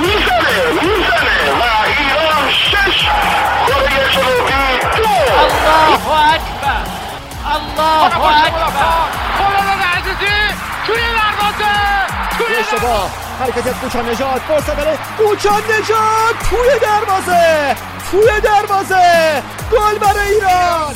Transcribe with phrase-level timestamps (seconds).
[0.00, 1.62] می‌زنه می‌زنه و
[1.98, 2.98] ایران شش
[3.66, 4.52] کره جنوبی
[4.96, 5.08] دو
[5.38, 6.82] الله اکبر
[7.54, 8.02] الله
[8.46, 8.96] اکبر
[9.38, 10.36] خالد عزیزی
[10.86, 11.74] توی دروازه
[13.40, 13.66] حرکت
[14.08, 17.76] نجات فرصت برای کوچان نجات توی دروازه
[18.10, 19.42] توی دروازه
[19.72, 20.94] گل برای ایران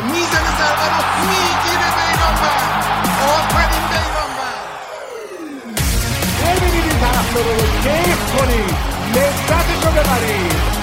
[0.00, 2.84] بداره می‌زنه ضربه رو می‌گیره بیرانوند
[3.22, 4.64] آفرین بیرانوند
[6.40, 8.76] ببینید این طرفدار رو کیف کنید
[9.14, 10.80] لذتش رو ببرید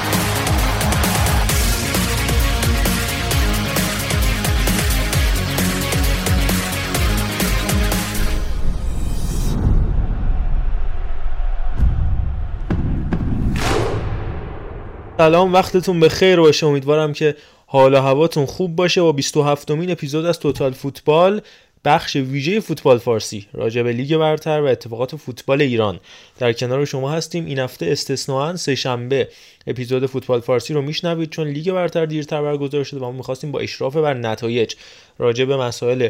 [15.17, 16.67] سلام وقتتون به خیر باشه.
[16.67, 17.35] امیدوارم که
[17.69, 19.01] حال و هواتون خوب باشه.
[19.01, 21.41] با 27 مین اپیزود از توتال فوتبال
[21.85, 25.99] بخش ویژه فوتبال فارسی راجع به لیگ برتر و اتفاقات فوتبال ایران.
[26.39, 27.45] در کنار شما هستیم.
[27.45, 29.27] این هفته استثناا سه شنبه
[29.67, 31.29] اپیزود فوتبال فارسی رو میشنوید.
[31.29, 34.73] چون لیگ برتر دیرتر برگزار شده و ما می‌خواستیم با اشراف بر نتایج
[35.17, 36.09] راجع به مسائل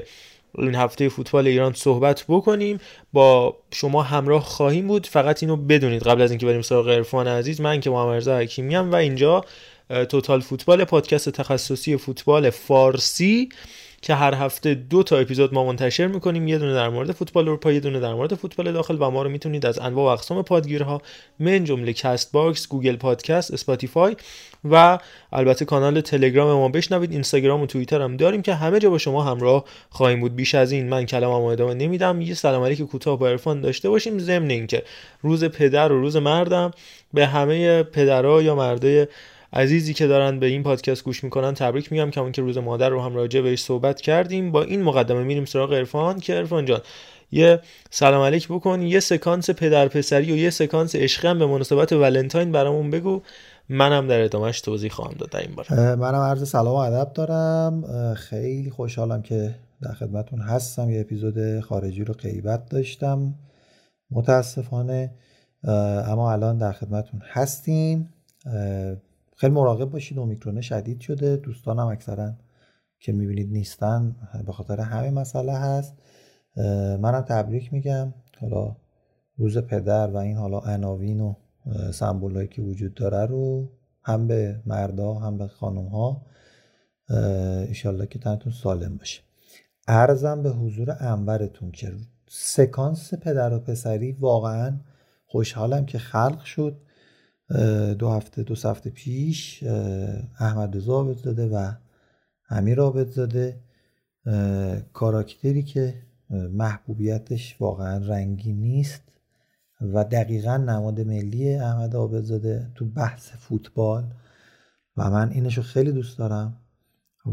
[0.58, 2.80] این هفته فوتبال ایران صحبت بکنیم.
[3.14, 5.08] با شما همراه خواهیم بود.
[5.08, 6.04] فقط اینو بدونید.
[6.04, 9.46] قبل از اینکه بریم سراغ عرفان عزیز من که محمد رضا حکیمی و اینجا
[9.90, 13.50] Total Football پادکست تخصصی فوتبال فارسی
[14.02, 16.48] که هر هفته دو تا اپیزود ما منتشر می‌کنیم.
[16.48, 19.30] یه دونه در مورد فوتبال اروپا یه دونه در مورد فوتبال داخل و ما رو
[19.30, 21.02] می‌تونید از انواع و اقسام پادگیرها
[21.40, 24.16] من جمله Castbox Google Podcast Spotify
[24.72, 25.00] و
[25.34, 27.12] البته کانال تلگرام ما بشنوید.
[27.12, 30.36] اینستاگرام و توییتر هم داریم که همه جا با شما همراه خواهیم بود.
[30.36, 32.22] بیش از این من کلامم ادامه نمیدم.
[32.22, 34.20] یه سلام علیک کوتاه با عرفان داشته باشیم.
[34.20, 34.84] ضمن اینکه
[35.22, 36.72] روز پدر و روز مردم
[37.14, 39.08] به همه پدرها یا مردای
[39.54, 43.02] عزیزی که دارن به این پادکست گوش می‌کنن تبریک میگم که که روز مادر رو
[43.02, 46.20] هم راجع بهش صحبت کردیم با این مقدمه میریم سراغ عرفان.
[46.20, 46.82] که عرفان جان
[47.32, 47.60] یه
[47.90, 52.90] سلام علیک بکن یه سکانس پدر پسری و یه سکانس عشقی به مناسبت ولنتاین برامون
[52.90, 53.22] بگو.
[53.70, 55.30] منم در ادامهش توضیح خواهم داد.
[55.30, 57.84] در این باره منم عرض سلام و ادب دارم.
[58.14, 60.90] خیلی خوشحالم که در خدمتون هستم.
[60.90, 63.36] یه اپیزود خارجی رو غیبت داشتم.
[64.12, 65.12] متاسفانه
[66.08, 68.10] اما الان در خدمتون هستیم.
[69.40, 71.36] خیلی مراقب باشید اومیکرون شدید شده.
[71.36, 72.34] دوستانم اکثرا
[73.00, 74.16] که می‌بینید نیستن
[74.46, 75.94] به خاطر همین مسئله هست.
[77.00, 78.14] منم تبریک میگم.
[78.42, 78.76] حالا
[79.38, 81.34] روز پدر و این حالا عناوین و
[81.92, 83.72] سمبولایی که وجود داره رو
[84.04, 86.26] هم به مردا هم به خانم ها
[87.68, 89.22] ایشالله که تنتون سالم باشه.
[89.88, 91.94] ارزم به حضور انورتون که
[92.30, 94.80] سکانس پدر و پسری واقعا
[95.26, 96.82] خوشحالم که خلق شد.
[98.00, 99.64] دو هفته دو هفته پیش
[100.40, 101.72] احمد رضا عابدزاده و
[102.50, 103.60] امیر عابدزاده
[104.26, 105.94] اه، کاراکتری که
[106.30, 109.02] محبوبیتش واقعا رنگی نیست
[109.82, 114.04] و دقیقا نماد ملی احمد عابدزاده تو بحث فوتبال
[114.98, 116.58] و من اینشو خیلی دوست دارم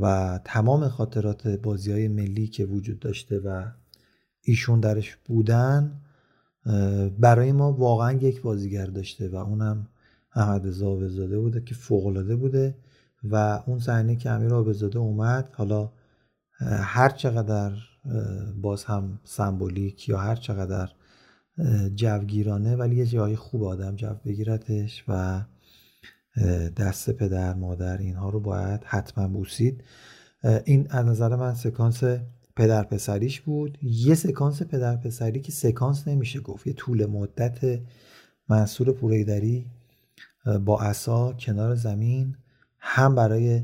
[0.00, 3.64] و تمام خاطرات بازی های ملی که وجود داشته و
[4.42, 6.00] ایشون درش بودن
[7.18, 9.88] برای ما واقعا یک بازیگر داشته و اونم
[10.34, 12.74] احمد رضا عابدزاده بوده که فوق‌العاده بوده
[13.24, 15.92] و اون صحنه که امیر عابدزاده اومد حالا
[16.60, 17.72] هر چقدر
[18.62, 20.88] باز هم سمبولیک یا هر چقدر
[21.94, 25.42] جوگیرانه ولی یه جای خوب آدم جو بگیرتش و
[26.76, 29.84] دست پدر مادر اینها رو باید حتما بوسید.
[30.64, 32.02] این از نظر من سکانس
[32.56, 33.78] پدر پسریش بود.
[33.82, 37.80] یه سکانس پدر پسری که سکانس نمیشه گفت یه طول مدت
[38.48, 39.66] منصور پوریدری
[40.64, 42.36] با عصا کنار زمین
[42.78, 43.62] هم برای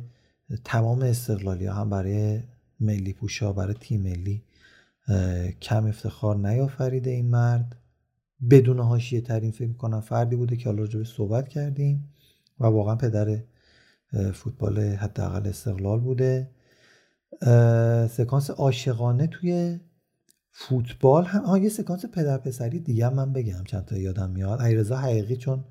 [0.64, 2.40] تمام استقلالی ها هم برای
[2.80, 4.44] ملی پوشا برای تیم ملی
[5.62, 7.76] کم افتخار نیافریده این مرد.
[8.50, 12.14] بدون حاشیه ترین فکر کنم فردی بوده که حالا راجبش صحبت کردیم
[12.60, 13.38] و واقعا پدر
[14.34, 16.50] فوتبال حداقل استقلال بوده.
[18.10, 19.80] سکانس عاشقانه توی
[20.52, 24.60] فوتبال هم یه سکانس پدر پسری دیگه من بگم چند تا یادم میاد.
[24.60, 25.64] علیرضا حقیقی چون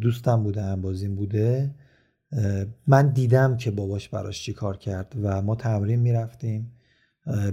[0.00, 1.74] دوستم بوده هم بازیم بوده
[2.86, 6.72] من دیدم که باباش براش چی کار کرد و ما تمرین می‌رفتیم.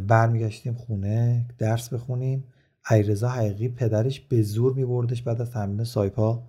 [0.08, 2.44] برمیگشتیم خونه درس بخونیم.
[2.86, 6.44] علیرضا حقیقی پدرش به زور میبردش بعد از تمرین سایپا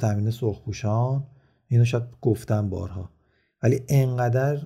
[0.00, 1.26] تمرین سرخپوشان.
[1.68, 3.10] اینو شاید گفتم بارها.
[3.62, 4.56] ولی انقدر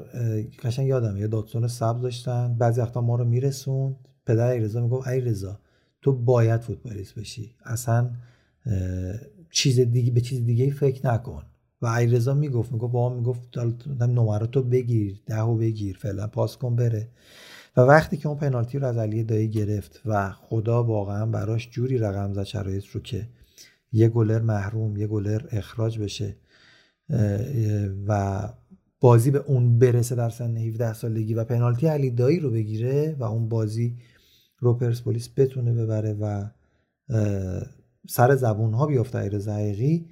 [0.62, 2.54] قشنگ یادم یه دادسون سبز داشتن.
[2.58, 3.96] بعضی وقتا ما رو میرسوند.
[4.26, 5.60] پدر علیرضا می‌گفت علیرضا
[6.02, 7.54] تو باید فوتبالیست بشی.
[7.64, 8.10] اصلا
[9.50, 11.42] چیز دیگه به چیز دیگه فکر نکن.
[11.82, 13.58] و ایرزا می‌گفت می‌گفت با می‌گفت
[14.00, 17.08] نمره تو بگیر دهو بگیر فعلا پاس کن بره.
[17.76, 21.98] و وقتی که اون پنالتی رو از علی دایی گرفت و خدا واقعا براش جوری
[21.98, 23.28] رقم زد شرایط رو که
[23.92, 26.36] یه گلر محروم یه گلر اخراج بشه
[28.06, 28.42] و
[29.00, 33.24] بازی به اون برسه در سن 17 سالگی و پنالتی علی دایی رو بگیره و
[33.24, 33.96] اون بازی
[34.58, 36.44] رو پرسپولیس بتونه ببره و
[38.08, 40.06] سر زبون ها بیافته ایرز حقیقی.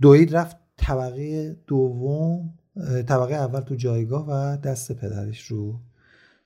[0.00, 2.54] دوید رفت طبقه دوم
[3.06, 5.80] طبقه اول تو جایگاه و دست پدرش رو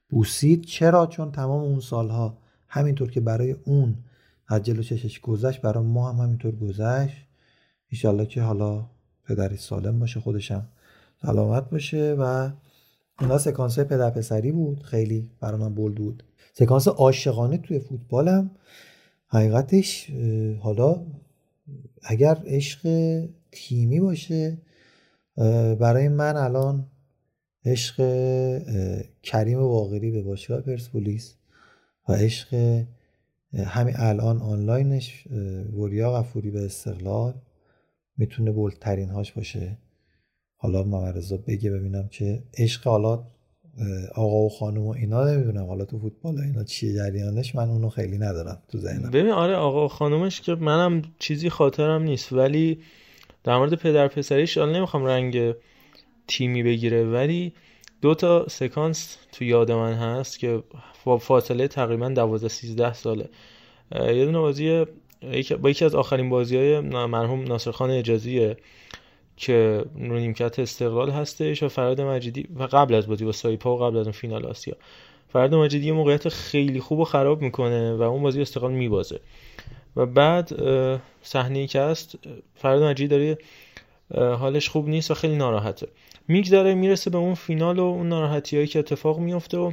[0.09, 0.65] بوسید.
[0.65, 2.39] چرا؟ چون تمام اون سالها
[2.69, 3.97] همینطور که برای اون
[4.49, 7.27] از جلو چشش گذشت برای ما هم همینطور گذشت.
[7.89, 8.87] ایشالله که حالا
[9.25, 10.69] پدرش سالم باشه خودشم
[11.23, 12.51] سلامت باشه و
[13.21, 14.83] اونا سکانس پدر پسری بود.
[14.83, 16.25] خیلی برای من بولد بود.
[16.53, 18.51] سکانس عاشقانه توی فوتبالم.
[19.29, 20.11] حقیقتش
[20.61, 21.07] حالا
[22.03, 22.81] اگر عشق
[23.53, 24.59] تیمی باشه
[25.81, 26.87] برای من الان
[27.65, 27.97] عشق
[29.23, 31.35] کریم واقعی به باشگاه پرسپولیس
[32.09, 32.55] و عشق
[33.55, 35.27] همین الان آنلاینش
[35.77, 37.35] وریا غفوری به استقلال
[38.17, 39.79] می‌تونه بولترین هاش باشه.
[40.57, 43.25] حالا ممرزا بگه ببینم که عشق حالا
[44.15, 48.19] آقا و خانم و اینا نمی‌دونم حالا تو فوتبال اینا چیه جریانش من اونو خیلی
[48.19, 49.11] ندارم تو ذهنم.
[49.11, 52.79] ببین آره آقا و خانومش که منم چیزی خاطرم نیست ولی
[53.45, 55.55] در مورد پدر پسریش حالا نمی‌خوام رنگ
[56.29, 57.53] تیمی بگیره ولی
[58.03, 60.63] دو تا سکانس تو یاد من هست که
[61.21, 63.29] فاصله تقریبا 12 13 ساله.
[63.95, 64.85] یه دونه بازی
[65.63, 68.57] با یکی از آخرین بازی های مرحوم ناصرخان اجازیه.
[69.39, 73.97] که نیمکت استقلال هستش و فراد مجیدی و قبل از بازی با سایپا و قبل
[73.97, 74.75] از اون فینال آسیا.
[75.29, 79.21] فراد مجیدی یه موقعیت خیلی خوب و خراب می‌کنه و اون بازی استقلال میبازه.
[79.97, 80.51] و بعد
[81.23, 82.19] صحنه که هست
[82.55, 83.39] فراد مجیدی داره
[84.35, 85.89] حالش خوب نیست و خیلی ناراحته.
[86.29, 89.73] میگذره می‌رسه به اون فینال و اون ناراحتی هایی که اتفاق میفته و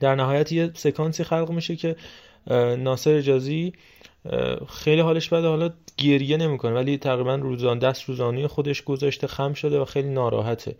[0.00, 1.96] در نهایت یه سکانسی خلق میشه که
[2.78, 3.72] ناصر اجازی
[4.68, 5.48] خیلی حالش بده.
[5.48, 10.76] حالا گریه نمی‌کنه ولی تقریبا روزان دست روزانه خودش گذاشته خم شده و خیلی ناراحته.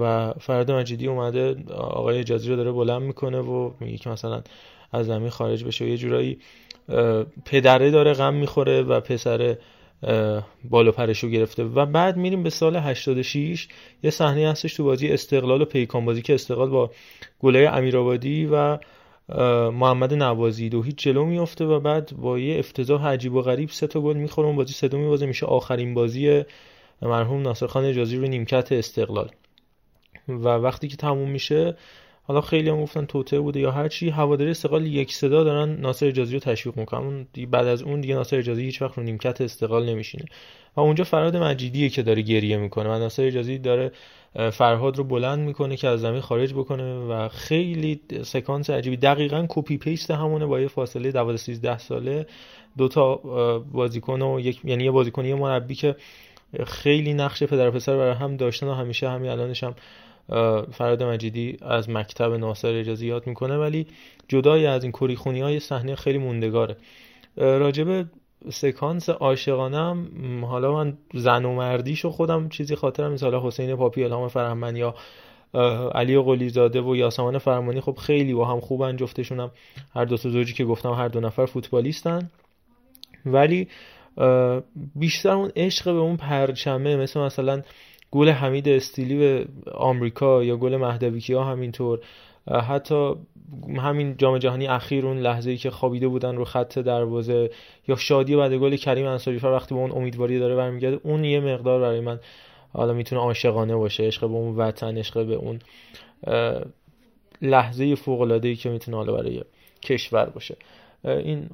[0.00, 4.42] و فرد مجیدی اومده آقای اجازی رو داره بلند می‌کنه و میگه که مثلا
[4.92, 6.38] از زمین خارج بشه و یه جورایی
[7.44, 9.56] پدره داره غم می‌خوره و پسر
[10.70, 11.64] بالا پرشو گرفته.
[11.64, 13.68] و بعد میریم به سال 86
[14.02, 16.90] یه صحنه هستش تو بازی استقلال و پیکان بازی که استقلال با
[17.40, 18.78] گله امیرآبادی و
[19.72, 23.86] محمد نوازی دو هیچ جلو میفته و بعد با یه افتضاح عجیب و غریب سه
[23.86, 24.46] تا گل می‌خوره.
[24.46, 26.42] اون بازی سه میبازه میشه آخرین بازی
[27.02, 29.30] مرحوم ناصر خان حجازی رو نیمکت استقلال.
[30.28, 31.76] و وقتی که تموم میشه
[32.26, 34.10] حالا خیلی هم گفتن توطئه بوده یا هر چی.
[34.10, 37.26] هوادارای استقلال یک صدا دارن ناصر حجازی رو تشویق می‌کنن.
[37.50, 40.24] بعد از اون دیگه ناصر حجازی هیچ وقت رو نیمکت استقلال نمیشینه.
[40.76, 42.88] و اونجا فرهاد مجیدیه که داره گریه می‌کنه.
[42.88, 43.92] و ناصر حجازی داره
[44.52, 48.96] فرهاد رو بلند می‌کنه که از زمین خارج بکنه و خیلی سکانس عجیبی.
[48.96, 52.26] دقیقا copy paste همونه با یه فاصله 12 13 ساله.
[52.78, 53.14] دو تا
[53.72, 55.96] بازیکن و یک یعنی یه بازیکن یه مربی که
[56.66, 59.74] خیلی نقش پدر و پسر برای هم داشتن و همیشه همین الانش هم
[60.72, 63.86] فراد مجیدی از مکتب ناصر اجازی یاد می‌کنه ولی
[64.28, 66.76] جدای از این کریخونی های صحنه خیلی موندگاره.
[67.36, 68.06] راجب
[68.50, 74.76] سکانس عاشقانم حالا من زن و مردیشو خودم چیزی خاطرم حالا حسین پاپی الهام فرهمن
[74.76, 74.94] یا
[75.94, 79.50] علی قلی زاده و یاسمان فرمانی خب خیلی با هم خوبن جفتشونم
[79.94, 82.30] هر دو تا زوجی که گفتم هر دو نفر فوتبالیستن.
[83.26, 83.68] ولی
[84.94, 87.62] بیشتر اون عشق به اون پرچمه مثل مثلا
[88.16, 92.00] گل حمید استیلی به آمریکا یا گل مهدوی ها همینطور.
[92.68, 93.14] حتی
[93.76, 97.50] همین جام جهانی اخیر اون لحظه ای که خوابیده بودن رو خط دروازه
[97.88, 101.80] یا شادی بعد گل کریم انصاری وقتی به اون امیدواری داره برمیگرده اون یه مقدار
[101.80, 102.20] برای من
[102.72, 105.58] حالا می‌تونه عاشقانه باشه عشق به اون وطن عشق به اون
[107.42, 109.44] لحظه فوق العاده ای که می‌تونه حالا برای
[109.82, 110.56] کشور باشه.
[111.04, 111.48] این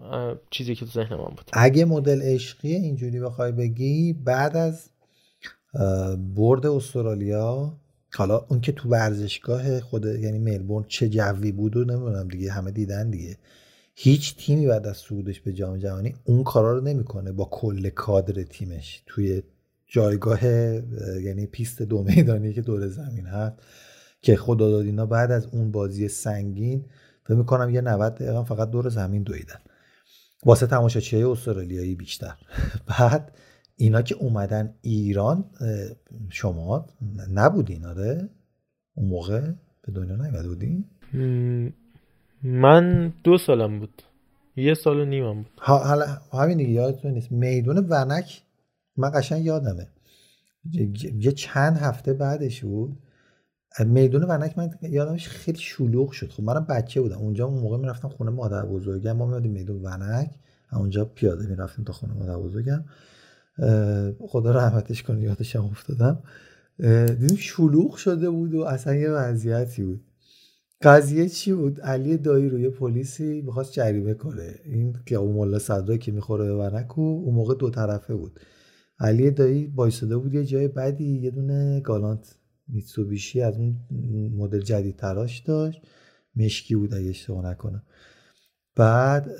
[0.51, 1.51] چیزی که تو ذهن من بود.
[1.53, 4.92] اگه مدل عشقی اینجوری بخوای بگی بعد از
[6.35, 7.79] برد استرالیا
[8.15, 12.71] حالا اون که تو ورزشگاه خود یعنی ملبورن چه جوی بود و نمی‌دونم دیگه همه
[12.71, 13.39] دیدن دیگه.
[13.95, 18.43] هیچ تیمی بعد از صعودش به جام جهانی اون کارا رو نمی‌کنه با کل کادر
[18.43, 19.03] تیمش.
[19.07, 19.43] توی
[19.87, 20.45] جایگاه
[21.23, 23.57] یعنی پیست دو میدانی که دور زمین هست
[24.23, 26.85] که خدا داد اینا بعد از اون بازی سنگین
[27.25, 29.59] فکر می‌کنم یه 90 دقیقه فقط دور زمین دویدن.
[30.47, 32.35] واسه تماشاچیای استرالیایی بیشتر.
[32.99, 33.33] بعد
[33.77, 35.45] اینا که اومدن ایران
[36.31, 36.87] شما
[37.35, 38.29] نبودین آره؟
[38.95, 39.41] اون موقع
[39.83, 40.85] به دنیا نیومده بودین؟
[42.43, 44.03] من دو سالم بود.
[44.57, 45.53] یه سال و نیمم بود.
[45.57, 47.33] حالا همین دیگه یادتون نیست.
[47.33, 48.43] میدون ونک
[48.97, 49.89] من قشنگ یادمه.
[51.19, 52.99] یه چند هفته بعدش بود.
[53.87, 56.31] میدون ونک من یادمش خیلی شلوغ شد.
[56.31, 57.19] خب منم بچه بودم.
[57.19, 60.31] اونجا اون موقع می‌رفتم خونه مادر بزرگم ما میادیم میدون ونک.
[60.73, 62.85] اونجا پیاده می‌رفتیم تا خونه مادر بزرگم
[64.21, 66.23] خدا رحمتش کنه یادش هم افتادم.
[67.19, 70.05] دیدیم شلوغ شده بود و اصلا یه وضعیتی بود.
[70.83, 74.55] قضیه چی بود؟ علی دایی روی پلیسی می‌خواست جریمه کنه.
[74.65, 78.41] این که اون ملا صدرا که می‌خوره به ونک و اون موقع دو طرفه بود.
[78.99, 82.35] علی دایی بایستاده بود یه جای بدی یه دونه گالانت
[82.69, 83.77] میتسوبیشی از اون
[84.37, 85.83] مدل جدید تراش داشت.
[86.37, 87.83] مشکی بود اگه اشتباه نکنم.
[88.77, 89.31] بعد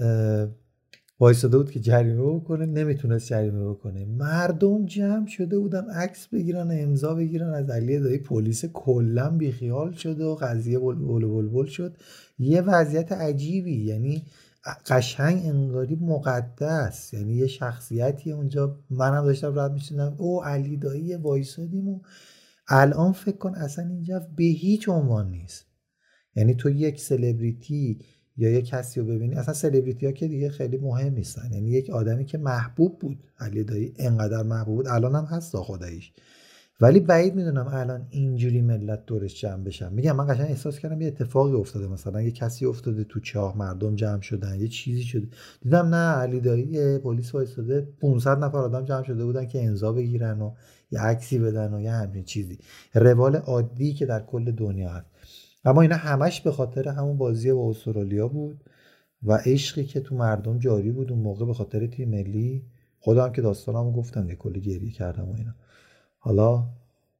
[1.23, 4.05] وایساده بود که جریمه بکنه نمی‌تونست جریمه بکنه.
[4.05, 7.55] مردم جمع شده بودن عکس بگیرن امضا بگیرن.
[7.55, 11.97] از علی دایی پلیس کلا بیخیال شده و قضیه بل بل بل شد.
[12.39, 14.23] یه وضعیت عجیبی یعنی
[14.87, 17.15] قشنگ انگاری مقدس.
[17.15, 20.15] یعنی یه شخصیتی اونجا منم داشتم رد می‌شدم.
[20.19, 22.01] او علی دایی وایسادیم و
[22.69, 25.67] الان فکر کن اصلا اینجا به هیچ عنوان نیست.
[26.37, 27.99] یعنی تو یک سلبریتی
[28.37, 31.53] یا یک کسی رو ببینی اصلا سلبریتی ها که دیگه خیلی مهم نیستن.
[31.53, 36.13] یعنی یک آدمی که محبوب بود علی دایی انقدر محبوب بود الان هم هست خداییش.
[36.81, 39.93] ولی بعید می‌دونم الان اینجوری ملت دورش جمع بشن.
[39.93, 42.23] میگم من قشنگ احساس کردم یه اتفاقی افتاده مثلا.
[42.23, 45.27] یه کسی افتاده تو چاه مردم جمع شدن یه چیزی شده.
[45.61, 50.41] دیدم نه علی دایی پلیس وایساده 500 نفر آدم جمع شده بودن که امضا بگیرن
[50.41, 50.53] و
[50.91, 52.59] یه عکسی بدن و یه همچین چیزی.
[52.95, 55.12] روال عادی که در کل دنیا هست.
[55.65, 58.61] اما اینا همش به خاطر همون بازی با استرالیا بود
[59.23, 62.63] و عشقی که تو مردم جاری بود اون موقع به خاطر تیم ملی.
[63.01, 65.55] خودم که داستانمو گفتم یه کلی گریه کردم و اینا.
[66.19, 66.65] حالا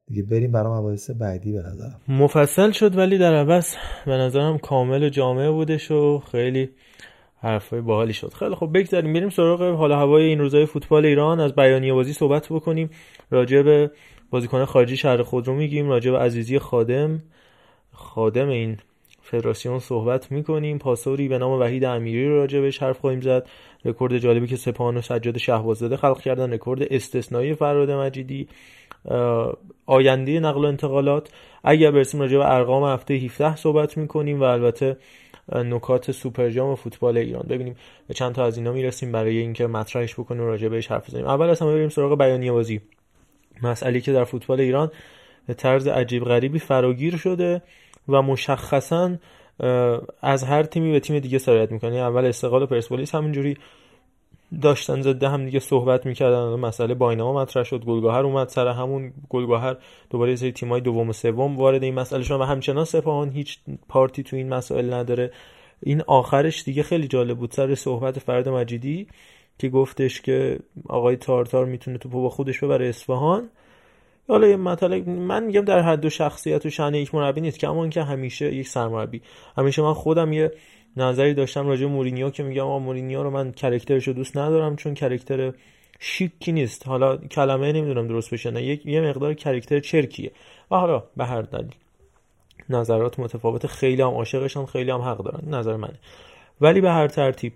[0.07, 1.99] دیگه بریم برای مباحث بعدی به نظرم.
[2.07, 3.65] مفصل شد ولی در عوض
[4.05, 6.69] به نظرم کامل و جامعه بودش و خیلی
[7.37, 8.33] حرفای باحالی شد.
[8.33, 11.39] خیلی خب بگذاریم بریم سراغ حال هوای این روزای فوتبال ایران.
[11.39, 12.89] از بیانیه بازی صحبت بکنیم.
[13.31, 13.91] راجع به
[14.29, 17.23] بازیکن خارجی شهر خود میگیم راجع به عزیزی خادم.
[18.03, 18.77] خادم این
[19.21, 20.77] فدراسیون صحبت می‌کنیم.
[20.77, 23.47] پاسوری به نام وحید امیری رو راجع بهش حرف خواهیم زد.
[23.85, 26.53] رکورد جالبی که سپاهان و سجاد شهبازاده خلق کردن.
[26.53, 28.47] رکورد استثنایی فراد مجیدی.
[29.85, 31.29] آینده نقل و انتقالات.
[31.63, 34.97] اگر برسیم راجع به ارقام هفته 17 صحبت می‌کنیم و البته
[35.55, 37.45] نکات سوپر جام فوتبال ایران.
[37.49, 37.75] ببینیم
[38.15, 41.25] چند تا از اینا می‌رسیم برای اینکه مطرحش بکنیم و راجع بهش حرف بزنیم.
[41.25, 42.81] اول از همه بریم سراغ بیانیه بازی.
[43.63, 44.91] مسئله که در فوتبال ایران
[45.47, 47.61] به طرز عجیب غریبی فراگیر شده.
[48.09, 49.15] و مشخصا
[50.21, 51.95] از هر تیمی به تیم دیگه سرایت می‌کنه.
[51.95, 53.57] اول استقلال و پرسپولیس همینجوری
[54.61, 56.55] داشتن زده هم دیگه صحبت می‌کردن.
[56.55, 57.85] مسئله باینما مطرح شد.
[57.85, 59.13] گلگاهر اومد سر همون.
[59.29, 59.77] گلگاهر
[60.09, 63.59] دوباره یه سری تیمای دوم و سوم وارد این مسئله شدن و همچنان سپاهان هیچ
[63.89, 65.31] پارتی تو این مسائل نداره.
[65.83, 67.51] این آخرش دیگه خیلی جالب بود.
[67.51, 69.07] سر صحبت فرهاد مجیدی
[69.59, 73.49] که گفتش که آقای تارتار می‌تونه تو با خودش ببره اصفهان.
[74.27, 77.87] حالا یه مطلب من میگم در حد و شخصیت و شأن یک مربی نیست کما
[77.87, 79.21] که همیشه یک سرمربی.
[79.57, 80.51] همیشه من خودم یه
[80.97, 84.75] نظری داشتم راجع مورینیو که میگم آقا مورینیو رو من character ش رو دوست ندارم
[84.75, 85.53] چون character
[85.99, 86.87] شیکی نیست.
[86.87, 88.63] حالا کلمه نمی‌دونم درست بشه نه.
[88.63, 90.31] یک یه مقدار character چرکیه.
[90.71, 91.75] و حالا به هر دلیل.
[92.69, 93.67] نظرات متفاوت.
[93.67, 95.53] خیلی هم عاشقشان خیلی هم حق دارن.
[95.55, 95.99] نظر منه.
[96.61, 97.53] ولی به هر ترتیب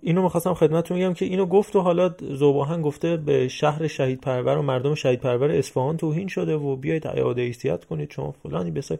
[0.00, 4.58] اینو می‌خواستم خدمتتون میگم که اینو گفت و حالا ذوب‌آهن گفته به شهر شهید پرور
[4.58, 8.98] و مردم شهید پرور اصفهان توهین شده و بیایید اعاده حیثیت کنید چون فلانی بسای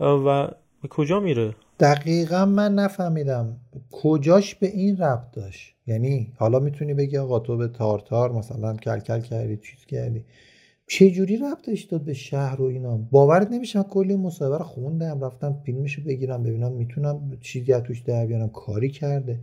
[0.00, 0.48] و
[0.82, 3.56] به کجا میره؟ دقیقا من نفهمیدم.
[3.90, 9.20] کجاش به این ربط داشت؟ یعنی حالا می‌تونی بگی آقا تو به تارتار مثلا کلکل
[9.20, 10.24] کردی چیز کردی.
[10.86, 15.56] چه جوری ربطش داد به شهر و اینا؟ باورت نمیشه کلی مصاحبه رو خوندم رفتم
[15.66, 19.38] فیلمشو بگیرم ببینم می‌تونم چیزی از توش در بیارم کاری کرده.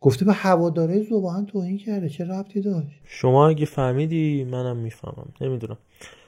[0.00, 2.08] گفته به هواداره زبان توهین کرده.
[2.08, 5.32] چه ربطی داشت؟ شما اگه فهمیدی منم می‌فهمم.
[5.40, 5.78] نمی‌دونم.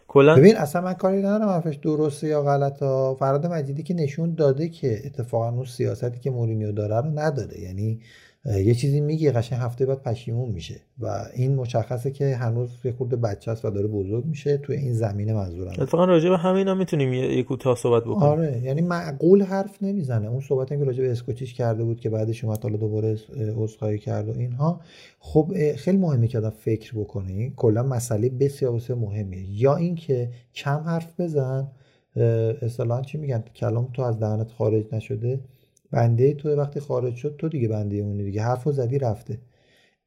[0.08, 1.48] کلا ببین اصلا من کاری ندارم.
[1.48, 3.14] حرفش درسته یا غلطه.
[3.18, 8.00] فراد مجیدی که نشون داده که اتفاقا اون سیاستی که مورینیو داره رو نداره یعنی
[8.44, 10.80] یه چیزی میگه قشنگ هفته بعد پشیمون میشه.
[10.98, 14.92] و این مشخصه که هنوز یه خورده بچه است و داره بزرگ میشه توی این
[14.92, 15.72] زمینه منظورم.
[15.78, 18.22] اتفاقا راجع به همینا می‌تونیم یه کوتاه صحبت بکنیم.
[18.22, 20.28] آره یعنی معقول حرف نمی‌زنه.
[20.28, 23.16] اون صحبتی که راجع به اسکوچیش کرده بود که بعدش اومد حالا دوباره
[23.56, 24.80] عذرخواهی کرد و اینها.
[25.18, 27.52] خب خیلی مهمه که آدم فکر بکنه.
[27.56, 31.68] کلا مسئله بسیار بسیار مهمیه یا اینکه کم حرف بزن.
[32.62, 35.40] اصطلاحا چی میگن؟ کلام تو از دهنت خارج نشده.
[35.92, 38.42] بنده تو وقتی خارج شد تو دیگه بنده اونی دیگه.
[38.42, 39.38] حرف و زدی رفته.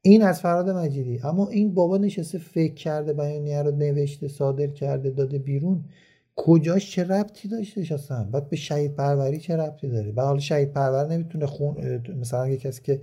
[0.02, 1.20] این از فراد مجیدی.
[1.24, 5.84] اما این بابا نشسته فکر کرده بیانیه رو نوشته صادر کرده داده بیرون.
[6.36, 10.72] کجاش؟ چه ربطی داشتش اصلا بعد به شهید پروری چه ربطی داره؟ بعد حالا شهید
[10.72, 13.00] پرور نمی‌تونه خون مثلا یه کسی که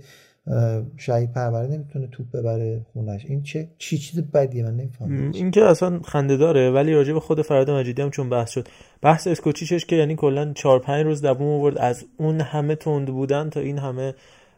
[0.96, 3.24] شهید پرورده نمی‌تونه توپ ببره خونش.
[3.24, 5.30] این چه چی چیز بدیه؟ من نمی‌فهمم.
[5.34, 8.68] این که اصلا خنده داره ولی راجع به خود فراد مجیدی هم چون بحث شد.
[9.02, 13.50] بحث اسکوچیچش که یعنی کلا 4 5 روز دووم آورد از اون همه تند بودن
[13.50, 14.14] تا این همه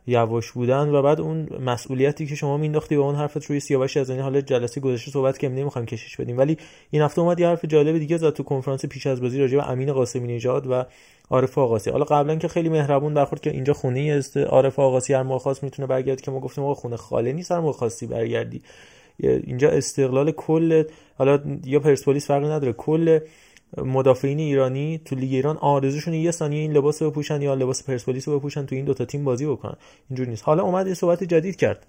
[0.07, 4.11] یواش بودن و بعد اون مسئولیتی که شما مینداختی به اون حرفت روی سیاوش از
[4.11, 6.39] این حالا جلسه گذشته صحبت که نمی‌خوایم کشش بدیم.
[6.39, 6.57] ولی
[6.91, 9.71] این هفته اومد یه حرف جالب دیگه زد تو کنفرانس پیش از بازی راجع به
[9.71, 10.85] امین قاسمی نژاد و
[11.31, 11.91] عارف آقاسی.
[11.91, 15.63] حالا قبلا که خیلی مهربون برخورد که اینجا خونه است عارف آقاسی هر موقع خواست
[15.65, 18.63] می‌تونه برگرد که ما گفتیم آقا خونه خاله نیست هر موقع خواستی برگردی.
[19.21, 20.85] اینجا استقلال کل
[21.19, 23.19] حالا یا پرسپولیس فرقی نداره کل
[23.77, 28.29] مدافعین ایرانی تو لیگ ایران آرزوشون یه ثانیه این لباس رو بپوشن یا لباس پرسپولیس
[28.29, 29.77] رو بپوشن تو این دوتا تیم بازی بکنن.
[30.11, 30.43] اینجوری نیست.
[30.45, 31.87] حالا اومد یه صحبت جدید کرد.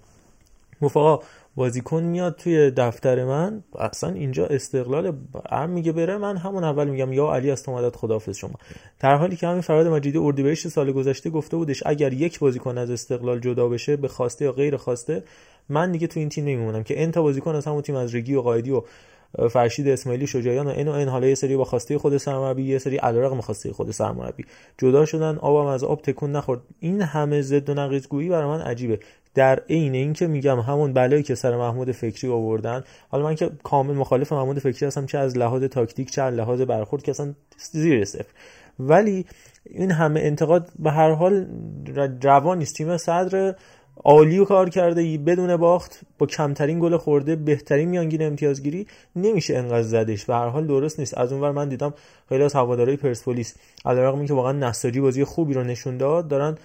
[0.80, 1.24] مفاقا
[1.56, 3.62] بازیکن میاد توی دفتر من.
[3.78, 5.12] اصلا اینجا استقلال
[5.50, 6.16] هم میگه بره.
[6.16, 8.54] من همون اول میگم یا علی است اومدت خداحافظ شما.
[9.00, 12.90] در حالی که همین فراد مجیدی اردیبهشت سال گذشته گفته بودش اگر یک بازیکن از
[12.90, 15.22] استقلال جدا بشه به خواسته یا غیر خواسته
[15.68, 18.42] من دیگه تو این تیم نمیمونم که انتا بازیکن از همون تیم از رگی و
[18.42, 18.82] قایدی و
[19.50, 21.08] فرشید اسماعیلی شجاعیان و این و این.
[21.08, 24.44] حالا یه سری با خواسته خود سرمربی یه سری علیرغم خواسته خود سرمربی
[24.78, 25.36] جدا شدن.
[25.36, 26.60] آبم از آب تکون نخورد.
[26.80, 28.98] این همه ضد و نقیض گویی برای من عجیبه.
[29.34, 32.84] در عین اینکه میگم همون بلایی که سر محمود فکری آوردن.
[33.08, 36.60] حالا من که کامل مخالف محمود فکری هستم چه از لحاظ تاکتیک چه از لحاظ
[36.60, 37.34] برخورد که اصلا
[37.72, 38.32] زیر صفر.
[38.78, 39.26] ولی
[39.64, 41.46] این همه انتقاد به هر حال
[42.22, 42.76] روان نیست.
[42.76, 43.54] تیم صدر
[44.04, 48.86] عالی و کار کرده بدون باخت با کمترین گل خورده بهترین میانگین امتیازگیری
[49.16, 50.24] نمیشه انقدر زدش.
[50.24, 51.18] به هر حال درست نیست.
[51.18, 51.94] از اونور من دیدم
[52.28, 56.56] خیلی از هوادارهای پرسپولیس علیرغم اینکه واقعا نساجی بازی خوبی رو نشون داد دارن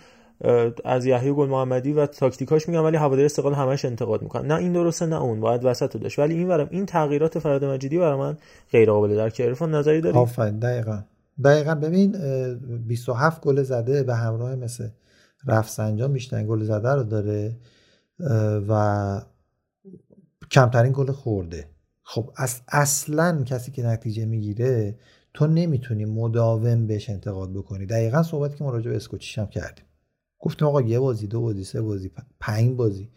[0.85, 4.73] از یحیی گل محمدی و تاکتیکاش میگم ولی هواداری استقلال همش انتقاد می‌کنن نه این
[4.73, 5.39] درسته نه اون.
[5.39, 6.19] باید وسط داشت.
[6.19, 8.37] ولی این ورم این تغییرات فراد مجیدی برای من
[8.71, 10.59] غیر قابل درک عرفان نظری داری؟ آفرین.
[10.59, 10.99] دقیقاً.
[11.43, 11.75] دقیقاً.
[11.75, 12.15] ببین
[12.87, 14.87] 27 گل زده به همراه مثل
[15.47, 17.57] رفسنجان بیشترین گل زده رو داره
[18.69, 19.21] و
[20.51, 21.67] کمترین گل خورده.
[22.03, 24.97] خب از اصلا کسی که نتیجه می‌گیره
[25.33, 27.85] تو نمی‌تونی مداوم بهش انتقاد بکنی.
[27.85, 29.85] دقیقا صحبتی که ما راجع به اسکوچیش هم کردیم.
[30.39, 33.09] گفتیم آقا یه بازی دو بازی سه بازی پنج بازی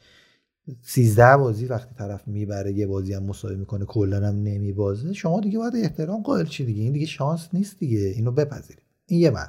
[0.83, 5.59] سیزده بازی وقتی طرف می‌بره یه بازی هم مساوی می‌کنه کلا هم نمیبازه شما دیگه
[5.59, 6.83] باید احترام قائل چی دیگه.
[6.83, 7.99] این دیگه شانس نیست دیگه.
[7.99, 9.46] اینو بپذیرید این یه من.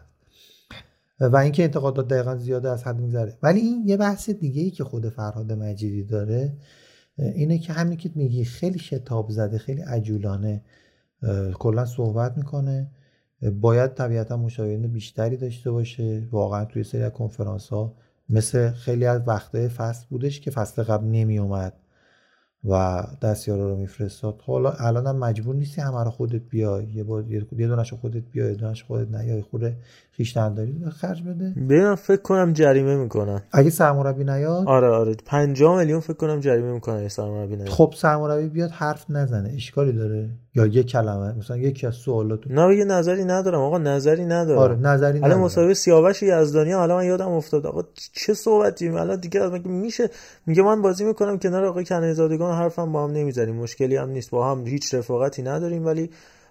[1.19, 3.37] و اینکه انتقادات دقیقا زیاده از حد میگذره.
[3.43, 6.57] ولی این یه بحث دیگه ای که خود فرهاد مجیدی داره
[7.17, 10.63] اینه که همین که میگی خیلی شتاب زده خیلی عجولانه
[11.53, 12.91] کلا صحبت می‌کنه.
[13.61, 16.27] باید طبیعتا مشاورین بیشتری داشته باشه.
[16.31, 17.95] واقعا توی سری از کنفرانس ها
[18.29, 21.73] مثل خیلی از وقته فصل بودش که فصل قبل نمی اومد
[22.69, 24.41] و دستیارا رو میفرستاد.
[24.45, 26.85] خب حالا الان هم مجبور نیستی همه رو خودت بیای.
[26.85, 29.77] یه بار یه دونش خودت بیای یه دونش خودت نیای خوره
[30.11, 31.49] خیشتنداری خرج بده.
[31.49, 33.41] ببینم فکر کنم جریمه می‌کنن.
[33.51, 35.15] اگه سرمربی نیاد؟ آره آره.
[35.25, 37.69] 5 میلیون فکر کنم جریمه می‌کنن اگه سرمربی نیاد.
[37.69, 39.49] خب سرمربی بیاد حرف نزنه.
[39.55, 44.25] اشکالی داره؟ یا یه کلمه مثلا یکی از سوالات نه یه نظری ندارم آقا نظری
[44.25, 44.59] ندارم.
[44.59, 45.39] آره نظری ندارم.
[45.39, 47.65] مصاحبه سیاوش یزدانی حالا من یادم افتاد.
[47.65, 50.09] آقا چه صحبتی الان دیگه مگه میشه؟
[50.45, 54.31] میگه من بازی می‌کنم کنار آقا کنیزادگان حرفم با هم نمی‌زنیم مشکلی هم نیست.
[54.31, 56.09] با هم هیچ رفاقتی نداریم ولی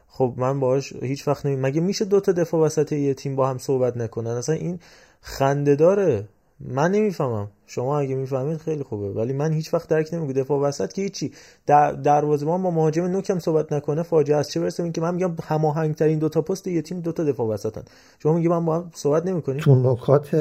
[0.09, 3.49] خب من باهاش هیچ وقت نمی مگه میشه دو تا دفاع وسط یه تیم با
[3.49, 4.79] هم صحبت نکنن؟ اصلا این
[5.21, 6.29] خنده داره
[6.61, 7.51] من نمی‌فهمم.
[7.67, 9.09] شما اگه می‌فهمید خیلی خوبه.
[9.09, 10.43] ولی من هیچ وقت درک نمی‌کنم.
[10.43, 11.33] دفاع وسط که هیچی.
[11.67, 15.95] در دروازه‌بان با مهاجم نوکم صحبت نکنه فاجعه است چه برسه؟ اینکه من میگم هماهنگ
[15.95, 17.83] ترین دو تا پست یه تیم دو تا دفاع وسطن.
[18.19, 20.35] شما میگی من با هم صحبت نمی‌کنیم؟ تو نکات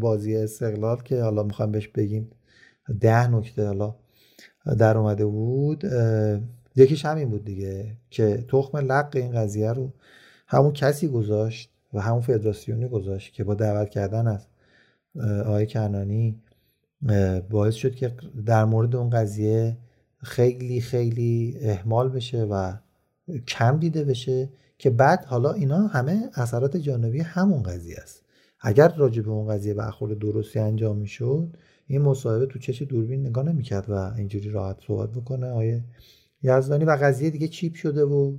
[0.00, 2.30] بازی استقلال که حالا می‌خوام بهش بگیم
[3.00, 3.94] ده نکته حالا
[4.78, 5.84] در اومده بود
[6.76, 9.92] یکیش همین بود دیگه که تخم لق این قضیه رو
[10.46, 14.46] همون کسی گذاشت و همون فدراسیونی گذاشت که با دعوت کردن از
[15.20, 16.42] آقای کنانی
[17.50, 18.14] باعث شد که
[18.46, 19.76] در مورد اون قضیه
[20.22, 22.72] خیلی خیلی احمال بشه و
[23.48, 24.48] کم دیده بشه
[24.78, 28.22] که بعد حالا اینا همه اثرات جانبی همون قضیه است.
[28.60, 33.44] اگر راجع به اون قضیه برخورد درستی انجام می‌شد این مصاحبه تو چش دوربین نگاه
[33.44, 35.84] نمی‌کرد و اینجوری راحت صحبت بکنه آیه
[36.42, 36.84] یزدانی.
[36.84, 38.36] و قضیه دیگه چیپ شده و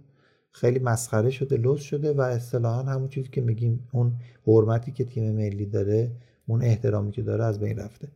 [0.52, 4.14] خیلی مسخره شده لوس شده و اصطلاحا همون چیزی که میگیم اون
[4.48, 6.12] حرمتی که تیم ملی داره
[6.48, 8.08] اون احترامی که داره از بین رفته.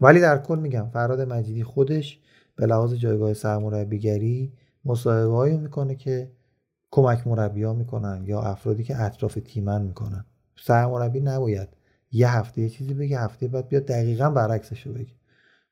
[0.00, 2.20] ولی در کل میگم فراد مجیدی خودش
[2.56, 4.52] به لحاظ جایگاه سرمربیگری
[4.84, 6.30] مصاحبه می‌کنه که
[6.90, 10.24] کمک مربی ها می‌کنن یا افرادی که اطراف تیمن می‌کنن.
[10.56, 11.68] سرمربی نباید
[12.12, 15.14] یه هفته یه چیزی بگه هفته بعد بیاد دقیقا برعکسش رو بگه.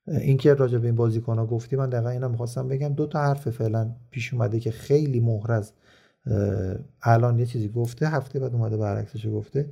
[0.07, 2.89] این که راجع به این بازیکن ها گفتی من دقیقا اینا می‌خواستم بگم.
[2.89, 5.73] دو تا حرف فعلا پیش اومده که خیلی محرز
[7.03, 9.69] الان یه چیزی گفته هفته بعد اومده برعکسش گفته.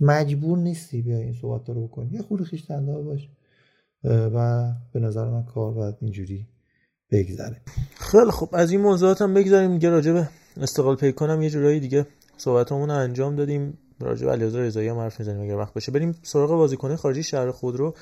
[0.00, 2.10] مجبور نیستی بیا این صحبت رو بکنی.
[2.12, 2.66] یه خورده خیش
[3.04, 3.28] باش.
[4.04, 6.46] و به نظر من کار باید اینجوری
[7.10, 7.60] بگذره.
[7.94, 9.72] خیلی خب از این موضوعات هم بگذاریم.
[9.72, 13.78] دیگه راجع به استقلال پیکان یه جورایی دیگه صحبتامون رو انجام دادیم.
[14.00, 15.92] راجع به علیرضا رضایی هم حرف می‌زنیم اگر وقت باشه.
[15.92, 17.94] بریم سراغ بازیکن خارجی شهر خود رو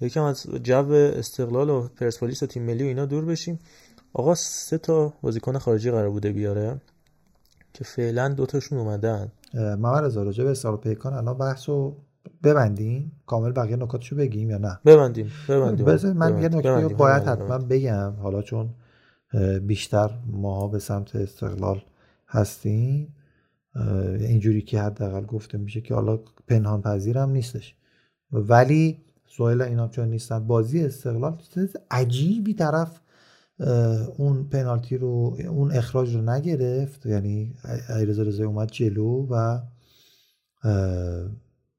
[0.00, 3.58] یکم از جو استقلال و پرسپولیس و تیم ملی و اینا دور بشیم.
[4.12, 6.80] آقا سه تا بازیکن خارجی قرار بوده بیاره
[7.74, 9.32] که فعلا دوتاشون اومدن.
[9.54, 11.96] محمد رضا راجع به استقلال پیکان الان بحثو
[12.42, 16.58] ببندیم کامل بقیه نکاتشو بگیم یا نه ببندیم ببندیم بذار من یه ببندیم.
[16.58, 16.96] نکته رو.
[16.96, 17.22] باید.
[17.22, 18.68] حتما بگم حالا چون
[19.66, 21.82] بیشتر ماها به سمت استقلال
[22.28, 23.14] هستیم
[24.20, 27.74] اینجوری که حداقل گفته میشه که حالا پنهان پذیرم نیستش
[28.32, 33.00] ولی سوال اینا چون نیستن بازی استقلال چیز عجیبی طرف
[34.16, 37.06] اون پنالتی رو اون اخراج رو نگرفت.
[37.06, 37.54] یعنی
[37.88, 39.60] علیرضا رضایی اومد جلو و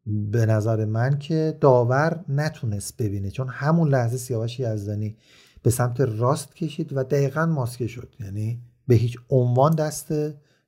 [0.06, 3.32] به نظر من که داور نتونست ببینه.
[3.32, 5.18] چون همون لحظه سیاوش یزدانی
[5.64, 8.16] به سمت راست کشید و دقیقا ماسکه شد.
[8.20, 10.14] یعنی به هیچ عنوان دست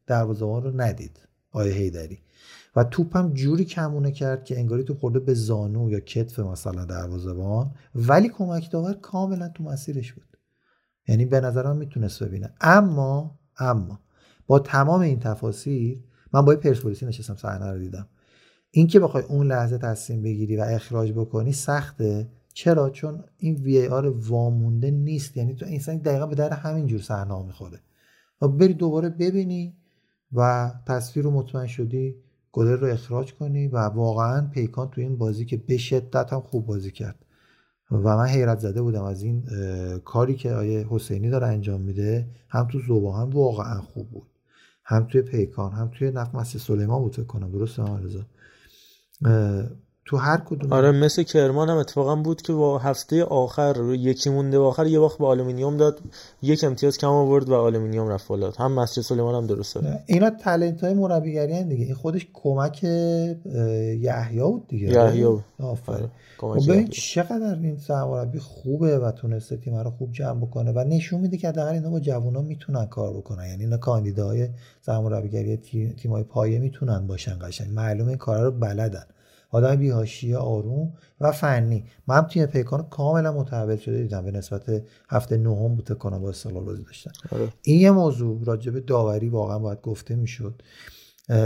[0.08, 1.20] دروازه‌بان رو ندید
[1.52, 2.20] آیه هیدری
[2.76, 6.86] و توپ هم جوری کمونه کرد که انگاری تو خورده به زانو یا کتف مثلا
[6.86, 7.72] دروازه‌بان.
[7.96, 10.33] ولی کمک داور کاملا تو مسیرش بود.
[11.08, 12.54] یعنی به نظرم می‌تونست ببینه.
[12.62, 14.00] اما اما
[14.48, 18.08] با تمام این تفاصیل من با پرسپولیسی نشستم صحنه رو دیدم.
[18.72, 22.30] اینکه بخوای اون لحظه تصمیم بگیری و اخراج بکنی سخته.
[22.54, 25.38] چرا؟ چون این وی آر وامونده نیست.
[25.38, 27.80] یعنی تو انسان دقیقا به در همین جور صحنه می‌خوره.
[28.42, 29.78] و بری دوباره ببینی
[30.34, 32.16] و تصویر رو مطمئن شدی
[32.52, 36.66] گلر رو اخراج کنی و واقعا پیکان تو این بازی که به شدت هم خوب
[36.66, 37.16] بازی کرد.
[37.94, 39.44] و من حیرت زده بودم از این
[40.06, 44.28] کاری که آقای حسینی داره انجام میده هم تو ذوب‌آهن واقعا خوب بود.
[44.86, 47.84] هم توی پیکان هم توی نفت مسجد سلیمان بود فکر کنم درسته؟
[49.26, 49.64] اه،
[50.06, 50.74] تو هر کدوم.
[50.74, 55.18] آره مس کرمان هم اتفاقا بود که با هفته آخر یکی مونده آخر یه باخت
[55.18, 56.00] به آلومینیوم داد
[56.42, 58.52] یک امتیاز کم آورد و آلومینیوم رفت بالا.
[58.52, 60.00] هم مسجد سلیمان هم درسته.
[60.06, 61.86] اینا talent های مربیگری‌ان دیگه.
[61.86, 64.88] این خودش کمک یحیی بود دیگه.
[64.90, 65.24] یحیی.
[65.60, 66.10] آفرین.
[66.40, 66.88] آره، خب ببین.
[66.88, 71.48] چقدر این سرمربی خوبه و تونسته تیم رو خوب جمع بکنه و نشون میده که
[71.48, 73.48] حداقل اینا با جوونا می‌تونن کار بکنن.
[73.48, 74.48] یعنی اینا کاندیداهای
[74.82, 77.74] سرمربیگری تیم تیمای پایه می‌تونن باشن قشنگ.
[77.74, 79.04] معلومه این کارا رو بلدن.
[79.54, 81.86] آدم بی‌حاشیه آروم و فنی.
[82.08, 84.26] من هم تیم پیکان کاملا متحول شده دیدم.
[84.26, 87.12] به نسبت هفته نهم بود کنم با استقلال بازی داشتن.
[87.32, 87.50] آره.
[87.62, 90.62] این یه موضوع راجع به داوری واقعا باید گفته می‌شد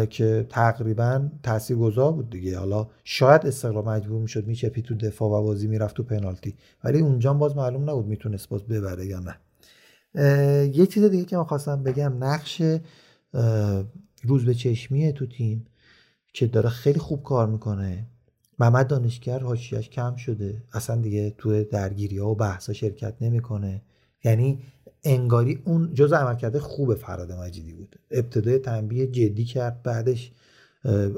[0.10, 2.58] که تقریبا تاثیرگذار بود دیگه.
[2.58, 6.56] حالا شاید استقلال مجبور می‌شد میچپی تو دفاع و بازی می‌رفت تو پنالتی.
[6.84, 9.38] ولی اونجا باز معلوم نبود می‌تونست باز ببره یا نه.
[10.74, 12.62] یه چیز دیگه که من خواستم بگم نقش
[14.24, 15.65] روز به چشمیه تو تیم.
[16.38, 18.08] که داره خیلی خوب کار می‌کنه.
[18.60, 20.63] محمد دانشگر حاشیهش کم شده.
[20.73, 23.82] اصلا دیگه تو درگیری ها و بحث شرکت نمی‌کنه.
[24.23, 24.63] یعنی
[25.04, 28.00] انگاری اون جز عملکرد خوب فراد مجیدی بود.
[28.12, 30.32] ابتدای تنبیه جدی کرد بعدش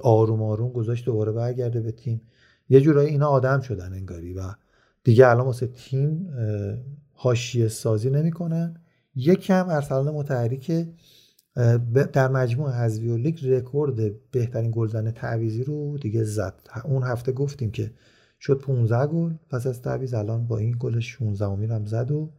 [0.03, 2.21] آروم آروم گذاشت دوباره برگرده به تیم.
[2.69, 4.41] یه جورایی اینا آدم شدن انگاری و
[5.03, 6.29] دیگه الان واسه تیم
[7.13, 8.75] حاشیه سازی نمی‌کنن.
[9.15, 10.89] یکم ارسلان متحری اه، ب-
[12.13, 16.53] در مجموع و لیگ رکورد بهترین گلزن تعویزی رو دیگه زد.
[16.85, 17.91] اون هفته گفتیم که
[18.39, 22.29] شد 15 گل پس از تعویض الان با این گل 16 امین هم زد و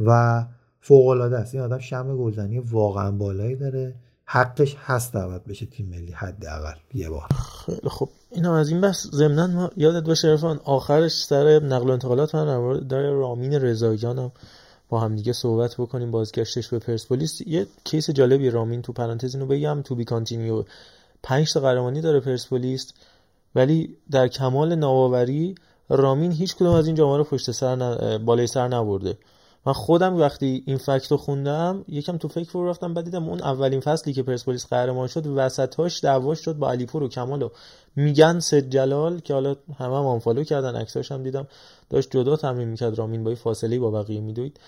[0.00, 0.44] و
[0.80, 1.54] فوق العاده است.
[1.54, 3.94] این آدم شم گلزنی واقعا بالایی داره.
[4.24, 7.28] حقش هست دعوت بشه تیم ملی حداقل یه بار.
[7.66, 11.92] خیلی خب اینم از این بحث ضمنا ما یادت باشه عرفان آخرش سر نقل و
[11.92, 14.32] انتقالات من در رامین رضاییان هم
[14.88, 17.40] با هم دیگه صحبت بکنیم بازگشتش به پرسپولیس.
[17.40, 20.64] یه case جالبی رامین تو پرانتز اینو بگم to be continue
[21.22, 22.92] پنج تا قهرمانی داره پرسپولیس
[23.54, 25.54] ولی در کمال نوآوری
[25.88, 28.18] رامین هیچ کدوم از این جام رو پشت سر ن...
[28.24, 29.18] بالای سر نبرده.
[29.66, 33.40] من خودم وقتی این فکت رو خوندم یکم تو فکر فرو رفتم بعد دیدم اون
[33.40, 37.48] اولین فصلی که پرسپولیس قهرمان شد وسطاش دعواش شد با علیپور و کمال
[37.96, 41.46] میگن سید جلال که حالا همه هم آنفالو کردن عکساش هم دیدم.
[41.90, 44.60] داشت جدا تمرین می‌کرد رامین با فاصله با بقیه میدوید.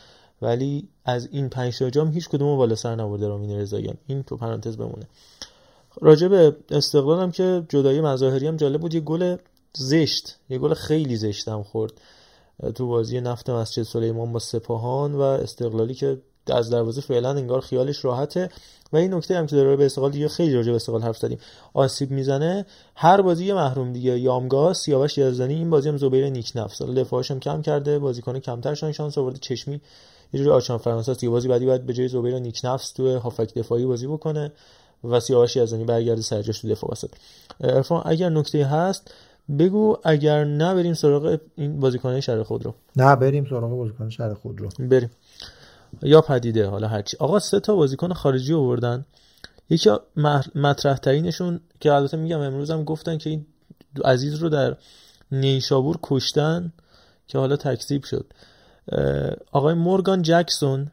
[0.43, 3.97] ولی از این پنج تا جام هیچ کدوم رو بالا سر نبرده رامین رضاییان.
[4.07, 5.07] این تو پرانتز بمونه.
[6.01, 6.57] راجع به
[6.95, 8.95] هم که جدایی مظاهری هم جالب بود.
[8.95, 9.37] یه گل
[9.73, 11.93] زشت یه گل خیلی زشت هم خورد.
[12.75, 18.05] تو بازی نفت مسجد سلیمان با سپاهان و استقلالی که از دروازه فعلا انگار خیالش
[18.05, 18.49] راحته.
[18.93, 21.39] و این نکته هم که داره به استقلال دیگه خیلی راجع به استقلال حرف زدیم.
[21.75, 22.67] آسیب می‌زنه.
[22.95, 24.19] هر بازی یه محروم دیگه.
[24.19, 27.99] یامگاه سیاوش یزدانی این بازی هم زبیر نیک نفس حالا دفاعش هم کم کرده.
[27.99, 29.39] بازیکن کمترشان شانس آورده.
[29.39, 29.81] چشمی
[30.33, 31.25] یه جوری آچان فرانسه است.
[31.25, 34.53] بازی بعدی باید به جای زبیر نیک نفس تو هافک دفاعی بازی بکنه
[35.05, 37.11] و سیاوش یزدانی برگرده سرجاش تو دفاع وسط.
[38.05, 39.15] اگر نکته هست
[39.59, 42.75] بگو اگر نه بریم سراغ این بازیکنهای شهر خود رو.
[42.97, 44.69] نه بریم سراغ بازیکن شهر خود رو.
[44.79, 45.11] بریم.
[46.03, 49.05] یا پدیده حالا هرچی آقا سه تا بازیکن خارجی آوردن.
[49.71, 49.91] یکی
[50.55, 53.47] مطرح ترینشون که البته میگم امروز هم گفتن که این
[54.05, 54.77] عزیز رو در
[55.33, 56.73] نیشابور کشتن
[57.27, 58.27] که حالا تکذیب شد.
[59.53, 60.91] آقای مورگان جکسون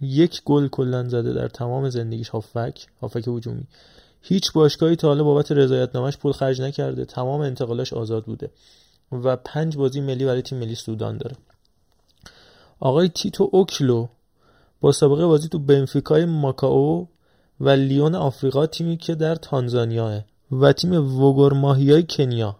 [0.00, 3.66] یک گل کلا زده در تمام زندگیش هافک هافک هجومی.
[4.22, 8.50] هیچ باشگاهی تا حالا بابت رضایتنامش پول خرج نکرده تمام انتقالاش آزاد بوده
[9.12, 11.36] و پنج بازی ملی برای تیم ملی سودان داره.
[12.80, 14.06] آقای تیتو اوکلو
[14.80, 17.08] با سابقه بازی تو بنفیکای ماکاو
[17.60, 22.56] و لیون آفریقا تیمی که در تانزانیاه و تیم وگرماهی کنیا.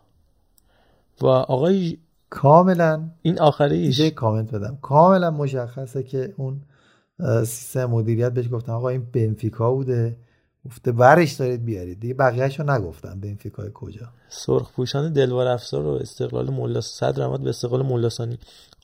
[1.20, 1.99] و آقای
[2.31, 4.79] کاملا این آخریش یه کامنت بدم.
[4.83, 6.61] کاملا مشخصه که اون
[7.44, 10.16] سیستم مدیریت بهش گفتم آقا این بنفیکا بوده؟
[10.66, 12.01] گفته برش دارید بیارید.
[12.01, 13.20] دیگه بقیهش رو نگفتم.
[13.20, 18.38] بنفیکای کجا؟ سرخ پوشان دلوار افزار و استقلال ملا صد رحمت به استقلال ملاسانی.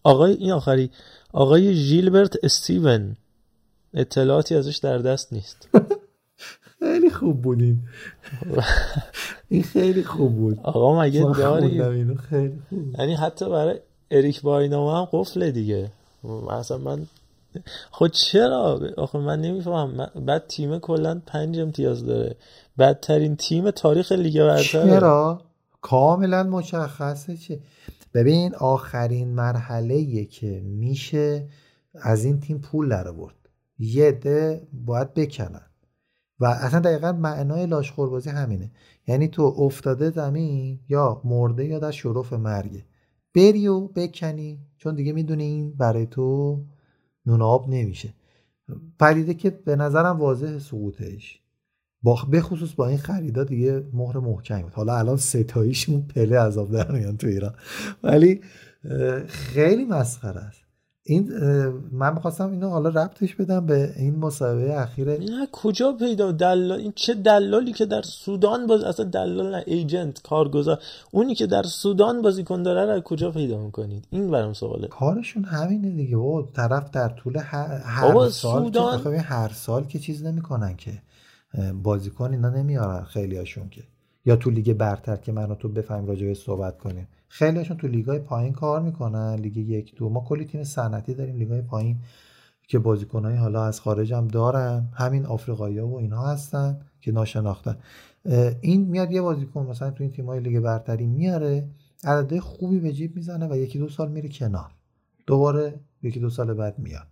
[0.05, 0.91] آقای این آخری.
[1.33, 3.17] آقای ژیلبرت استیون.
[3.95, 5.69] اطلاعاتی ازش در دست نیست.
[6.79, 7.79] خیلی خوب بودین.
[9.49, 10.61] این خیلی خوب بود.
[10.63, 12.15] آقا مگه داری؟ اینو.
[12.15, 15.91] خیلی خوب یعنی حتی برای اریک بایناما هم قفله دیگه.
[16.25, 17.07] مثلا من
[17.91, 20.11] خود چرا؟ آخه من نمی‌فهمم.
[20.27, 22.37] بعد تیم کلا پنج امتیاز داره.
[22.79, 25.43] بدترین تیم تاریخ لیگ برتر چرا؟
[25.81, 27.61] کاملا مشخصه چه
[28.15, 31.49] ببین آخرین مرحله که میشه
[31.95, 33.35] از این تیم پول در آورد.
[33.79, 35.67] یه ده باید بکنن.
[36.41, 38.71] و اصلا دقیقا معنای لاشخور بازی همینه.
[39.07, 42.85] یعنی تو افتاده زمین یا مرده یا در شرف مرگه.
[43.35, 44.59] بری و بکنی.
[44.79, 46.59] چون دیگه می‌دونی این برای تو
[47.27, 48.15] نون آب نمیشه.
[49.01, 51.41] پدیده که به نظرم واضح سقوطش.
[52.03, 54.73] با به خصوص با این خریدا دیگه مهر محکمی بود.
[54.73, 57.55] حالا الان ستاییشون پله عذاب در میان تو ایران.
[58.03, 58.41] ولی
[59.27, 60.66] خیلی مسخره است.
[61.09, 61.33] این
[61.93, 66.93] من می‌خواستم اینو حالا ربطش بدم به این مسابقه اخیر نه کجا پیدا دلال این
[66.97, 70.79] چه دلالی که در سودان باز اصلا دلال ایجنت کارگزار
[71.11, 74.89] اونی که در سودان بازیکن داره رو کجا پیدا می‌کنید؟ این برام سواله.
[74.89, 76.17] کارشون همینه دیگه.
[76.17, 79.03] بابا طرف در طول هر, هر سال سودان...
[79.03, 80.93] که هر سال که چیز نمی‌کنن که.
[81.83, 83.83] بازیکن اینا نمیارن خیلی هاشون که.
[84.25, 87.09] یا تو لیگ برتر که منو تو بفهمیم راجع صحبت کنیم.
[87.29, 89.35] خیلیشون تو لیگای پایین کار می‌کنن.
[89.35, 90.09] لیگ یک دو.
[90.09, 91.97] ما کلی تیم صنعتی داریم لیگای پایین
[92.69, 94.89] که بازیکنایی حالا از خارج هم دارن.
[94.93, 97.77] همین آفریقایی و اینها هستن که ناشناختن.
[98.61, 101.69] این میاد یه بازیکن مثلا تو این تیمای لیگ برتری میاره
[102.05, 104.71] عدد خوبی به جیب می‌زنه و یکی دو سال میره کنار.
[105.27, 107.07] دوباره یکی دو سال بعد میاد.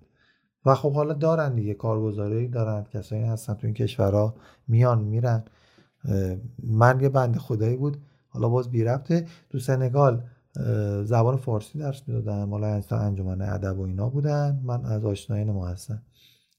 [0.67, 4.35] و خب حالا دارن دیگه کارگزاری دارن کسایی هستن تو این کشورها
[4.69, 5.45] میان میرن.
[6.63, 7.97] من یه بنده خدایی بود.
[8.35, 9.27] حالا باز بی ربطه.
[9.51, 10.23] تو سنگال
[11.05, 14.61] زبان فارسی درس می‌دادم حالا انجمن ادب و اینا بودن.
[14.65, 16.03] من از آشنایان ما هستم.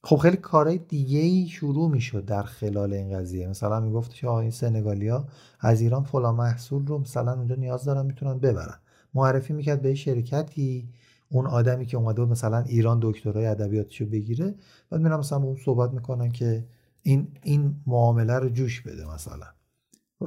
[0.04, 3.48] خب خیلی کارهای دیگه ای شروع می‌شد در خلال این قضیه.
[3.48, 5.26] مثلا می‌گفت آقا این سنگالیا
[5.60, 8.80] از ایران فلان محصول رو مثلا اونجا نیاز دارن می‌تونن ببرن.
[9.14, 10.90] معرفی می‌کرد به شرکتی.
[11.30, 14.56] اون آدمی که اومده بود مثلا ایران دکترای ادبیاتشو بگیره.
[14.90, 16.66] بعد میرم مثلا با اون صحبت می‌کنن که
[17.04, 19.55] این این معامله رو جوش بده مثلا.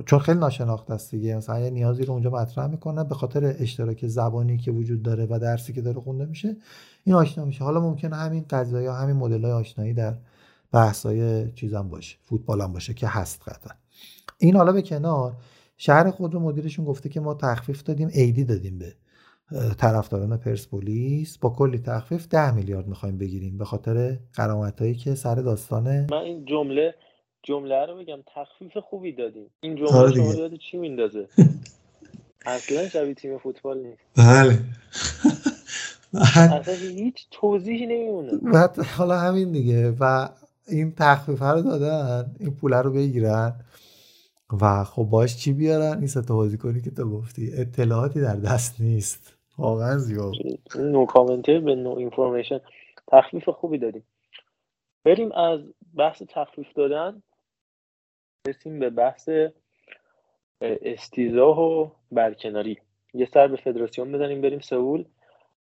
[0.06, 1.36] چون خیلی ناشناخته است دیگه.
[1.36, 5.38] مثلا یه نیازی رو اونجا مطرح می‌کنه به خاطر اشتراک زبانی که وجود داره و
[5.38, 6.56] درسی که داره خونده میشه
[7.04, 7.64] این آشنا میشه.
[7.64, 10.14] حالا ممکنه همین قضایی ها همین مدل های آشنایی در
[10.72, 13.72] بحث های چیزم باشه فوتبال هم باشه که هست قطعا.
[14.38, 15.36] این حالا به کنار
[15.76, 18.94] شهر خود رو مدیرشون گفته که ما تخفیف دادیم ایدی دادیم به
[19.78, 21.38] طرفداران پرسپولیس.
[21.38, 26.44] با کلی تخفیف ده میلیارد می‌خوایم بگیریم به خاطر قرامت که سر داستانه من این
[26.44, 26.94] جمله
[27.42, 29.50] جمله رو بگم تخفیف خوبی دادیم.
[29.60, 30.32] این آره جمله دیگه.
[30.32, 31.28] شما یاد چی میندازه؟
[32.46, 34.02] اصلا شبیه تیم فوتبال نیست.
[34.16, 34.58] بله.
[36.14, 38.32] اصلا هیچ توضیحی نمیمونه.
[38.52, 39.90] بعد حالا همین دیگه.
[40.00, 40.28] و
[40.68, 43.52] این تخفیف رو دادن این پول رو بگیرن
[44.60, 47.50] و خب باش چی بیارن؟ این ستا بازیکنی که تو گفتی.
[47.54, 49.34] اطلاعاتی در دست نیست.
[49.58, 50.32] واقعا زیاد
[50.76, 52.60] نو کامنته به نو اینفورمیشن
[53.08, 54.04] تخفیف خوبی دادیم.
[55.04, 55.60] بریم از
[55.96, 57.22] بحث تخفیف دادن.
[58.48, 59.28] رسیم به بحث
[60.60, 62.78] استیزاه و برکناری.
[63.14, 65.04] یه سر به فدراسیون بزنیم بریم سئول.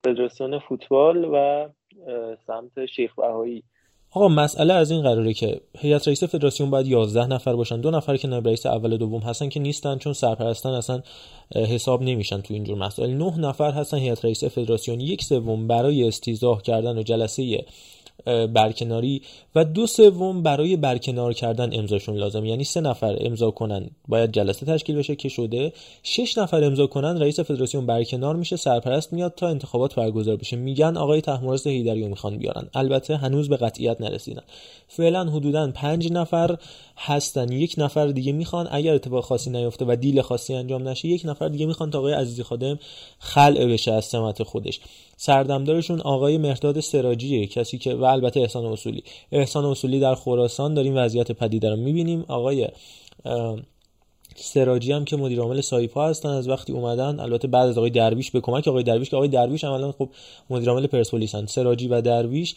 [0.03, 1.67] فدراسیون فوتبال و
[2.47, 3.63] سمت شیخ بهایی.
[4.13, 7.81] آقا مسئله از این قراره که هیئت رئیس فدراسیون باید 11 نفر باشن.
[7.81, 11.01] دو نفر که نایب رئیس اول و دوم هستن که نیستن چون سرپرستن اصلا
[11.55, 13.09] حساب نمیشن تو اینجور مسائل.
[13.09, 14.99] نه نفر هستن هیئت رئیس فدراسیون.
[14.99, 17.65] یک سوم برای استیزاه کردن و جلسه
[18.25, 19.21] برکناری
[19.55, 23.89] و دو سوم برای برکنار کردن امضاشون لازم یعنی سه نفر امضا کنن.
[24.07, 29.13] باید جلسه تشکیل بشه که شده شش نفر امضا کنن رئیس فدراسیون برکنار میشه سرپرست
[29.13, 30.57] میاد تا انتخابات برگزار بشه.
[30.57, 32.69] میگن آقای تحمورست هیدری می‌خوان بیارن.
[32.73, 34.43] البته هنوز به قطعیت نرسیدن.
[34.87, 36.57] فعلا حدودا پنج نفر
[36.97, 37.51] هستن.
[37.51, 41.47] یک نفر دیگه می‌خوان اگر اتفاق خاصی نیفته و دیل خاصی انجام نشه یک نفر
[41.47, 42.79] دیگه می‌خوان تا آقای عزیزی خادم
[43.19, 44.79] خلع بشه از سمت خودش.
[45.21, 49.03] سردمدارشون آقای مهرداد سراجیه کسی که و البته احسان اصولی.
[49.31, 52.25] احسان اصولی در خراسان داریم وضعیت پدیده رو می‌بینیم.
[52.27, 52.67] آقای
[54.35, 58.31] سراجی هم که مدیر عامل سایپا هستن از وقتی اومدن البته بعد از آقای درویش
[58.31, 60.09] به کمک آقای درویش که آقای درویش عملا خب
[60.49, 62.55] مدیر عامل پرسپولیس سراجی و درویش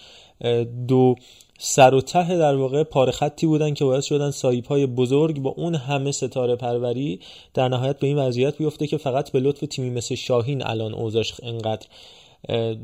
[0.89, 1.15] دو
[1.59, 5.75] سر و ته در واقع پاره خطی بودن که باعث شدن سایپای بزرگ با اون
[5.75, 7.21] همه ستاره پروری
[7.55, 11.35] در نهایت به این وضعیت بیفته که فقط به لطف تیمی مثل شاهین الان اوضاعش
[11.43, 11.87] انقدر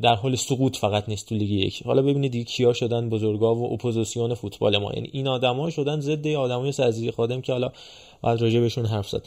[0.02, 1.82] در حال سقوط فقط نیست تو لیگ یک.
[1.82, 4.92] حالا ببینید دیگه کیا شدن بزرگا و اپوزیسیون فوتبال ما.
[4.92, 7.72] یعنی این آدما شدن ضد آدمای سرزیری خادم که حالا
[8.22, 9.26] باید راجع بهشون حرف زد.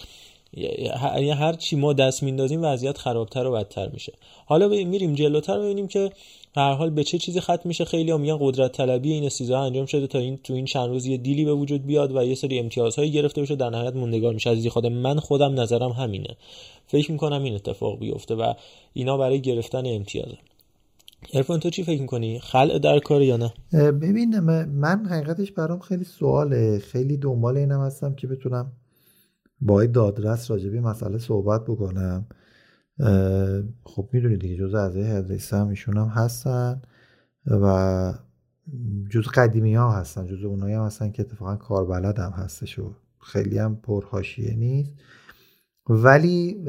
[0.58, 4.14] یعنی هر چی ما دست میندازیم وضعیت خرابتر و بدتر میشه.
[4.46, 6.10] حالا میریم جلوتر ببینیم که
[6.56, 7.86] هر حال به چه چیزی ختم میشه.
[7.86, 11.06] خیلی هم میگن قدرت طلبی این استیزا انجام شده تا این تو این چند روز
[11.06, 13.56] یه دیلی به وجود بیاد و یه سری امتیازهایی گرفته بشه.
[13.56, 14.50] در نهایت موندگار میشه.
[14.50, 16.36] از خود من خودم نظرم همینه.
[16.88, 18.54] فکر می‌کنم این اتفاق بیفته و
[18.94, 20.38] اینا برای گرفتن امتیازه.
[21.34, 23.54] ارفان تو چی فکر می‌کنی؟ خلع در کار یا نه؟
[23.92, 26.80] ببین من حقیقتش برام خیلی سواله.
[26.80, 28.72] خیلی دنبال اینم هستم که بتونم
[29.66, 32.26] با دادرس راجبی مسئله صحبت بکنم.
[33.84, 36.82] خب می‌دونید دیگه جز اعضای هدرسه هم ایشون هم هستن
[37.46, 38.14] و
[39.10, 43.58] جز قدیمی ها هستن جز اونایی هم هستن که اتفاقا کاربلد هم هستش و خیلی
[43.58, 44.94] هم پرهاشیه نیست.
[45.90, 46.66] ولی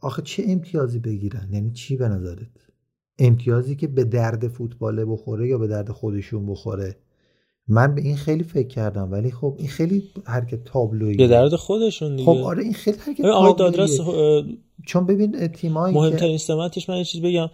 [0.00, 2.48] آخه چه امتیازی بگیرن؟ یعنی چی به نظرت؟
[3.18, 6.96] امتیازی که به درد فوتباله بخوره یا به درد خودشون بخوره؟
[7.68, 12.16] من به این خیلی فکر کردم ولی خب این خیلی حرکت تابلویی به درد خودشون
[12.16, 12.32] دیگه.
[12.32, 14.00] خب آره این خیلی حرکت آقای دادرس
[14.86, 17.50] چون ببین تیمایی مهمترین سمتش من یه چیز بگم.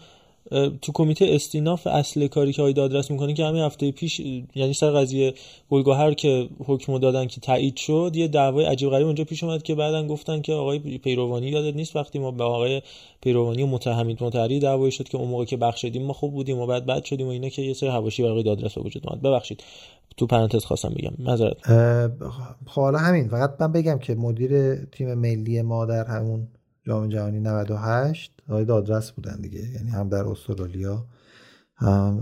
[0.82, 4.20] تو کمیته استیناف اصل کاری که دادرس می‌کنه که همین هفته پیش
[4.54, 5.34] یعنی سر قضیه
[5.70, 9.74] گلگهر که حکم دادن که تایید شد یه دعوای عجیب غریب اونجا پیش اومد که
[9.74, 12.82] بعدا گفتن که آقای پیروانی یادت نیست وقتی ما به آقای
[13.20, 16.86] پیروانی متهمید متحری دعوایی شد که اون موقع که بخشیدیم ما خوب بودیم و بعد
[16.86, 19.22] بعد شدیم و اینا که یه سری حواشی برای دادرس وجود اومد.
[19.22, 19.62] ببخشید
[20.16, 21.12] تو پرانتز خواستم بگم.
[21.18, 21.56] معذرت.
[22.66, 26.48] خب حالا همین فقط من بگم که مدیر تیم ملی ما در همون
[26.88, 29.60] جام جهانی 98 آقای دادرس بودن دیگه.
[29.60, 31.04] یعنی هم در استرالیا
[31.74, 32.20] هم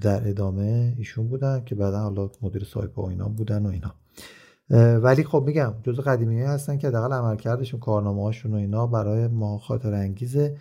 [0.00, 3.94] در ادامه ایشون بودن که بعدا حالا مدیر سایپا و اینا بودن و اینا.
[5.00, 9.58] ولی خب میگم جز قدیمی هستن که حداقل عملکردشون کارنامه هاشون و اینا برای ما
[9.58, 10.56] خاطر انگیزه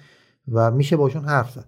[0.47, 1.65] و میشه باشون حرف زد.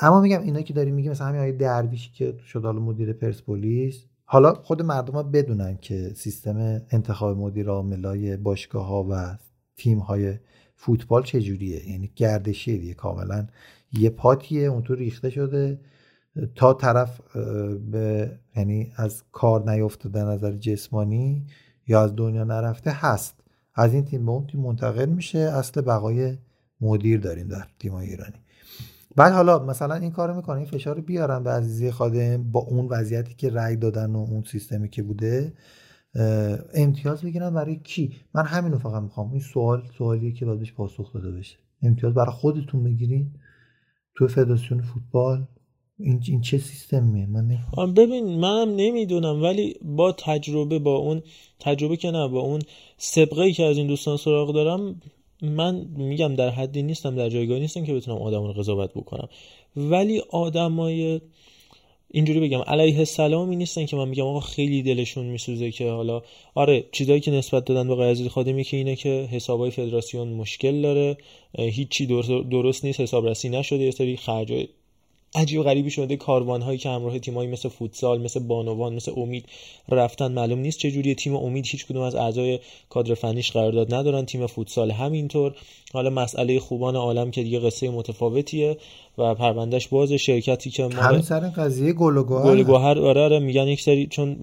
[0.00, 4.04] اما میگم اینا که داریم میگیم مثلا همین آقای درویشی که شد حالا مدیر پرسپولیس
[4.24, 9.38] حالا خود مردم ها بدونن که سیستم انتخاب مدیر عاملای باشگاه ها و
[9.76, 10.38] تیم های
[10.84, 13.46] فوتبال چجوریه یعنی گردشیه دیگه کاملا
[13.92, 15.80] یه پاتیه اونطور ریخته شده.
[16.54, 17.20] تا طرف
[17.90, 21.46] به یعنی از کار نیفتاده نظر جسمانی
[21.86, 23.34] یا از دنیا نرفته هست.
[23.74, 25.38] از این تیم به اون تیم منتقل میشه.
[25.38, 26.38] اصل بقای
[26.80, 28.36] مدیر داریم در تیم ایرانی.
[29.16, 33.34] بعد حالا مثلا این کارو می‌کنه این فشار بیارن به عزیزی خادم با اون وضعیتی
[33.34, 35.52] که رأی دادن و اون سیستمی که بوده
[36.74, 39.30] امتیاز بگیرن برای کی؟ من همینو فقط می‌خوام.
[39.30, 41.56] این سوال سوالیه که باید پاسخ داده بشه.
[41.82, 43.32] امتیاز برای خودتون بگیرین
[44.16, 45.46] تو فدراسیون فوتبال.
[45.98, 47.94] این, این چه سیستمیه؟ من نفهم.
[47.94, 51.22] ببین منم نمی‌دونم ولی با تجربه با اون
[51.60, 52.62] تجربه که نه با اون
[52.96, 55.00] سبقه که از این دوستان سراغ دارم
[55.42, 59.28] من میگم در حدی نیستم در جایگاهی نیستم که بتونم آدم رو قضاوت بکنم.
[59.76, 61.20] ولی آدمای
[62.12, 66.22] اینجوری بگم علیه السلامی نیستن که من میگم آقا خیلی دلشون میسوزه که حالا
[66.54, 71.16] آره چیزایی که نسبت دادن به قیازی خادمی که اینه که حسابای فدراسیون مشکل داره
[71.58, 72.06] هیچی
[72.50, 74.68] درست نیست حسابرسی نشده یه سری خرج
[75.34, 79.46] عجیب و غریبی شده کاروان هایی که همراه تیمایی مثل فوتسال مثل بانوان مثل امید
[79.88, 84.26] رفتن معلوم نیست چه جوری تیم امید هیچ کدوم از اعضای کادر فنیش قرارداد ندارن
[84.26, 85.54] تیم فوتسال همینطور.
[85.92, 88.76] حالا مسئله خوبان عالم که دیگه قصه متفاوتیه.
[89.18, 92.24] و پروندهش باز شرکتی که ما همین سر قضیه گل و
[92.64, 94.36] گوهر آره آره میگن یک سری چون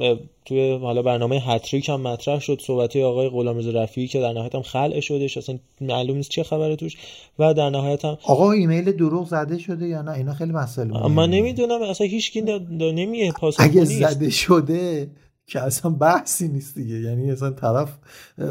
[0.46, 4.62] توی حالا برنامه هتریک هم مطرح شد صحبت آقای غلامرضا رفیعی که در نهایت هم
[4.62, 6.98] خلع شدش اصلا معلوم نیست چه خبره توش
[7.40, 11.30] و در نهایت هم آقا ایمیل دروغ زده شده یا نه؟ اینا خیلی مسئله من
[11.30, 12.42] نمی‌دونم اصلا هیچ کی
[12.72, 15.10] نمیه پاسخ اگه زده شده
[15.50, 16.96] که اصلا بحثی نیست دیگه.
[16.96, 17.90] یعنی اصلا طرف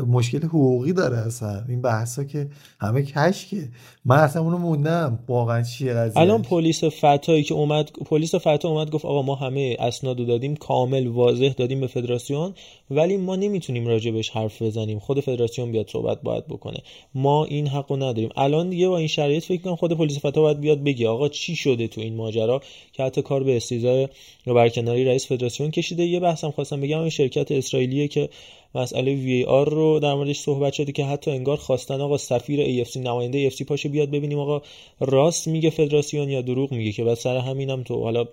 [0.07, 1.65] مشکل حقوقی داره اصلا.
[1.69, 2.49] این بحثا که
[2.81, 3.69] همه کشکه.
[4.05, 5.19] من اصلا اونو موندم.
[5.29, 9.77] واقعا چیه قضیه الان پلیس فتایی که اومد پلیس فتا اومد گفت آقا ما همه
[9.79, 12.55] اسنادو دادیم کامل واضح دادیم به فدراسیون
[12.91, 14.99] ولی ما نمی‌تونیم راجبش حرف بزنیم.
[14.99, 16.79] خود فدراسیون بیاد صحبت باید بکنه.
[17.15, 18.29] ما این حقو نداریم.
[18.37, 21.57] الان دیگه با این شرایط فکر کنم خود پلیس فتا باید بیاد بگه آقا چی
[21.57, 22.61] شده تو این ماجرا؟
[22.93, 24.09] که حتی کار به استیزای
[24.47, 26.03] برکناری رئیس فدراسیون کشیده.
[26.03, 28.29] یه بحثم خواستم بگم این شرکت اسرائیلیه که
[28.75, 32.97] مسئله وی آر رو در موردش صحبت شده که حتی انگار خواستن آقا سفیر AFC
[32.97, 34.63] نماینده AFC پاشه بیاد ببینیم آقا.
[35.01, 38.25] راست میگه فدراسیون یا دروغ میگه که بعد سر همینم تو حالا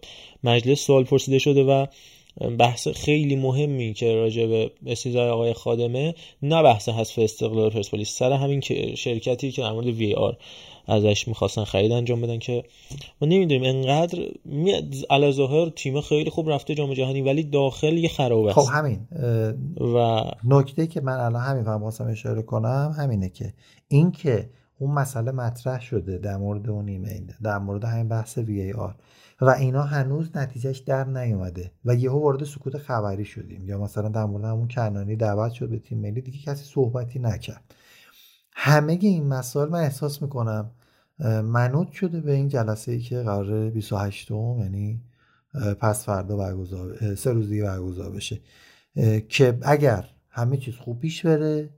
[0.44, 1.86] مجلس سوال پرسیده شده و
[2.60, 8.32] بحث خیلی مهمی که راجع به استیزای آقای خادمه نه بحث حذف استقلال پرسپولیس سر
[8.32, 10.38] همین که شرکتی که در مورد وی آر
[10.88, 12.64] ازش می‌خواستن خرید انجام بدن که
[13.22, 14.20] ما نمی‌دونیم انقدر
[15.10, 18.60] علا ظاهر تیم خیلی خوب رفته جام جهانی ولی داخل یه خراب است.
[18.60, 19.08] خب همین
[19.96, 23.54] و نکته که من الان همین فهم خواستم اشاره کنم همینه که
[23.88, 28.62] این که اون مسئله مطرح شده در مورد اون ایمیل در مورد همین بحث وی
[28.62, 28.96] ای آر
[29.42, 33.68] و اینا هنوز نتیجهش در نیومده و یهو وارد سکوت خبری شدیم.
[33.68, 37.76] یا مثلا در مورد همون کنانی دعوت شد به تیم ملی دیگه کسی صحبتی نکرد.
[38.58, 40.72] همه این مسائل من احساس می‌کنم
[41.44, 45.02] منوط شده به این جلسه ای که قرار 28 یعنی
[45.80, 48.42] پس فردا برگزار سه روز دیگه برگزار بشه.
[49.30, 51.70] که اگر همه چیز خوب پیش بره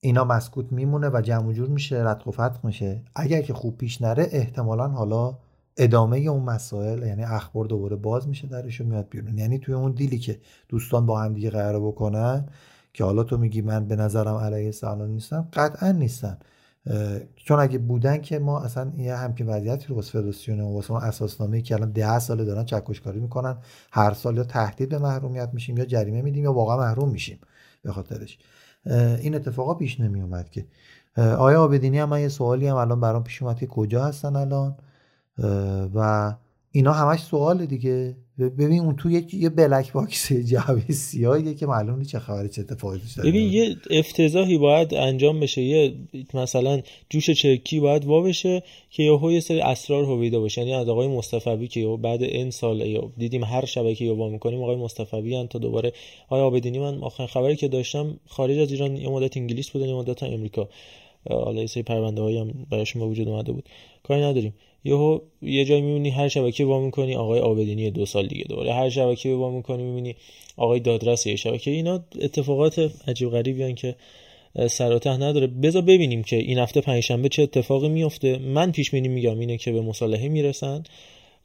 [0.00, 3.02] اینا مسکوت میمونه و جمع جور میشه رد و فتق میشه.
[3.14, 5.38] اگر که خوب پیش نره احتمالا حالا
[5.76, 9.38] ادامه اون مسائل یعنی اخبار دوباره باز میشه درشون میاد بیرون.
[9.38, 12.48] یعنی توی اون دیلی که دوستان با هم دیگه قرار بکنن
[12.92, 16.38] که حالا تو میگی من به نظرم علیه سالان نیستم قطعا نیستن.
[17.36, 21.62] چون اگه بودن که ما اصلا یه همچین وضعیتی رو واسه فدراسیون و واسه اساسنامه
[21.62, 23.56] که الان ده ساله دارن چکشکاری می‌کنن
[23.92, 27.38] هر سال یا تهدید به محرومیت میشیم یا جریمه میدیم یا واقعا محروم میشیم
[27.82, 28.38] به خاطرش.
[29.20, 30.66] این اتفاقا پیش نمی اومد که
[31.16, 34.76] آقای عابدینی هم من یه سوالی هم الان برام پیش اومد که کجا هستن الان؟
[35.94, 36.32] و
[36.70, 38.16] اینا همش سوال دیگه.
[38.38, 42.98] ببین اون تو یه black box جعبه سیاهیه که معلوم نیست چه خبره چه اتفاقی
[42.98, 45.62] توش ببین یه افتضاحی باید انجام بشه.
[45.62, 45.94] یه
[46.34, 46.80] مثلا
[47.10, 50.60] جوش چرکی باید وا بشه که یهو یه سری اسرار هویدا باشه.
[50.60, 55.46] یعنی از آقای مصطفی که بعد این سال دیدیم هر شبکه وا می‌کنیم آقای مصطفی
[55.50, 55.92] تا دوباره
[56.28, 56.78] آقای آبدینی.
[56.78, 60.68] من آخرین خبری که داشتم خارج از ایران یه مدت انگلیس بودن یه مدت امریکا.
[61.30, 63.68] حالا یه سری پرونده هایی هم براشون وجود اومده بود.
[64.02, 64.54] کاری نداریم.
[64.84, 68.90] یهو یه جایی می‌بینی هر شبکه وا می‌کنی آقای آبدینی دو سال دیگه دوباره هر
[68.90, 70.16] شبکه وا می‌کنی می‌بینی
[70.56, 71.70] آقای دادرس یه شبکه.
[71.70, 73.96] اینا اتفاقات عجیب غریبی که
[74.70, 75.46] سراته نداره.
[75.46, 79.72] بذار ببینیم که این هفته پنجشنبه چه اتفاقی میفته من پیش بینی میگم اینه که
[79.72, 80.82] به مصالحه می‌رسن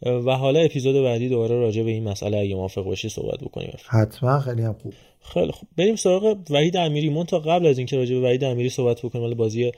[0.01, 3.73] و حالا اپیزود بعدی دوباره راجع به این مسئله اگه موافق باشی صحبت بکنیم.
[3.89, 4.39] حتما.
[4.39, 4.93] خیلی هم خوب.
[5.21, 5.69] خیلی خوب.
[5.77, 7.09] بریم سراغ وحید امیری.
[7.09, 9.71] مون تا قبل از اینکه راجع به وحید امیری صحبت بکنیم ولی بازی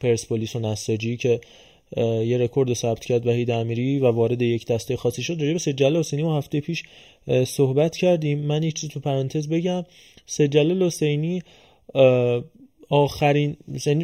[0.00, 1.40] پرسپولیس و نساجی که
[1.96, 5.40] یه رکورد ثبت کرد وحید امیری و وارد یک دسته خاصی شد.
[5.40, 6.82] راجع به سجل حسینی و هفته پیش
[7.44, 8.38] صحبت کردیم.
[8.38, 9.84] من یک چیز تو پرانتز بگم.
[10.26, 11.42] سجل حسینی
[12.88, 13.56] آخرین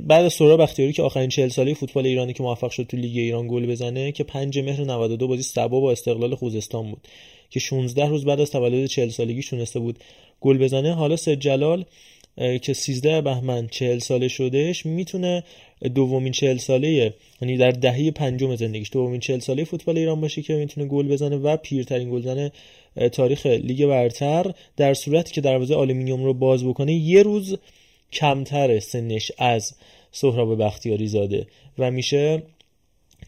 [0.06, 3.18] بعد از سورا بختیاری که آخرین 40 ساله فوتبال ایرانی که موفق شد تو لیگ
[3.18, 7.08] ایران گل بزنه که 5 مهر 92 بازی سبا با استقلال خوزستان بود
[7.50, 9.98] که 16 روز بعد از تولد 40 سالگی تونسته بود
[10.40, 10.94] گل بزنه.
[10.94, 11.84] حالا سجلال
[12.36, 15.44] که 13 بهمن 40 ساله شدهش می‌تونه
[15.94, 20.54] دومین 40 ساله یعنی در دهه پنجم زندگیش دومین 40 ساله فوتبال ایران باشه که
[20.54, 22.50] می‌تونه گل بزنه و پیرترین گلزن
[23.12, 24.52] تاریخ لیگ برتر.
[24.76, 27.58] در صورتی که دروازه آلومینیوم رو باز بکنه یه روز
[28.12, 29.74] کمتر سنش از
[30.12, 31.46] سهراب بختیاری زاده
[31.78, 32.42] و میشه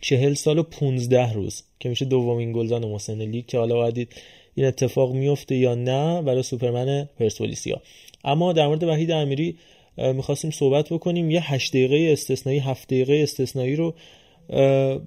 [0.00, 3.46] چهل سال و 15 روز که میشه دومین گلزن مسن لیگ.
[3.46, 4.08] که حالا باید
[4.54, 7.82] این اتفاق میفته یا نه برای سوپرمن پرسپولیسیا
[8.24, 9.56] اما در مورد وحید امیری
[9.98, 11.30] می‌خواستیم صحبت بکنیم.
[11.30, 13.94] یه هشت دقیقه استثنایی هفت دقیقه استثنایی رو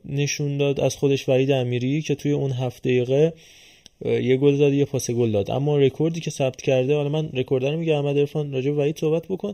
[0.06, 3.34] نشون داد از خودش وحید امیری که توی اون هفت دقیقه
[4.06, 5.52] یه گل داد یه پاس گل داد.
[5.52, 8.98] اما رکوردی که ثبت کرده حالا من رکورد رو میگم احمد عرفان راجع به وحید
[8.98, 9.54] صحبت بکن.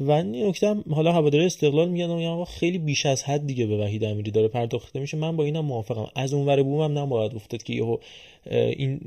[0.00, 4.30] و نکته حالا هواداری استقلال میگن آقا خیلی بیش از حد دیگه به وحید امیری
[4.30, 5.16] داره پرداخته میشه.
[5.16, 6.06] من با اینم موافقم.
[6.16, 7.96] از اون ور بومم نباید افتاد که یهو
[8.50, 9.00] این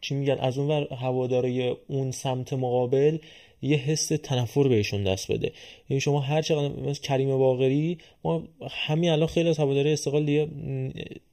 [0.00, 3.18] چی میگن از اون ور هواداری اون سمت مقابل
[3.62, 5.52] یه حس تنفر بهشون دست بده.
[5.90, 10.48] یعنی شما هر چقدر مثل کریم باقری ما همین الان خیلی از هواداری استقلال دیگه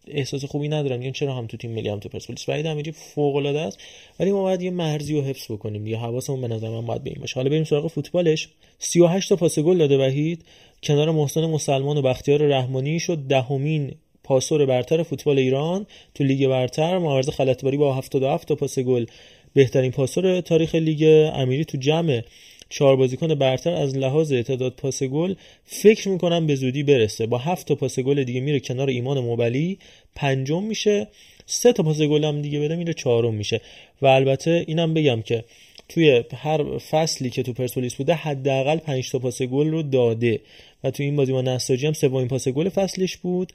[0.07, 1.01] احساس خوبی ندارن.
[1.01, 3.79] یعنی چرا هم تو تیم ملی هم تو پرسپولیس؟ وحید امیری فوق العاده است.
[4.19, 5.97] ولی ما باید یه مرزی رو حفظ بکنیم دیگه.
[5.97, 7.35] حواسمون به نظر من باید به این باشه.
[7.35, 8.49] حالا بریم سراغ فوتبالش.
[8.79, 10.45] 38 تا پاس گل داده وحید.
[10.83, 13.95] کنار محسن مسلمان و بختیار رحمانی شد دهمین
[14.25, 16.97] پاسور برتر فوتبال ایران تو لیگ برتر.
[16.97, 19.05] معارض خلطباری با 77 تا پاس گل.
[19.53, 22.21] بهترین پاسور تاریخ لیگ امیری تو جمع.
[22.69, 25.33] چهار بازیکن برتر از لحاظ تعداد پاس گل.
[25.65, 27.25] فکر می‌کنم به زودی برسه.
[27.25, 29.77] با هفت تا پاس گل دیگه میره کنار ایمان موبلی.
[30.15, 31.07] پنجم میشه.
[31.45, 33.61] سه تا پاس گل هم دیگه بده میره چهارم میشه.
[34.01, 35.43] و البته اینم بگم که
[35.89, 40.39] توی هر فصلی که تو پرسپولیس بوده حداقل 5 تا پاس گل رو داده.
[40.85, 43.53] و تو این بازی با نساجی هم سومین پاس گل فصلش بود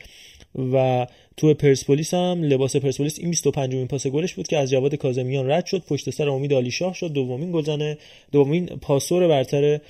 [0.72, 1.06] و
[1.36, 5.50] تو پرسپولیس هم لباس پرسپولیس این 25 مین پاس گلش بود که از جواد کاظمیان
[5.50, 5.82] رد شد.
[5.88, 7.12] پشت سر امید علی شاه شد.
[7.12, 7.98] دومین گلزنه
[8.32, 9.80] دومین پاسور برتر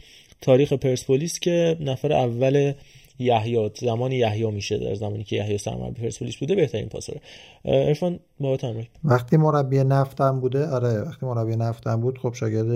[0.40, 2.72] تاریخ پرسپولیس که نفر اول
[3.20, 7.16] یحیی زمان یحیی میشه در زمانی که یحیی سرمربی پرسپولیس بوده بهترین پاسور
[7.64, 12.66] عرفان با تمرین وقتی مربی نفتم بوده آره وقتی مربی نفتم بود خب شاگرد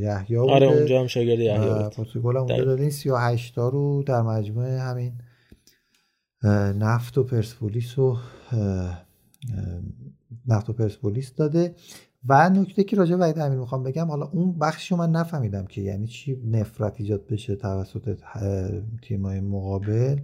[0.00, 0.52] یحیی بوده.
[0.52, 2.22] آره اونجا هم شاگرد یحیی بود.
[2.22, 5.12] گل اونجا دادین 38 تا رو در مجموعه همین
[6.78, 8.16] نفت و پرسپولیس و
[10.46, 11.74] نفت و پرسپولیس داده.
[12.26, 16.06] و نکته که راجع وحید امیر می‌خوام بگم حالا اون بخشی من نفهمیدم که یعنی
[16.06, 18.18] چی نفرت ایجاد بشه توسط
[19.02, 20.18] تیمای مقابل.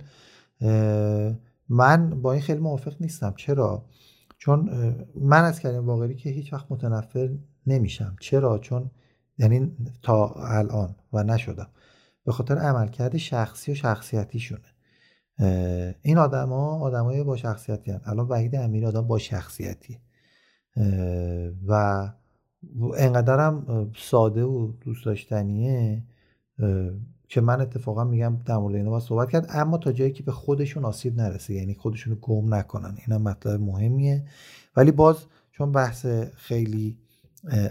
[1.68, 3.34] من با این خیلی موافق نیستم.
[3.36, 3.84] چرا؟
[4.38, 4.70] چون
[5.14, 7.30] من از کریم باقری که هیچ وقت متنفر
[7.66, 8.16] نمیشم.
[8.20, 8.90] چرا؟ چون
[9.38, 11.68] یعنی تا الان و نشدم.
[12.24, 14.60] به خاطر عملکرد شخصی و شخصیتیشونه.
[16.02, 18.00] این آدما آدمای با شخصیتی هن.
[18.04, 19.98] الان وحید امیر آدم با شخصیتی
[21.66, 22.08] و
[22.96, 26.02] انقدرم ساده و دوست داشتنیه
[27.28, 29.46] که من اتفاقا میگم در مورد اینا با صحبت کرد.
[29.50, 32.98] اما تا جایی که به خودشون آسیب نرسه یعنی خودشون رو گم نکنن.
[33.06, 34.24] اینا مطلب مهمیه.
[34.76, 35.16] ولی باز
[35.52, 36.98] چون بحث خیلی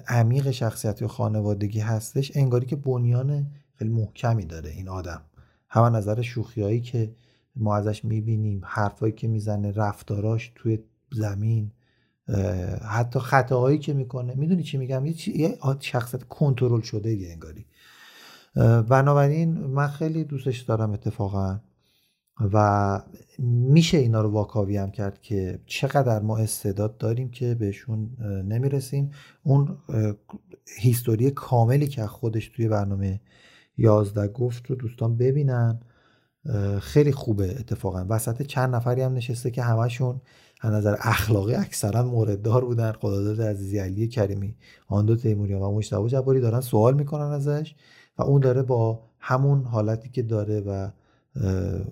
[0.08, 5.22] عمیق شخصیتی و خانوادگی هستش انگاری که بنیان خیلی محکمی داره این آدم.
[5.70, 7.12] هم نظر شوخیایی که
[7.55, 10.80] ما ازش می‌بینیم حرفایی که می‌زنه رفتاراش توی
[11.12, 11.72] زمین
[12.89, 14.34] حتی خطاهایی که می‌کنه.
[14.36, 17.65] می‌دونی چی میگم؟ یه شخصیت کنترل شده یه انگاری.
[18.89, 21.59] بنابراین من خیلی دوستش دارم اتفاقا
[22.53, 23.01] و
[23.39, 28.09] میشه اینا رو واکاوی هم کرد که چقدر ما استعداد داریم که بهشون
[28.47, 29.11] نمی‌رسیم.
[29.43, 29.78] اون
[30.80, 33.21] هیستوری کاملی که خودش توی برنامه
[33.78, 35.80] یازده گفت رو دوستان ببینن.
[36.82, 38.06] خیلی خوبه اتفاقا.
[38.10, 40.22] وسط چند نفری هم نشسته که همشون
[40.62, 42.92] از نظر اخلاقی اکثرا مورددار بودن.
[42.92, 44.56] خداداد عزیزی علی کریمی
[44.88, 47.76] آندو تیموریان و مشتبه جباری دارن سوال می‌کنن ازش
[48.18, 50.90] و اون داره با همون حالتی که داره و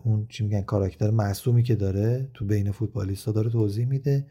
[0.04, 4.28] اون چی میگن کاراکتر معصومی که داره تو بین فوتبالیستا داره توضیح میده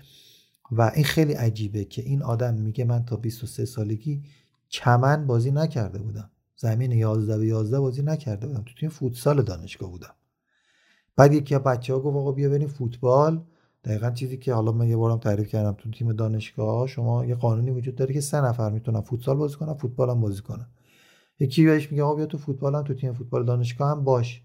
[0.73, 4.23] و این خیلی عجیبه که این آدم میگه من تا 23 سالگی
[4.69, 6.31] چمن بازی نکرده بودم.
[6.57, 8.63] زمین 11 به 11 بازی نکرده بودم.
[8.63, 10.15] تو تیم فوتسال دانشگاه بودم.
[11.17, 13.45] بعد یکی از بچه ها گفت آقا بیا بریم فوتبال.
[13.85, 17.71] دقیقا چیزی که حالا من یه بارم تعریف کردم تو تیم دانشگاه شما یه قانونی
[17.71, 20.67] وجود داره که سه نفر می‌تونن فوتسال بازی کنن فوتبال هم بازی کنن.
[21.41, 24.43] یکی بهش میگه آقا بیا تو فوتبال هم تو تیم فوتبال دانشگاه هم باش.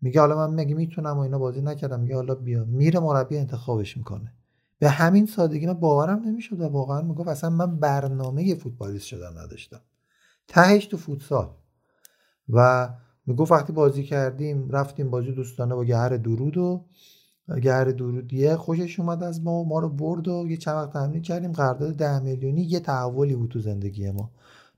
[0.00, 2.64] میگه حالا من مگه می‌تونم و اینا بازی نکردم؟ میگه حالا بیا.
[2.64, 4.32] میره مربی انتخابش می‌کنه.
[4.78, 9.80] به همین سادگی من باورم نمی‌شد و واقعا می‌گفت اصلا من برنامه فوتبالیست شدن نداشتم.
[10.48, 11.50] تهش تو فوتسال.
[12.48, 12.88] و
[13.26, 16.84] می‌گفت وقتی بازی کردیم رفتیم بازی دوستانه با گهر درود و
[17.62, 18.56] گهر درودیه.
[18.56, 21.52] خوشش اومد از ما ما رو برد و یه چند وقت تمرین کردیم.
[21.52, 24.30] قرارداد ده میلیونی یه تحولی بود تو زندگی ما.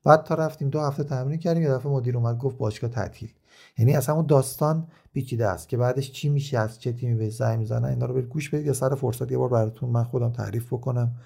[0.04, 3.30] بعد تا رفتیم دو هفته تمرین کردیم یه دفعه مدیر اومد گفت باشگاه تعطیل.
[3.78, 7.58] یعنی اصلا اون داستان پیچیده است که بعدش چی میشه از چه تیمی به زنگ
[7.58, 10.72] می‌زنن اینا رو برید گوش بدید یا سر فرصت یه بار براتون من خودم تعریف
[10.72, 11.16] بکنم.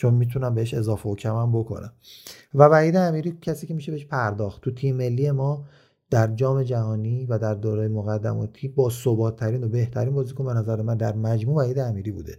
[0.00, 1.92] چون می‌تونم بهش اضافه و کمم بکنم.
[2.54, 4.62] و وحید امیری کسی که میشه بهش پرداخت.
[4.62, 5.64] تو تیم ملی ما
[6.10, 10.82] در جام جهانی و در دوره مقدماتی با ثبات ترین و بهترین بازیکن به نظر
[10.82, 12.38] من در مجموع وحید امیری بوده.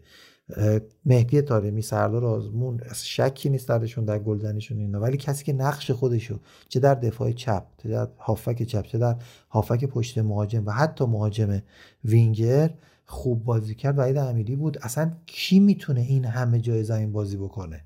[1.05, 4.99] مهدی تارمی سردار آزمون شکی نیست درشون در گلزنیشون اینا.
[4.99, 6.39] ولی کسی که نقش خودشو
[6.70, 9.16] چه در دفاع چپ چه در هافک چپ چه در
[9.49, 11.62] هافک پشت مهاجم و حتی مهاجم
[12.05, 12.74] وینگر
[13.12, 14.78] خوب بازی کرد وحید امیری بود.
[14.82, 17.86] اصلا کی می‌تونه این همه جای زمین بازی بکنه؟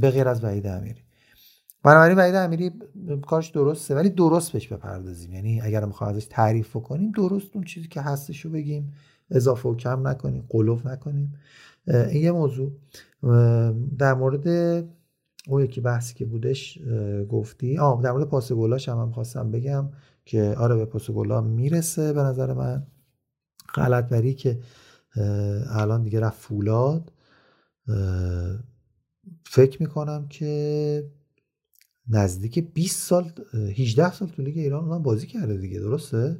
[0.00, 1.00] به غیر از وحید امیری.
[1.84, 2.72] بنابراین وحید امیری
[3.22, 5.32] کارش درسته ولی درست بهش بپردازیم.
[5.32, 8.92] یعنی اگر می‌خوایم ازش تعریف بکنیم درست اون چیزی که هستش رو بگیم.
[9.30, 11.34] اضافه و کم نکنیم قلوف نکنیم.
[11.86, 12.72] این یه موضوع
[13.98, 14.48] در مورد
[15.48, 16.78] اون یکی بحثی که بودش
[17.30, 17.78] گفتی.
[17.78, 19.88] آه در مورد پاس گلاش هم, هم خواستم بگم
[20.24, 22.86] که آره به پاس گلا می‌رسه به نظر من.
[23.74, 24.60] غلط که
[25.70, 27.12] الان دیگه رفت فولاد.
[29.44, 31.10] فکر می‌کنم که
[32.08, 36.38] نزدیک 20 سال 18 سال تو لیگ ایران اونم بازی کرده دیگه درسته؟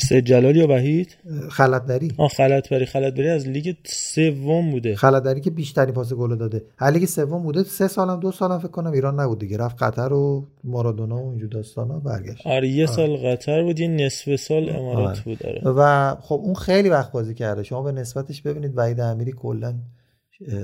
[0.00, 1.16] سید جلال یا وحید؟
[1.50, 4.96] خلطبری آه خلطبری خلطبری از لیگ سوم بوده.
[4.96, 6.64] خلعتبری که بیشترین پاس گل داده.
[6.76, 7.62] هر لیگ سوم بوده.
[7.62, 9.56] سه سالم دو سالم فکر کنم ایران نبود دیگه.
[9.56, 12.46] رفت قطر و مارادونا و اینجور داستانا برگشت.
[12.46, 15.22] آره یه سال قطر بود یه نصف سال امارات آره.
[15.24, 15.46] بود.
[15.46, 15.62] آره.
[15.64, 17.62] و خب اون خیلی وقت بازی کرده.
[17.62, 19.74] شما به نسبتش ببینید وحید امیری کلا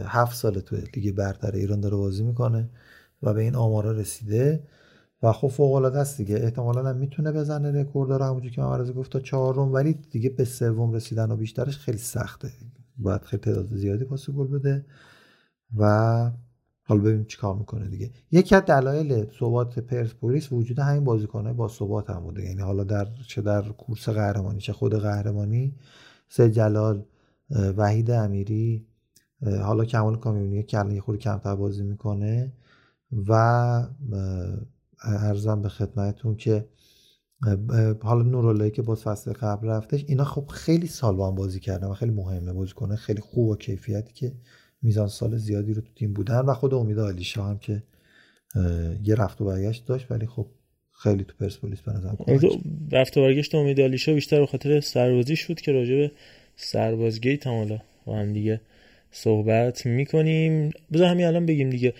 [0.05, 2.69] هفت ساله توی لیگ برتر ایران داره بازی می‌کنه
[3.23, 4.63] و به این آمارا رسیده.
[5.25, 6.37] و خب فوق العاده است دیگه.
[6.37, 8.25] احتمالا هم می‌تونه بزنه رکورد رو.
[8.25, 12.51] همونجوری که رضا گفت تا چهارم ولی دیگه به سوم رسیدن و بیشترش خیلی سخته.
[12.97, 14.87] باید خیلی تعداد زیادی پاس گل بده
[15.77, 16.31] و
[16.87, 18.11] حالا ببینیم چیکار می‌کنه دیگه.
[18.31, 22.43] یکی از دلایل ثبات پرسپولیس وجود همین بازیکنه با ثبات هم بوده.
[22.43, 25.75] یعنی حالا در چه در کورس قهرمانی چه خود قهرمانی
[26.29, 27.05] سه جلال
[27.51, 28.87] وحید امیری
[29.63, 32.53] حالا کمال کامیونی که الان یه خورده کمتر بازی می‌کنه
[33.29, 33.33] و
[35.05, 36.65] ارزم به خدمتتون که
[38.03, 41.87] حالا نوراللهی که باز فصل قبل رفتش اینا خب خیلی سال با هم بازی کردن
[41.87, 44.33] و خیلی مهمه بازیکنه خیلی خوب و کیفیتی که
[44.83, 47.83] میزان سال زیادی رو تو تیم بودن و خود امید علیشا هم که
[49.03, 50.47] یه رفت و برگشت داشت ولی خب
[50.93, 52.11] خیلی تو پرسپولیس به نظر.
[52.93, 56.13] رفت و برگشت امید علیشا بیشتر به خاطر سربازی شد که راجع به
[56.57, 58.61] سربازگیت هم حالا با هم دیگه
[59.11, 60.71] صحبت می‌کنیم.
[60.93, 61.95] بذار همین الان بگیم دیگه.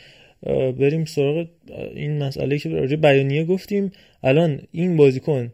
[0.79, 1.47] بریم سراغ
[1.95, 3.93] این مسئله که راجع بیانیه گفتیم.
[4.23, 5.53] الان این بازیکن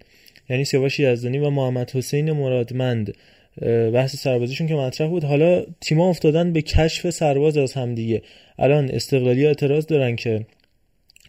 [0.51, 3.14] یعنی سیاوش یزدانی و محمد حسین مرادمند
[3.95, 5.24] بحث سربازیشون که مطرح بود.
[5.24, 8.22] حالا تیما افتادن به کشف سرباز از همدیگه
[8.59, 10.47] الان استقلالی اعتراض دارن که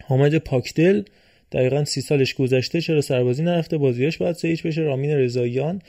[0.04, 1.04] حامد پاکدل
[1.52, 4.82] دقیقا سی سالش گذشته چرا سربازی نرفته؟ بازیاش باید سه بشه.
[4.82, 5.82] رامین رضاییان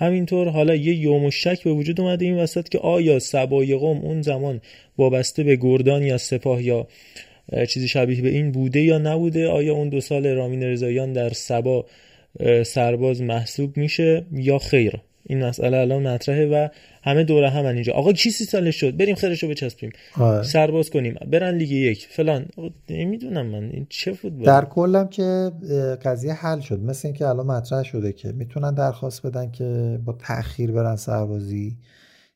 [0.00, 3.98] همینطور حالا یه یوم و شک به وجود اومده این وسط که آیا سبای قوم
[3.98, 4.60] اون زمان
[4.98, 6.86] وابسته به گردان یا سپاه یا
[7.68, 11.86] چیزی شبیه به این بوده یا نبوده؟ آیا اون دو سال رامین رضاییان در سبا
[12.62, 14.92] سرباز محسوب میشه یا خیر؟
[15.26, 16.68] این مسئله الان مطرحه و
[17.02, 17.92] همه دوره هم اینجا.
[17.92, 19.90] آقا کی سی سالش شد؟ بریم خیرشو بچسبیم.
[20.16, 20.42] آره.
[20.42, 21.14] سرباز کنیم.
[21.32, 22.06] برن لیگ یک.
[22.06, 22.46] فلان.
[22.90, 23.64] نمی‌دونم من.
[23.70, 25.50] این چه فوتبال؟ در کلم که
[26.04, 26.80] قضیه حل شد.
[26.80, 31.78] مثل اینکه الان مطرح شده که می‌تونن درخواست بدن که با تأخیر برن سربازی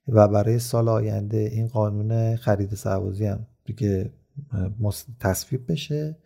[0.09, 4.11] و برای سال آینده این قانون خرید سربازی هم دیگه
[5.21, 6.17] تصویب بشه.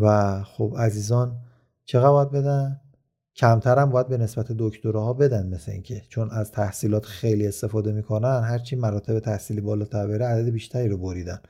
[0.00, 1.36] و خب عزیزان
[1.84, 2.80] چقدر باید بدن؟
[3.38, 8.42] کمتر هم باید به نسبت دکتراها بدن مثل اینکه چون از تحصیلات خیلی استفاده می‌کنن
[8.44, 11.40] هرچی مراتب تحصیلی بالاتر بره عدد بیشتری رو بریدن.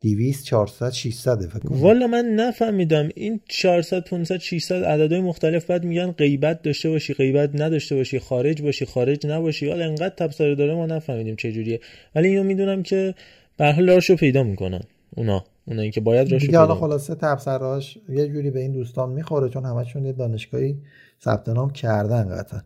[0.00, 1.80] 200 400 600 فکر کنم.
[1.80, 3.08] والا من نفهمیدم.
[3.14, 8.62] این 400 500 600 عددهای مختلف بعد میگن غیبت داشته باشی غیبت نداشته باشی خارج
[8.62, 9.68] باشی خارج نباشی.
[9.68, 11.80] حالا انقدر تبصره داره ما نفهمیدیم چه جوریه.
[12.14, 13.14] ولی اینو می‌دونم که
[13.56, 14.80] به هر حال پیدا می‌کنن
[15.16, 15.44] اونا.
[15.66, 19.64] اونایی که باید راشو دیگه حالا خلاصه تبصراش یه جوری به این دوستان می‌خوره چون
[19.64, 20.82] همشون یه دانشگاهی
[21.24, 22.60] ثبت نام کردن قطعا.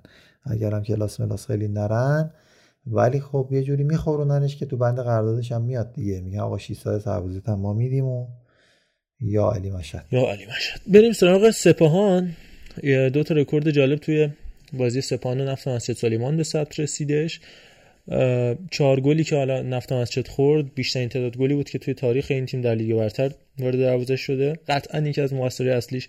[0.45, 2.31] اگرم کلاس ملاس خیلی نرن
[2.87, 6.21] ولی خب یه جوری میخوروننش که تو بند قراردادش هم میاد دیگه.
[6.21, 8.27] میگن آقا 6 سال سربازی هم ما میدیم و
[9.21, 10.05] یا علی مشهد.
[10.13, 10.81] یا علی مشهد.
[10.87, 12.33] بریم سراغ سپاهان.
[13.13, 14.29] دو تا رکورد جالب توی
[14.73, 17.41] بازی سپاهان و نفت مسجد سلیمان به ثبت رسیدش.
[18.71, 22.47] چهار گلی که حالا نفت مسجد خورد بیشترین تعداد گلی بود که توی تاریخ این
[22.47, 24.53] تیم در لیگ برتر وارد دروازه شده.
[24.69, 26.09] قطعا یکی از موثرهای اصلیش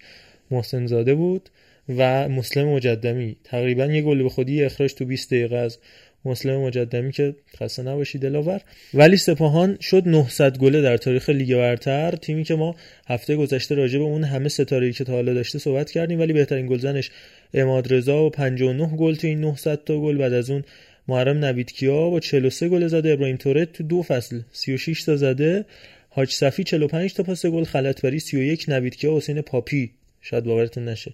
[0.52, 1.50] محسن زاده بود
[1.98, 3.36] و مسلم مجدمی.
[3.44, 5.78] تقریبا یه گل به خودی اخراج تو 20 دقیقه از
[6.26, 8.62] مسلم مجدمی که خسته نباشی دلاور.
[8.94, 12.12] ولی سپاهان شد 900 گله در تاریخ لیگ برتر.
[12.12, 12.76] تیمی که ما
[13.08, 16.68] هفته گذشته راجع به اون همه ستاره‌ای که تا حالا داشته صحبت کردیم ولی بهترین
[16.68, 17.12] گلزنش
[17.54, 20.18] اماد رضا و 59 گل تو این 900 تا گل.
[20.18, 20.64] بعد از اون
[21.12, 23.12] محرم نویدکیا با 43 گل زده.
[23.12, 25.66] ابراهیم تورت تو دو فصل 36 تا زده.
[26.10, 27.64] حاج صفی 45 تا پاس گل.
[27.64, 29.92] خلطبری 31 نویدکیا حسین پاپی.
[30.22, 31.14] شاید باورتون نشه.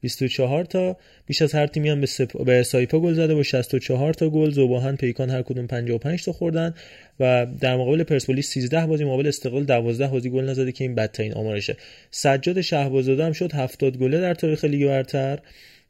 [0.00, 0.96] 24 تا.
[1.26, 2.44] بیش از هر تیمی هم به, سپ...
[2.44, 4.50] به سایپا گل زده با 64 تا گل.
[4.50, 6.74] زوباهن پیکان هر کدوم 55 تا خوردن
[7.20, 11.34] و در مقابل پرسپولیس 13 بازی مقابل استقلال 12 بازی گل نزده که این بدترین
[11.34, 11.76] آمارشه.
[12.10, 15.38] سجاد شهبازاده هم شد 70 گله در تاریخ لیگ برتر.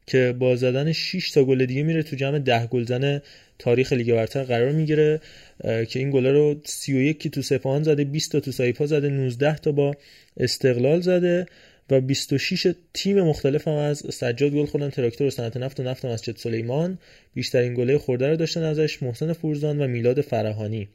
[0.09, 3.21] که با زدن 6 تا گل دیگه میره تو جمع 10 گلزن
[3.59, 5.21] تاریخ لیگ برتر قرار می‌گیره
[5.63, 9.55] که این گله رو 31 که تو سپاهان زده 20 تا تو سایپا زده 19
[9.55, 9.93] تا با
[10.37, 11.45] استقلال زده
[11.89, 16.05] و 26 تیم مختلف هم از سجاد گل خوردن تراکتور و صنعت نفت و نفت
[16.05, 16.97] مسجد سلیمان.
[17.33, 20.87] بیشترین گله خورده رو داشتن ازش محسن فورزان و میلاد فرهانی.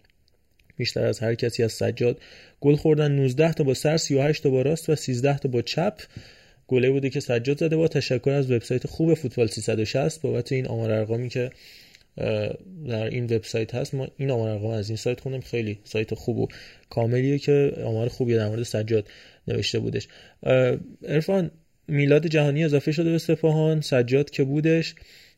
[0.76, 2.20] بیشتر از هر کسی از سجاد
[2.60, 6.00] گل خوردن 19 تا با سر 38 تا با راست و 13 تا با چپ.
[6.66, 10.90] گله بوده که سجاد زده با تشکر از وبسایت خوب فوتبال 360 بابت این آمار
[10.90, 11.50] ارقامی که
[12.88, 16.38] در این وبسایت هست ما این آمار ارقام از این سایت خوندم خیلی سایت خوب
[16.38, 16.48] و
[16.90, 19.08] کاملیه که آمار خوبی در مورد سجاد
[19.48, 20.08] نوشته بودش.
[21.08, 21.50] عرفان
[21.88, 23.80] میلاد جهانی اضافه شده به سپاهان.
[23.80, 24.94] سجاد که بودش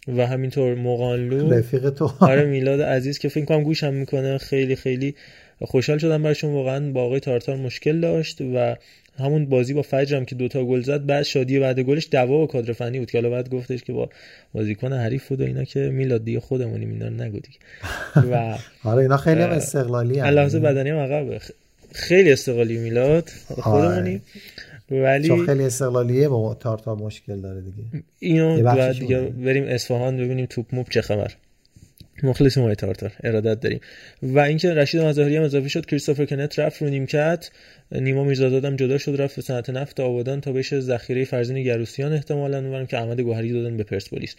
[0.09, 2.13] و همینطور مقانلو رفیق تو.
[2.21, 4.39] آره میلاد عزیز که فکر کنم گوشم می‌کنه.
[4.39, 5.15] خیلی خیلی
[5.61, 8.77] خوشحال شدم برشون واقعا با آقای تارتار مشکل داشت و
[9.19, 12.73] همون بازی با فجرم که دوتا گل زد بعد شادی بعد گلش دعوا با کادر
[12.73, 14.09] فنی بود که حالا بعد گفتش که با
[14.55, 17.59] بازیکن حریف بود و اینا که میلاد دیگه خودمونیم اینا رو نگو دیگه.
[18.33, 20.27] و آره اینا خیلی هم استقلالی هم.
[20.27, 21.41] لحظه بدنی هم عقب.
[21.93, 23.29] خیلی استقلالی میلاد.
[23.49, 24.23] خودمونیم.
[24.91, 28.05] ولی چون خیلی استقلالیه با تارتار مشکل داره دیگه.
[28.19, 29.21] اینو بعد دیگه.
[29.21, 31.33] بریم اصفهان ببینیم توپ موپ چه خبر.
[32.23, 33.13] مخلصیم آقای تارتار.
[33.25, 33.81] ارادت داریم.
[34.23, 37.51] و اینکه رشید مظاهری هم اضافه شد کریستوفر کنت رفت رو نیمکت.
[37.93, 42.59] نیما میرزادادم جدا شد رفت به صنعت نفت آبادان تا بشه ذخیره فرزین گروسیان احتمالاً
[42.59, 44.37] اونورم که احمد گوهری دادن به پرسپولیس.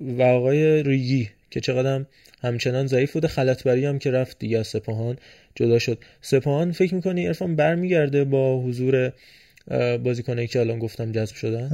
[0.00, 2.04] و آقای ریگی که چقدر
[2.42, 3.28] همچنان ضعیف بوده.
[3.28, 5.16] خلطبری هم که رفت دیگه سپاهان
[5.54, 5.98] جدا شد.
[6.20, 9.12] سپاهان فکر می‌کنی ارفان برمیگرده با حضور
[10.04, 11.68] بازیکنایی که الان گفتم جذب شدن؟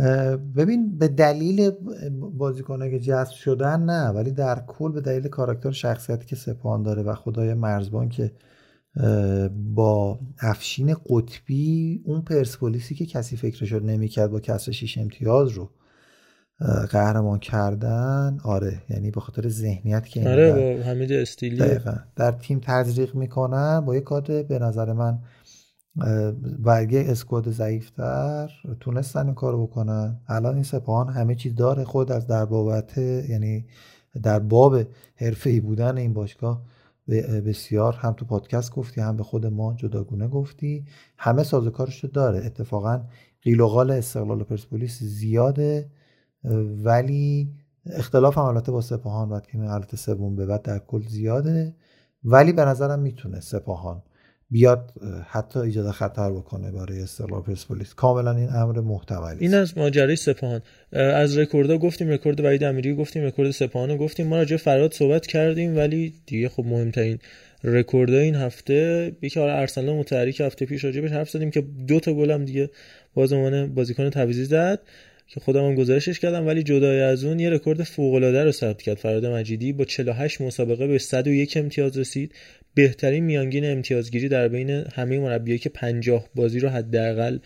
[0.57, 1.71] ببین به دلیل
[2.39, 4.09] بازیکنه که جذب شدن نه.
[4.09, 8.33] ولی در کل به دلیل کاراکتر شخصیتی که سپاهان داره و خدای مرزبان که
[9.75, 15.71] با افشین قطبی اون پرسپولیسی که کسی فکرشو نمی‌کرد با کسر شیش امتیاز رو
[16.91, 18.83] قهرمان کردن آره.
[18.91, 21.95] یعنی به خاطر ذهنیت که آره با حمید استیلی دقیقا.
[22.17, 25.19] در تیم تزریق می‌کنن با یه کادر به نظر من
[26.65, 30.21] و یه اسکواد ضعیفتر تونستن این کارو بکنن.
[30.29, 33.67] الان این سپاهان همه چیز داره خود از در بابت یعنی
[34.23, 34.79] در باب
[35.17, 36.63] حرفه‌ای بودن این باشگاه
[37.47, 40.85] بسیار هم تو پادکست گفتی هم به خود ما جداگونه گفتی.
[41.19, 42.47] همه سازوکارش داره.
[42.47, 43.01] اتفاقا
[43.43, 45.91] قیل و قال استقلال پرسپولیس زیاده
[46.85, 47.55] ولی
[47.87, 51.75] اختلاف هم با سپاهان و تیم حالت سوم به بعد در کل زیاده
[52.25, 54.03] ولی به نظرم می‌تونه سپاهان
[54.51, 54.93] بیاد
[55.29, 60.63] حتی ایجاد خطر بکنه برای استقلال پرسپولیس کاملا این امر محتملی این از ماجرای سپاهان.
[60.93, 64.27] اه، از رکوردها گفتیم رکورد وحید امیری گفتیم رکورد سپاهان گفتیم.
[64.27, 67.19] ما راجع فرهاد صحبت کردیم ولی دیگه خب مهمترین
[67.65, 72.13] رکوردهای این هفته یکی آره ارسلان مطهری هفته پیش راجع حرف زدیم که دو تا
[72.13, 72.71] گل هم دیگه
[73.15, 74.81] باز عنوان بازیکن تعویضی زد.
[75.31, 78.83] که خودم هم گزارشش کردم ولی جدای از اون یه رکورد فوق العاده رو ثبت
[78.83, 78.99] کرد.
[78.99, 82.35] فرهاد مجیدی با 48 مسابقه به 101 امتیاز رسید.
[82.75, 87.39] بهترین میانگین امتیازگیری در بین همه مربیایی که 50 بازی رو حداقل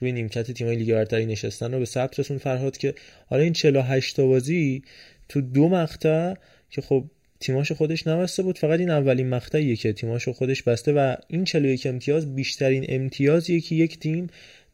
[0.00, 2.94] روی نیمکت تیمای لیگ برتری نشستن رو به ثبت رسون فرهاد که
[3.26, 4.82] حالا این 48 تا بازی
[5.28, 6.34] تو دو مقطع
[6.70, 7.04] که خب
[7.40, 11.86] تیماشو خودش نبسته بود فقط این اولین مقطعیه که تیماشو خودش بسته و این 41
[11.86, 14.26] امتیاز بیشترین امتیازیه که یک تیم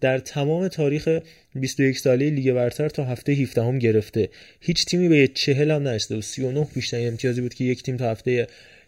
[0.05, 1.19] در تمام تاریخ
[1.55, 4.29] 21 ساله لیگ برتر تا هفته 17 هم گرفته.
[4.61, 8.11] هیچ تیمی به 40 هم نرسیده و 39 بیشترین امتیازی بود که یک تیم تا
[8.11, 8.47] هفته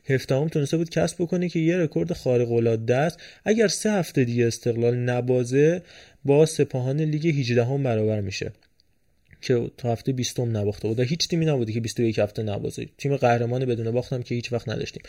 [0.08, 3.18] هفدهم تونسته بود کسب بکنه که یه رکورد خارق العاده است.
[3.44, 5.82] اگر سه هفته دیگه استقلال نبازه
[6.24, 8.52] با سپاهان لیگ 18 هم برابر میشه
[9.40, 11.00] که تا هفته 20 هم نباخته بود.
[11.00, 12.86] هیچ تیمی نبوده که 21 هفته نبازه.
[12.98, 15.02] تیم قهرمان بدون باختم که هیچ وقت نداشتیم.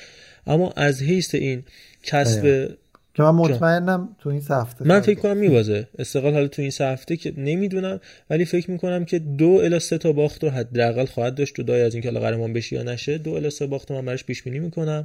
[0.48, 1.64] اما از حیث این
[2.04, 2.70] کسب
[3.18, 5.88] که من مطمئنم تو این هفته من فکر کنم میبازه.
[6.00, 8.00] استقلال حالا تو این هفته که نمی‌دونم
[8.30, 11.94] ولی فکر می‌کنم که دو الی سه تا باخت رو حداقل خواهد داشت جدای از
[11.94, 13.18] اینکه حالا قهرمان بشه یا نشه.
[13.18, 15.04] دو الی سه باخت من براش پیش بینی می‌کنم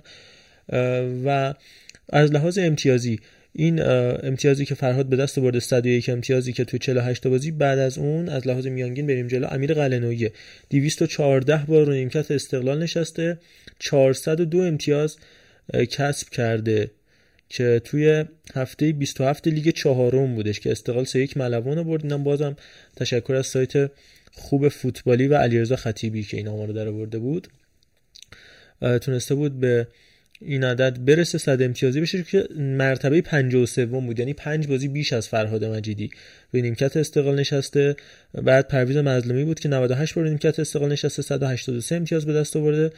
[1.24, 1.54] و
[2.08, 3.20] از لحاظ امتیازی
[3.52, 3.82] این
[4.22, 7.98] امتیازی که فرهاد به دست برده 101 امتیازی که توی 48 تا بازی بعد از
[7.98, 9.46] اون از لحاظ میانگین بریم جلو.
[9.50, 10.30] امیر قلنویی
[10.70, 13.38] 214 بار رو نیمکت استقلال نشسته
[13.78, 15.16] 402 امتیاز
[15.90, 16.90] کسب کرده.
[17.52, 18.24] که توی
[18.54, 22.02] هفته 27 لیگ چهارم بودش که استقلال سه یک ملوان برد.
[22.04, 22.56] اینم بازم
[22.96, 23.90] تشکر از سایت
[24.32, 27.48] خوب فوتبالی و علیرضا خطیبی که این آمار رو در برده بود.
[28.80, 29.86] تونسته بود به
[30.40, 31.38] این عدد برسه.
[31.38, 34.18] صد امتیازی بشه که مرتبه 53 بود.
[34.18, 36.10] یعنی پنج بازی بیش از فرهاد مجیدی
[36.52, 37.96] روی نیمکت استقلال نشسته.
[38.34, 41.22] بعد پرویز مظلومی بود که 98 بار نیمکت استقلال نشسته.
[41.22, 42.90] 183 امتیاز به دست آورده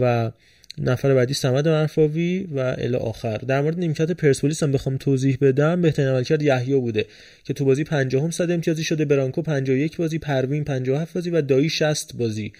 [0.00, 0.30] و
[0.80, 3.36] نفر بعدی سمد منفاوی و الی آخر.
[3.36, 5.82] در مورد نیمکت پرسپولیس هم بخوام توضیح بدم.
[5.82, 7.06] بهترین عملکرد یحیی بوده
[7.44, 11.42] که تو بازی 50 هم صد امتیازی شده برانکو 51 بازی پروین 57 بازی و
[11.42, 12.52] دایی 60 بازی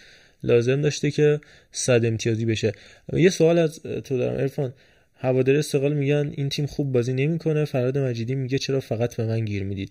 [0.43, 1.41] لازم داشته که
[1.73, 2.73] صد امتیازی بشه.
[3.13, 4.73] یه سوال از تو دارم عرفان.
[5.21, 7.65] هوادار استقلال میگن این تیم خوب بازی نمی‌کنه.
[7.65, 9.91] فراد مجیدی میگه چرا فقط به من گیر می‌دید؟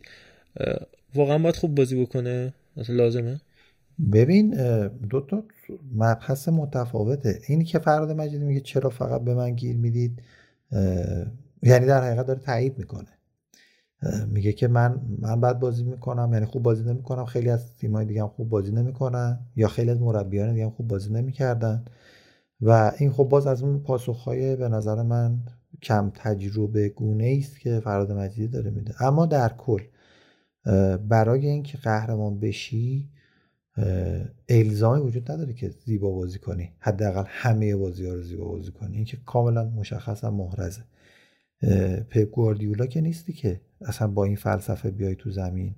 [1.16, 2.54] واقعا باید خوب بازی بکنه؟
[2.90, 3.40] لازمه؟
[4.14, 4.50] ببین
[4.88, 5.44] دو تا
[5.96, 7.40] مبحث متفاوته.
[7.48, 10.22] اینی که فراد مجیدی میگه چرا فقط به من گیر می‌دید
[11.64, 13.08] یعنی در حقیقت داره تایید می‌کنه.
[14.28, 17.26] میگه که من من بعد بازی می‌کنم یعنی خوب بازی نمی‌کنم.
[17.26, 20.88] خیلی از تیمای دیگه هم خوب بازی نمی‌کنن یا خیلی از مربیان دیگه هم خوب
[20.88, 21.86] بازی نمی‌کردن.
[22.62, 25.40] و این خب باز از اون پاسخهای به نظر من
[25.82, 29.04] کم تجربه گونه است که فراد مجیدی داره میده.
[29.04, 29.82] اما در کل
[31.10, 33.10] برای اینکه قهرمان بشی
[34.50, 36.72] الزامی وجود نداره که زیبا بازی کنی.
[36.80, 38.96] حداقل همه بازی ها رو زیبا بازی کنی.
[38.96, 40.82] این که کاملا مشخص هم محرزه.
[42.10, 45.76] پپ گواردیولا که نیستی که اصلا با این فلسفه بیای تو زمین.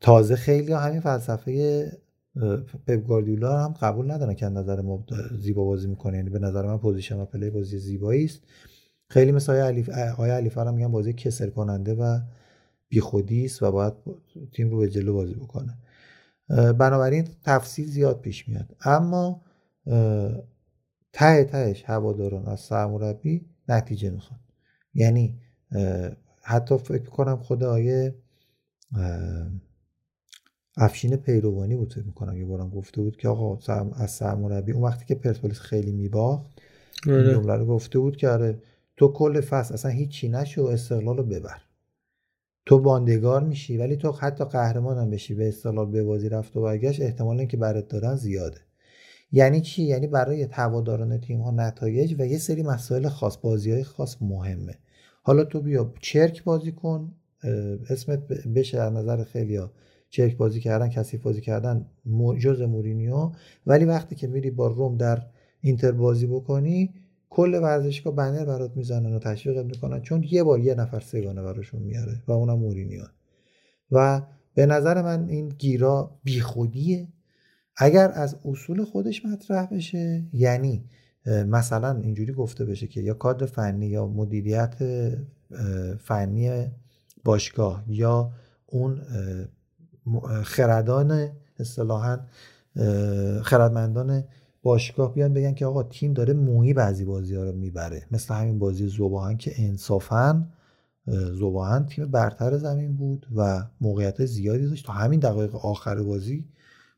[0.00, 1.92] تازه خیلی همین فلسفه
[2.86, 5.06] پپ گواردیولا هم قبول ندارن که نظر ما
[5.38, 6.16] زیبا بازی می‌کنه.
[6.16, 8.40] یعنی به نظر من positional play بازی زیبایی است.
[9.08, 12.20] خیلی مثل آقای علیف آقای علیفر هم میگن بازی کسل کننده و
[12.88, 13.92] بیخودی است و باید
[14.52, 15.78] تیم رو به جلو بازی بکنه.
[16.48, 18.76] بنابراین تفسیر زیاد پیش میاد.
[18.84, 19.42] اما
[21.12, 24.40] ته تهش هواداران از سرمربی نتیجه می‌خوان.
[24.94, 25.40] یعنی
[26.42, 28.14] حتی فکر کنم خود آقای
[30.76, 33.58] افشین پیروانی بود فکر می‌کنم یه بارم گفته بود که آقا
[33.96, 36.46] از سرمربی اون وقتی که پرسپولیس خیلی میباخت
[37.06, 37.34] این آره.
[37.34, 38.62] جمله رو گفته بود که آره
[38.96, 41.60] تو کل فصل اصلا هیچی نشو استقلال رو ببر.
[42.66, 46.62] تو باندگار میشی ولی تو حتی قهرمان هم بشی به استقلال به بازی رفت و
[46.62, 48.60] برگشت احتمال اینکه برات دارن زیاده.
[49.32, 53.84] یعنی چی؟ یعنی برای هواداران تیم ها نتایج و یه سری مسائل خاص بازی های
[53.84, 54.74] خاص مهمه.
[55.22, 57.12] حالا تو بیا چرک بازی کن
[57.90, 59.70] اسمت بشه از نظر خیلی ها.
[60.10, 61.86] چرک بازی کردن کثیف بازی کردن
[62.38, 63.30] جز مورینیو.
[63.66, 65.22] ولی وقتی که میری با روم در
[65.60, 66.94] اینتر بازی بکنی
[67.34, 71.82] کل ورزشگاه بنر برات می‌زنن و تشویقت می‌کنن چون یه بار یه نفر سگانه براشون
[71.82, 73.02] میاره و اونم مورینیو
[73.90, 74.22] و
[74.54, 77.08] به نظر من این گیرا بیخودیه.
[77.76, 80.84] اگر از اصول خودش مطرح بشه یعنی
[81.26, 84.74] مثلا اینجوری گفته بشه که یا کادر فنی یا مدیریت
[85.98, 86.66] فنی
[87.24, 88.32] باشگاه یا
[88.66, 89.00] اون
[90.42, 92.18] خردان اصطلاحا
[93.42, 94.24] خردمندان
[94.64, 98.06] باشگاه بیان بگن که آقا تیم داره موهی بعضی بازی ها رو می‌بره.
[98.10, 100.48] مثل همین بازی زوباهن که انصافا
[101.32, 104.86] زوباهن تیم برتر زمین بود و موقعیت زیادی داشت.
[104.86, 106.44] تا همین دقایق آخر بازی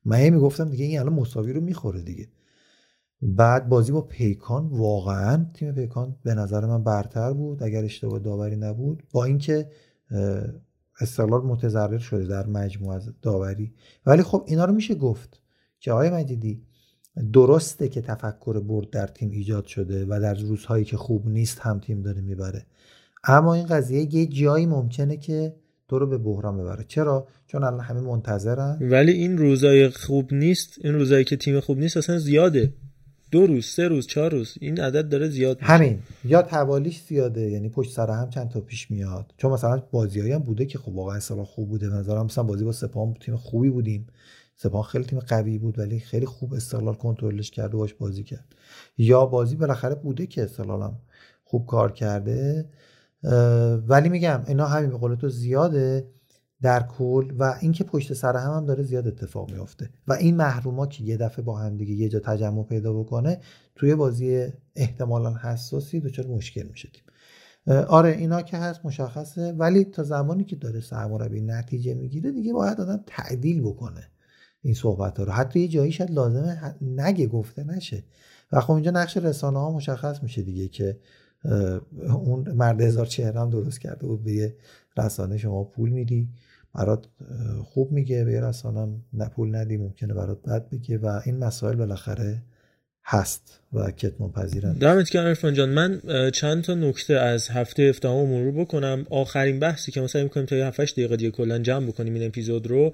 [0.04, 2.28] من می‌گفتم دیگه این الان مساوی رو می‌خوره دیگه.
[3.22, 8.56] بعد بازی با پیکان واقعا تیم پیکان به نظر من برتر بود اگر اشتباه داوری
[8.56, 9.02] نبود.
[9.12, 9.70] با اینکه
[11.00, 13.72] استقلال متضرر شده در مجموعه داوری.
[14.06, 15.40] ولی خب اینا رو میشه گفت
[15.80, 16.62] که آقای مجیدی
[17.32, 21.80] درسته که تفکر برد در تیم ایجاد شده و در روزهایی که خوب نیست هم
[21.80, 22.66] تیم داره می‌بره.
[23.24, 25.54] اما این قضیه یه جایی ممکنه که
[25.88, 26.84] تو رو به بحران ببره.
[26.88, 28.78] چرا؟ چون الان همه منتظرن.
[28.80, 32.72] ولی این روزای خوب نیست این روزایی که تیم خوب نیست اصلا زیاده.
[33.30, 35.72] دو روز سه روز چهار روز این عدد داره زیاد میشه.
[35.72, 35.98] همین.
[36.24, 39.34] یا توالیش زیاده یعنی پشت سر هم چند تا پیش میاد.
[39.36, 41.88] چون مثلا بازیایی هم بوده که خب واقعا اصلا خوب بوده.
[41.88, 44.06] مثلا مثلا بازی با سپاهان تیم خوبی بودیم.
[44.56, 48.54] سپاهان خیلی تیم قوی بود ولی خیلی خوب استقلال کنترلش کرد و باش بازی کرد.
[48.98, 50.98] یا بازی بالاخره بوده که استقلال هم
[51.44, 52.68] خوب کار کرده.
[53.88, 56.08] ولی میگم اینا همین به تو زیاده
[56.62, 59.90] در کل و اینکه پشت سر هم, هم داره زیاد اتفاق میافته.
[60.08, 63.40] و این محروما که یه دفعه با هم دیگه یه جا تجمع پیدا بکنه
[63.74, 64.46] توی بازی
[64.76, 66.88] احتمالا حساسی دچار مشکل میشه
[67.88, 72.80] آره اینا که هست مشخصه ولی تا زمانی که داره سرمربی نتیجه می‌گیره دیگه باید
[72.80, 74.10] آدم تعدیل بکنه.
[74.62, 75.32] این صحبت ها رو.
[75.32, 78.04] حتی یه جایی شاید لازمه نگه گفته نشه.
[78.52, 80.96] و خب اینجا نقش رسانه ها مشخص میشه دیگه که
[82.24, 84.54] اون مرد هزار چهره هم درست کرده بود به یه
[84.96, 86.28] رسانه شما پول میدی
[86.74, 87.06] برات
[87.64, 92.42] خوب میگه به رسانم نه پول ندی ممکنه برات بد بگه و این مسائل بالاخره
[93.04, 95.68] هست و کتمان پذیرن دمت گرم عرفان جان.
[95.68, 96.00] من
[96.30, 99.06] چند تا نکته از هفته افتهام مرور بکنم.
[99.10, 102.92] آخرین بحثی که مثلا می‌کنیم تا 7 دقیقه دیگه کلا جمع بکنیم این اپیزود رو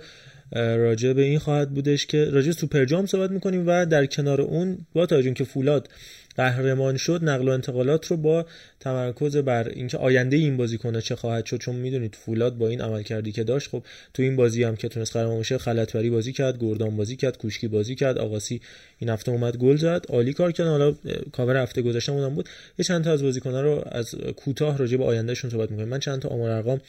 [0.53, 4.79] راجع به این خواهد بودش که راجع سوپر جام صحبت می‌کنیم و در کنار اون
[4.93, 5.89] با توجه که فولاد
[6.37, 8.47] قهرمان شد نقل و انتقالات رو با
[8.81, 13.03] تمرکز بر اینکه آینده این بازیکن چه خواهد شد چون می‌دونید فولاد با این عمل
[13.03, 13.83] کردی که داشت خب
[14.15, 17.69] تو این بازی هم که تونست قهرمان بشه خلطبری بازی کرد گردان بازی کرد کوشکی
[17.69, 18.61] بازی کرد آقاسی
[18.99, 20.95] این هفته اومد گل زد عالی کار کرد حالا
[21.33, 22.49] کاور هفته گذشته اونم بود.
[22.79, 25.89] یه چند تا از بازیکن‌ها رو از کوتاه راجع به آیندهشون صحبت می‌کنیم.
[25.89, 26.81] من چند تا آمار ارقام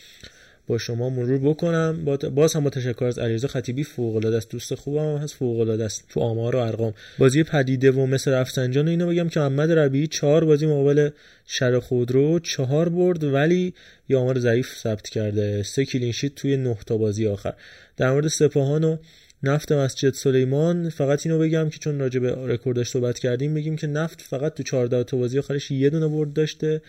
[0.68, 2.06] با شما مرور بکنم.
[2.36, 4.50] باز هم با تشکر از علیرضا خطیبی فوق العاده است.
[4.50, 6.04] دوست خوبم هست فوق العاده است.
[6.10, 6.94] تو آمار و ارقام.
[7.18, 11.10] بازی پدیده و مثل رفسنجان اینو بگم که محمد ربیعی چهار بازی مقابل
[11.46, 13.74] شر خودرو چهار برد ولی
[14.10, 15.64] یه آمار ضعیف ثبت کرده.
[15.64, 17.54] سه کلینشیت توی نه تا بازی آخر.
[17.98, 18.98] در مورد سپاهان و
[19.44, 23.88] نفت مسجد سلیمان فقط اینو بگم که چون راجع به رکوردش صحبت کردیم بگیم که
[23.88, 26.82] نفت فقط تو 14 تا بازی آخرش یه دونه برد داشته.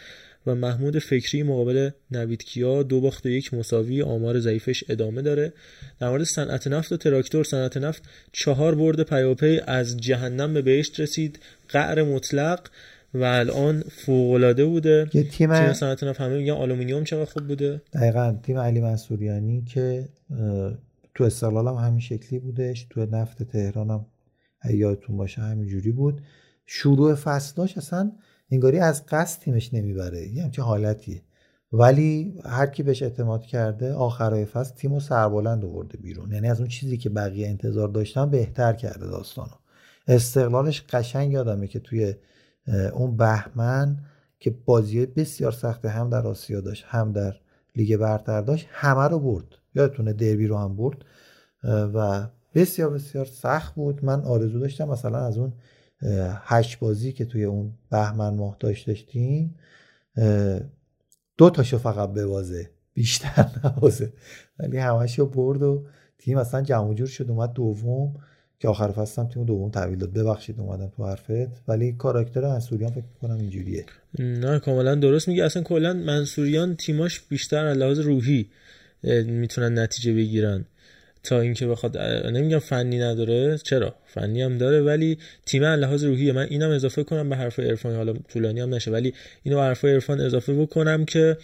[0.47, 5.53] و محمود فکری مقابل نوید کیا دو باخت و یک مساوی آمار ضعیفش ادامه داره.
[6.01, 11.01] در مورد صنعت نفت و تراکتور صنعت نفت چهار برد پیاپی از جهنم به بهشت
[11.01, 11.39] رسید.
[11.69, 12.61] قعر مطلق
[13.15, 15.11] و الان فوق العاده بوده.
[15.15, 17.83] یه تیم تیم صنعت نفت همه میگن آلومینیوم چقدر خوب بوده.
[17.93, 20.09] دقیقا تیم علی منصوریانی که
[21.15, 22.87] تو استقلال هم همین شکلی بودش.
[22.91, 24.07] تو نفت تهران هم
[24.71, 26.21] یادتون باشه همینجوری بود.
[26.67, 28.13] شروع فصلاش اصلا
[28.51, 30.29] انگاری از قصد تیمش نمی‌بره.
[30.29, 31.23] یه همچین حالتیه.
[31.73, 36.33] ولی هر کی بهش اعتماد کرده آخرای فصل تیم و سربلند آورده بیرون.
[36.33, 39.49] یعنی از اون چیزی که بقیه انتظار داشتن بهتر کرده داستانو.
[40.09, 42.15] استقلالش قشنگ یادمه که توی
[42.93, 43.99] اون بهمن
[44.41, 47.35] که بازی بسیار سخته هم در آسیا داشت هم در
[47.77, 49.45] لیگ برتر داشت همه رو برد.
[49.75, 51.05] یادتونه دربی رو هم برد.
[51.65, 54.05] و بسیار بسیار سخت بود.
[54.05, 55.53] من آرزو داشتم مثلا از اون
[56.45, 59.55] هشت بازی که توی اون بهمن ماه داشت داشتیم
[61.39, 64.13] دو تاشو فقط ببازه بیشتر نبازه
[64.59, 65.85] ولی همشو برد و
[66.19, 68.15] تیم اصلا جمع جور شد اومد دوم
[68.59, 70.13] که آخر فصل تیم دوم تحویل داد.
[70.13, 73.87] ببخشید اومدم تو حرفت ولی کاراکتر منصوریان فکر کنم اینجوریه.
[74.19, 78.51] نه کاملا درست میگه اصلا کلا منصوریان تیماش بیشتر از لحاظ روحی
[79.27, 80.65] می‌تونن نتیجه بگیرن.
[81.25, 86.47] تا اینکه بخواد نمیگم فنی نداره چرا؟ فنی هم داره ولی تیم لحاظ روحیه من
[86.51, 90.21] اینم اضافه کنم به حرف عرفان حالا طولانی هم نشه ولی اینو به حرف عرفان
[90.21, 91.37] اضافه بکنم که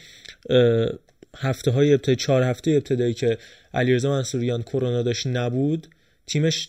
[1.37, 3.39] هفته های ابتدایی چهار هفته ابتدایی که
[3.75, 5.87] علیرضا منصوریان کرونا داشت نبود
[6.27, 6.69] تیمش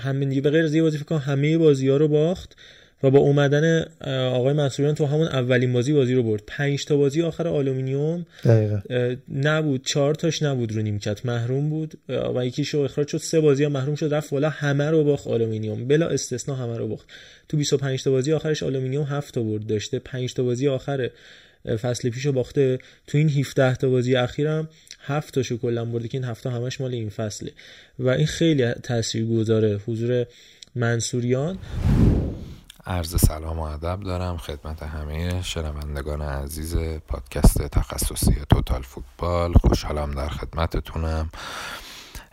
[0.00, 2.56] همین دیگه به غیر از یه بازی فکر همه بازی ها رو باخت.
[3.02, 6.42] و با اومدن آقای منصوریان تو همون اولین بازی بازی رو برد.
[6.46, 8.26] پنج تا بازی آخر آلومینیوم
[9.34, 9.84] نبود.
[9.84, 11.26] چهار تاش نبود رو نیمکت.
[11.26, 13.18] محروم بود و یکیشو اخراج شد.
[13.18, 15.88] سه بازی ها محروم شد رفت بالا همه رو باخت آلومینیوم.
[15.88, 17.08] بلا استثنا همه رو باخت.
[17.48, 19.66] تو 25 تا بازی آخرش آلومینیوم 7 تا برد.
[19.66, 21.10] داشته 5 تا بازی آخر
[21.82, 22.78] فصل پیشو باخته.
[23.06, 24.68] تو این 17 تا بازی اخیرم
[25.00, 27.52] هفت تاشو کلا برده که این هفته همش مال این فصله.
[27.98, 30.26] و این خیلی تاثیرگذاره حضور
[30.74, 31.58] منصوریان.
[32.88, 36.76] عرض سلام و ادب دارم خدمت همه شنوندگان عزیز
[37.08, 39.52] پادکست تخصصی توتال فوتبال.
[39.52, 41.30] خوشحالم در خدمتتونم.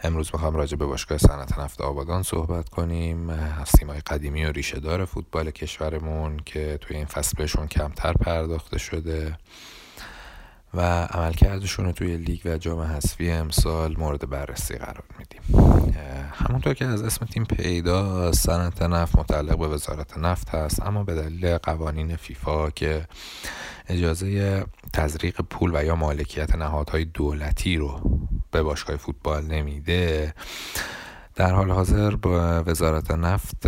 [0.03, 3.29] امروز می‌خوام راجع به باشگاه صنعت نفت آبادان صحبت کنیم.
[3.29, 8.77] از تیمای قدیمی و ریشه دار فوتبال کشورمون که توی این فصل بهشون کمتر پرداخته
[8.77, 9.37] شده.
[10.73, 15.41] و عملکردشون رو توی لیگ و جام حذفی امسال مورد بررسی قرار میدیم.
[16.33, 21.15] همونطور که از اسم تیم پیدا صنعت نفت متعلق به وزارت نفت هست اما به
[21.15, 23.07] دلیل قوانین فیفا که
[23.87, 28.01] اجازه تزریق پول و یا مالکیت نهادهای دولتی رو
[28.51, 30.33] به باشگاه فوتبال نمیده
[31.35, 33.65] در حال حاضر با وزارت نفت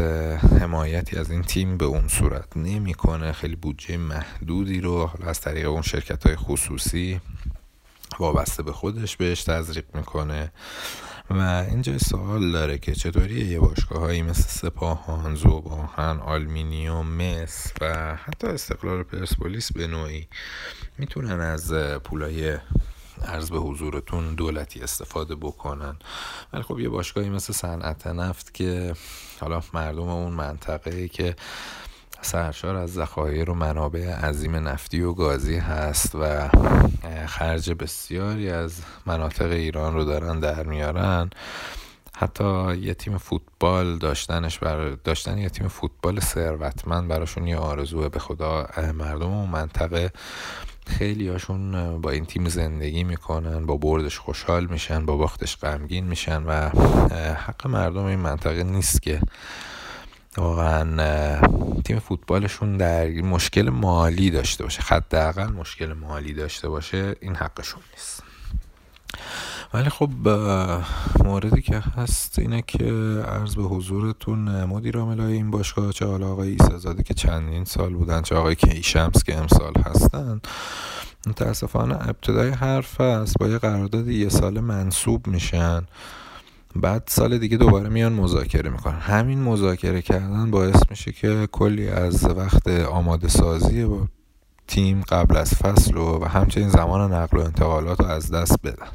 [0.59, 3.31] حمایتی از این تیم به اون صورت نمی‌کنه.
[3.31, 7.21] خیلی بودجه محدودی رو حالا از طریق اون شرکت های خصوصی
[8.19, 10.51] وابسته به خودش بهش تزریق می‌کنه.
[11.29, 18.15] و اینجا سوال داره که چطوری یه باشگاه هایی مثل سپاهان، زوباهن، آلمینیوم، مس و
[18.15, 20.27] حتی استقلال پرسپولیس به نوعی
[20.97, 22.57] می‌تونن از پولای
[23.27, 25.95] عرض به حضورتون دولتی استفاده بکنن.
[26.53, 28.93] ولی خب یه باشگاهی مثل صنعت نفت که
[29.41, 31.35] حالا مردم اون منطقه که
[32.21, 36.49] سرشار از ذخایر و منابع عظیم نفتی و گازی هست و
[37.27, 41.29] خرج بسیاری از مناطق ایران رو دارن در میارن.
[42.17, 48.09] حتی یه تیم فوتبال داشتنش بر داشتن یه تیم فوتبال ثروتمند براشون یه آرزوه.
[48.09, 50.11] به خدا مردم و منطقه
[50.87, 56.43] خیلی هاشون با این تیم زندگی می‌کنن با بردش خوشحال میشن با باختش غمگین میشن
[56.43, 56.69] و
[57.33, 59.21] حق مردم این منطقه نیست که
[60.37, 61.39] واقعا
[61.85, 64.81] تیم فوتبالشون در مشکل مالی داشته باشه.
[64.81, 68.23] حداقل مشکل مالی داشته باشه این حقشون نیست.
[69.75, 70.09] ولی خب
[71.23, 72.85] موردی که هست اینه که
[73.27, 78.21] عرض به حضورتون مدیر عاملای این باشگاه چه حالا آقای ایسازاده که چندین سال بودن
[78.21, 80.41] چه آقای کیشمس که امسال هستن
[81.27, 85.85] متاسفانه ابتدای حرف است با یه قرارداد یه سال منصوب میشن.
[86.75, 88.99] بعد سال دیگه دوباره میان مذاکره می‌کنن.
[88.99, 94.07] همین مذاکره کردن باعث میشه که کلی از وقت آماده سازی با
[94.67, 98.87] تیم قبل از فصل و, و همچنین زمان نقل و انتقالات رو از دست بدن.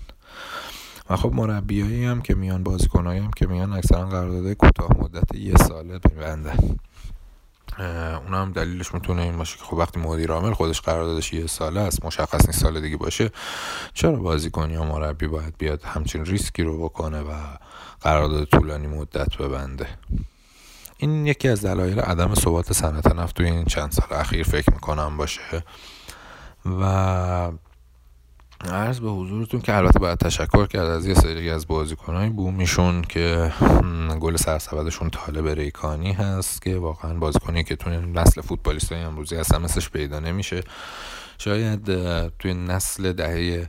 [1.10, 5.56] و خب مربیایی هم که میان بازیکنایی هم که میان اکثرا قرارداد کوتاه مدت یه
[5.56, 6.76] ساله میبندن.
[8.24, 11.80] اون هم دلیلش می‌تونه این باشه که خب وقتی مدیر عامل خودش قراردادش یه ساله
[11.80, 13.30] است مشخص نیست سال دیگه باشه
[13.94, 17.32] چرا بازیکن یا مربی باید بیاد همچین ریسکی رو بکنه و
[18.00, 19.86] قرارداد طولانی مدت ببنده؟
[20.98, 25.16] این یکی از دلایل عدم ثبات صنعت نفت توی این چند سال اخیر فکر می‌کنم
[25.16, 25.64] باشه.
[26.80, 27.52] و
[28.68, 33.52] عرض به حضورتون که البته باید تشکر کرد از یه سری از بازیکنهای بومیشون که
[34.20, 39.90] گل سرسبدشون طالب ریکانی هست که واقعا بازیکنی که توی نسل فوتبالیست امروزی اصلا مثلش
[39.90, 40.60] پیدا نمیشه.
[41.38, 41.84] شاید
[42.38, 43.68] توی نسل دهه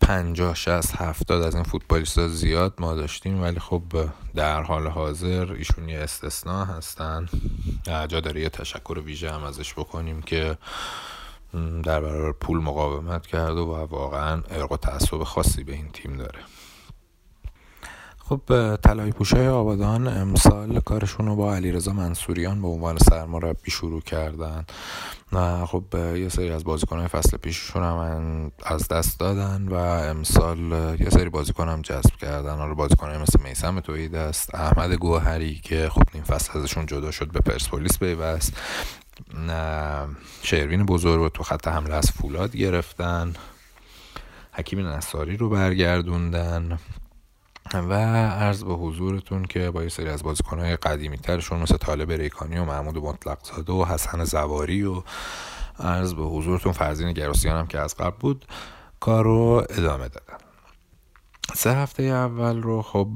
[0.00, 3.82] پنجاه شست هفتاد از این فوتبالیست زیاد ما داشتیم ولی خب
[4.34, 7.28] در حال حاضر ایشون یه استثناء هستن.
[7.86, 10.56] جا داره یه تشکر ویژه هم ازش بکنیم که
[11.82, 16.38] در برابر پول مقاومت کرد و واقعا ارق و تعصب خاصی به این تیم داره.
[18.30, 24.64] خب طلای پوشای آبادان امسال کارشون رو با علیرضا منصوریان به عنوان سرمربی شروع کردن.
[25.32, 30.58] و خب یه سری از بازیکنهای فصل پیششون هم از دست دادن و امسال
[31.00, 32.56] یه سری بازیکن هم جذب کردن.
[32.56, 37.32] حالا بازیکنهای مثل میسم توحید است احمد گوهری که خب این فصل ازشون جدا شد
[37.32, 38.52] به پرسپولیس پیوست.
[40.42, 43.34] شروین بزرگ رو تو خط حمله از فولاد گرفتن.
[44.52, 46.78] حکیم نصاری رو برگردوندن.
[47.74, 47.94] و
[48.28, 52.64] عرض به حضورتون که با یه سری از بازیکنهای قدیمی ترشون مثل طالب ریکانی و
[52.64, 55.02] محمود مطلق و حسن زواری و
[55.78, 58.44] عرض به حضورتون فرزین گراسیان هم که از قبل بود
[59.00, 60.49] کار رو ادامه دادن.
[61.54, 63.08] سه هفته اول رو خب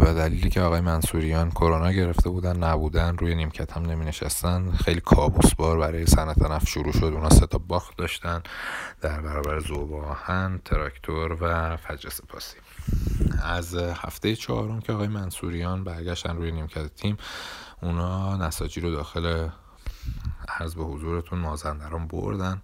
[0.00, 5.00] به دلیلی که آقای منصوریان کرونا گرفته بودن نبودن روی نیمکت هم نمی نشستن خیلی
[5.00, 7.04] کابوس بار برای صنعت نفت شروع شد.
[7.04, 8.42] اونا سه تا باخت داشتن
[9.00, 12.56] در برابر زوباهن تراکتور و فجر سپاسی.
[13.42, 17.16] از هفته چهارم که آقای منصوریان برگشتن روی نیمکت تیم
[17.82, 19.48] اونا نساجی رو داخل
[20.48, 22.62] عرض به حضورتون مازندران بردن.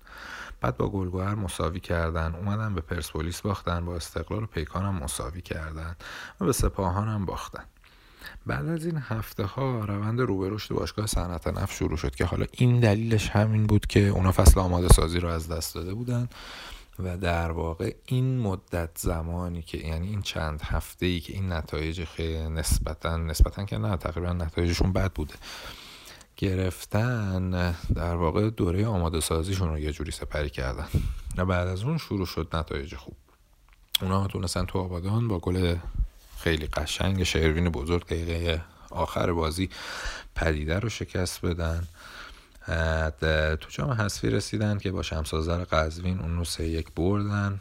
[0.60, 2.34] بعد با گلگوهر مساوی کردن.
[2.34, 5.96] اومدن به پرسپولیس باختن با استقلال و پیکان هم مساوی کردن
[6.40, 7.64] و به سپاهان هم باختن.
[8.46, 12.80] بعد از این هفته ها روند روبرشت باشگاه صنعت نفت شروع شد که حالا این
[12.80, 16.28] دلیلش همین بود که اونا فصل آماده سازی رو از دست داده بودن
[16.98, 22.04] و در واقع این مدت زمانی که یعنی این چند هفته ای که این نتایج
[22.04, 25.34] خیلی نسبتا نسبتا که نه تقریبا نتایجشون بد بوده.
[26.38, 30.88] گرفتن در واقع دوره آماده سازیشون رو یه جوری سپری کردن.
[31.36, 33.16] و بعد از اون شروع شد نتایج خوب.
[34.02, 35.76] اونا تونستن تو آبادان با گل
[36.38, 39.70] خیلی قشنگ شهروین بزرگ دقیقه آخر بازی
[40.34, 41.88] پدیده رو شکست بدن.
[43.60, 47.60] تو جام حذفی رسیدن که با شمس آذر قزوین اون رو سه یک بردن.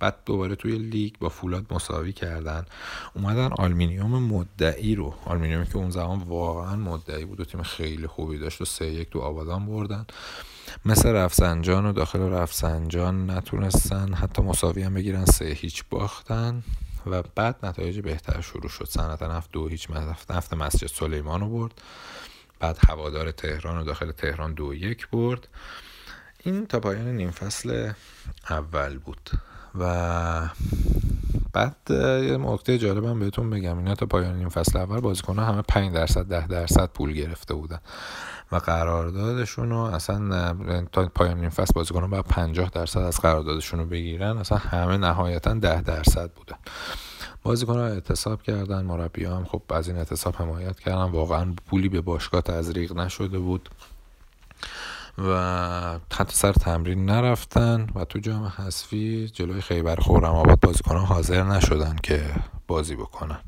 [0.00, 2.66] بعد دوباره توی لیگ با فولاد مساوی کردن.
[3.14, 5.14] اومدن آلمینیوم مدعی رو.
[5.26, 9.10] آلمینیومی که اون زمان واقعا مدعی بود و تیم خیلی خوبی داشت و سه یک
[9.10, 10.06] تو آبادان بردن.
[10.84, 16.62] مس رفسنجان و داخل رفسنجان نتونستن حتی مساوی هم بگیرن سه هیچ باختن.
[17.06, 18.84] و بعد نتایج بهتر شروع شد.
[18.88, 19.90] صنعت نفت دو هیچ
[20.30, 21.72] نفت مسجد سلیمان رو برد.
[22.64, 25.48] بعد هوادار تهران و داخل تهران دو یک برد.
[26.44, 27.92] این تا پایان نیم فصل
[28.50, 29.30] اول بود.
[29.78, 30.48] و
[31.52, 33.78] بعد یه نکته جالبم بهتون بگم.
[33.78, 37.80] اینا تا پایان نیم فصل اول بازیکن همه 5 درصد 10 درصد پول گرفته بودن.
[38.52, 40.52] و قراردادشون رو اصلا
[40.92, 44.38] تا پایان نیم فصل بازیکن باید 50 درصد از قراردادشون رو بگیرن.
[44.38, 46.56] اصلا همه نهایتا 10 درصد بودن.
[47.44, 51.02] بازیکن ها اعتصاب کردن مربی هم خب از این اعتصاب حمایت کردن.
[51.02, 53.68] واقعا پولی به باشگاه تزریق نشده بود
[55.18, 61.04] و حتی سر تمرین نرفتن و تو جام حذفی جلوی خیبر خورم آباد بازیکن ها
[61.04, 62.34] حاضر نشدن که
[62.66, 63.40] بازی بکنن.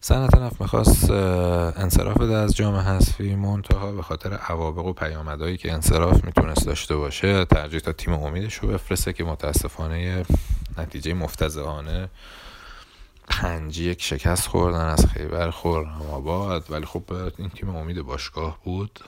[0.00, 3.34] صنعت نفت می‌خواست انصراف بده از جام حذفی.
[3.34, 8.54] منتها به خاطر عوابق و پیامدهایی که انصراف می‌تونست داشته باشه ترجیح تا تیم امیدش
[8.54, 10.24] رو بفرسته که متاسفانه
[10.78, 12.08] نتیجه مفتزهانه
[13.30, 16.66] پنج یک شکست خوردن از خیبر خورم آباد.
[16.70, 19.00] ولی خب این تیم امید باشگاه بود.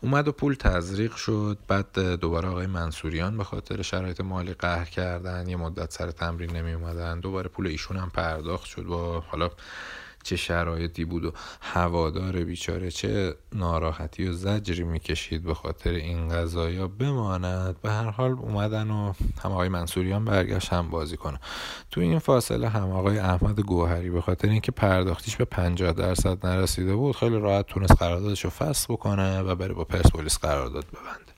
[0.00, 1.58] اومد و پول تزریق شد.
[1.68, 6.72] بعد دوباره آقای منصوریان به خاطر شرایط مالی قهر کردن یه مدت سر تمرین نمی
[6.72, 8.82] اومدن دوباره پول ایشون هم پرداخت شد.
[8.82, 9.50] با حالا
[10.22, 16.88] چه شرایطی بود و هوادار بیچاره چه ناراحتی و زجری می‌کشید به خاطر این قضایا
[16.88, 17.80] بماند.
[17.80, 19.12] به هر حال اومدن و
[19.42, 21.40] هم آقای منصوریان برگشت هم بازی کنه.
[21.90, 26.94] تو این فاصله هم آقای احمد گوهری به خاطر اینکه پرداختیش به 50 درصد نرسیده
[26.94, 31.32] بود خیلی راحت تونست قراردادش رو فصل بکنه و بره با پرسپولیس قرارداد ببنده.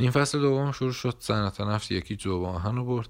[0.00, 1.14] نیم فصل دوم شروع شد.
[1.18, 3.08] صنعت نفت یکی جوباهن رو برد.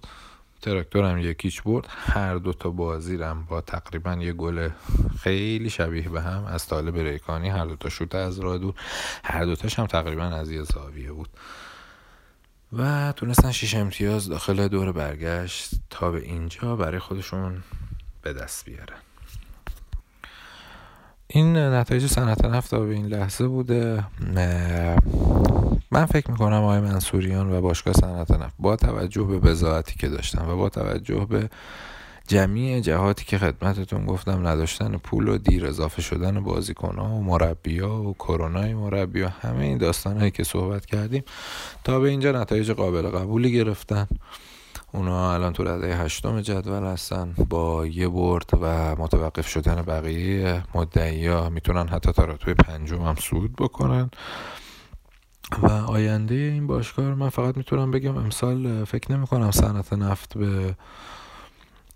[0.62, 1.86] تراکتور هم یکیچ برد.
[1.90, 4.68] هر دو تا بازی هم با تقریبا یه گل
[5.20, 8.74] خیلی شبیه به هم از طالب ریکانی هر دو تا شوت از راه دور
[9.24, 11.28] هر دوتاش هم تقریبا از یه زاویه بود.
[12.72, 17.62] و تونستن شیش امتیاز داخل دور برگشت تا به اینجا برای خودشون
[18.22, 19.00] به دست بیارن.
[21.26, 24.04] این نتایج صنعت نفت به این لحظه بوده.
[25.92, 30.48] من فکر می‌کنم آقای منصوریان و باشگاه صنعت نفت با توجه به بزاعتی که داشتن
[30.48, 31.50] و با توجه به
[32.26, 37.78] جمعی جهاتی که خدمتتون گفتم نداشتن پول و دیر اضافه شدن بازیکن ها و مربی
[37.78, 41.24] ها و کرونای مربی و همه این داستان هایی که صحبت کردیم
[41.84, 44.06] تا به اینجا نتایج قابل قبولی گرفتن.
[44.92, 51.26] اونا الان تو رده هشتم جدول هستن با یه برد و متوقف شدن بقیه مدعی
[51.26, 54.10] ها می‌تونن حتی تا رتبه پنجم هم صعود بکنن.
[55.62, 60.76] و آینده این باشگاه من فقط می‌تونم بگم امسال فکر نمی کنم صنعت نفت به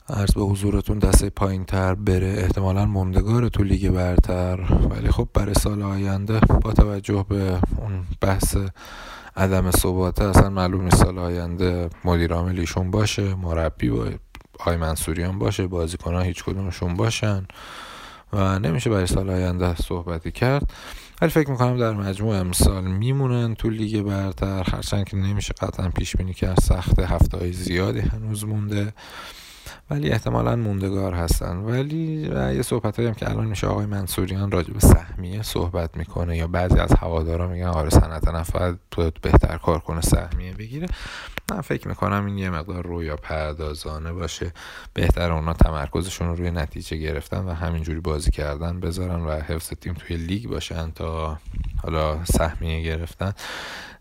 [0.09, 2.35] عرض به حضورتون دسته پایین تر بره.
[2.39, 4.61] احتمالا موندگار تو لیگ برتر.
[4.91, 8.57] ولی خب برای سال آینده با توجه به اون بحث
[9.37, 14.09] عدم ثباته اصلا معلوم سال آینده مدیر عاملیشون باشه مربی با
[14.59, 17.47] آی منصوریان باشه بازیکن ها هیچ کدومشون باشن
[18.33, 20.73] و نمیشه برای سال آینده صحبتی کرد.
[21.21, 26.17] ولی فکر می‌کنم در مجموع امسال میمونن تو لیگ برتر هرچند که نمیشه قطعا پیش
[26.17, 28.93] بینی کرد سخت هفته های زیادی هنوز مونده.
[29.91, 31.57] ولی احتمالا موندگار هستن.
[31.57, 36.47] ولی یه صحبت هم که الان میشه آقای منصوریان راجع به سهمیه صحبت می‌کنه یا
[36.47, 38.57] بعضی از هوادارا میگن آره صنعت نفت
[39.23, 40.87] بهتر کار کنه سهمیه بگیره.
[41.51, 44.53] من فکر می‌کنم این یه مقدار رویا پردازانه باشه.
[44.95, 49.95] بهتر اونا تمرکزشون رو روی نتیجه گرفتن و همینجوری بازی کردن بذارن و حفظ تیم
[49.95, 51.39] توی لیگ باشن تا
[51.83, 53.33] حالا سهمیه گرفتن.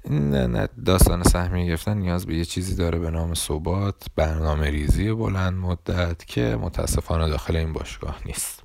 [0.09, 5.53] این داستان سهمیه گرفتن نیاز به یه چیزی داره به نام ثبات برنامه ریزی بلند
[5.53, 8.63] مدت که متاسفانه داخل این باشگاه نیست.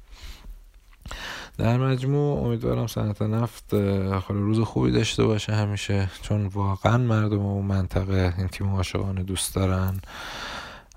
[1.58, 3.70] در مجموع امیدوارم صنعت نفت
[4.18, 6.10] خاله روز خوبی داشته باشه همیشه.
[6.22, 10.00] چون واقعا مردم و منطقه این تیم عاشقانه دوست دارن.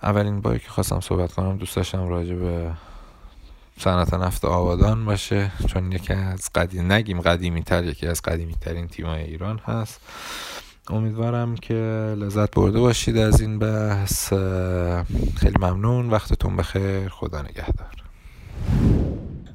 [0.03, 2.71] اولین باری که خواستم صحبت کنم دوست داشتم راجع به
[3.79, 8.87] صنعت نفت آبادان باشه چون یکی از قدیم نگیم قدیمی تر یکی از قدیمی ترین
[8.87, 10.01] تیمای ایران هست.
[10.89, 11.73] امیدوارم که
[12.17, 14.33] لذت برده باشید از این بحث.
[15.35, 16.09] خیلی ممنون.
[16.09, 17.09] وقتتون بخیر.
[17.09, 18.03] خدا نگهدار.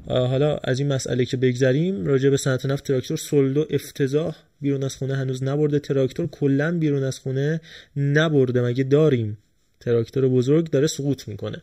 [0.07, 4.95] حالا از این مسئله که بگذریم راجع به صنعت نفت تراکتور سولدو افتضاح بیرون از
[4.95, 5.79] خونه هنوز نبرده.
[5.79, 7.61] تراکتور کلا بیرون از خونه
[7.97, 8.61] نبرده.
[8.61, 9.37] مگه داریم؟
[9.79, 11.61] تراکتور بزرگ داره سقوط می‌کنه.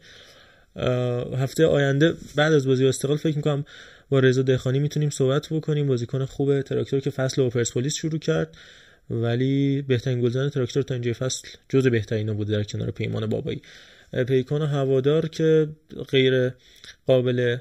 [1.37, 3.65] هفته آینده بعد از بازی استقلال فکر می‌کنم
[4.09, 5.87] با رضا دهخانی می‌تونیم صحبت بکنیم.
[5.87, 8.57] بازیکن خوب تراکتور که فصل با پرسپولیس شروع کرد
[9.11, 13.63] ولی بهترین گلزن تراکتور تا اینجای فصل جز بهترین بوده در کنار پیمان بابایی.
[14.29, 15.69] پیکان هوادار که
[16.11, 16.51] غیر
[17.07, 17.57] قابل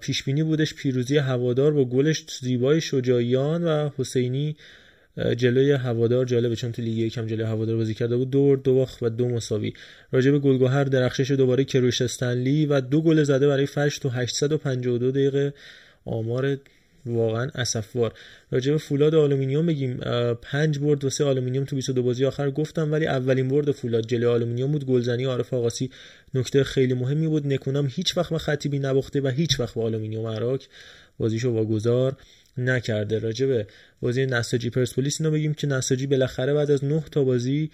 [0.00, 4.56] پیش بینی بودش پیروزی هوادار با گلش زیبای شجاعیان و حسینی
[5.16, 9.02] جلوی هوادار جالبه چون تو لیگ یکم جلوی هوادار بازی کرده بود دو دو باخت
[9.02, 9.72] و دو مساوی.
[10.12, 14.08] راجع به گل گهر درخشش دوباره کی‌روش استنلی و دو گل زده برای فرش تو
[14.08, 15.54] 852 دقیقه.
[16.04, 16.58] آمار
[17.06, 18.12] واقعا اسف‌بار.
[18.50, 19.96] راجع به فولاد آلومینیوم بگیم.
[20.42, 24.26] پنج برد و سه آلومینیوم تو 22 بازی آخر گفتم ولی اولین برد فولاد جلوی
[24.26, 24.86] آلومینیوم بود.
[24.86, 25.90] گلزنی عارف آقاسی
[26.34, 27.46] نکته خیلی مهمی بود.
[27.46, 30.60] نکونام هیچ وقت به خطیبی نباخته و هیچ وقت با آلومینیوم اراک.
[31.18, 32.16] بازیشو واگذار.
[32.58, 33.18] نکرده.
[33.18, 33.66] راجع به
[34.00, 37.70] بازی نساجی پرسپولیس اینو بگیم که نساجی بالاخره بعد از 9 تا بازی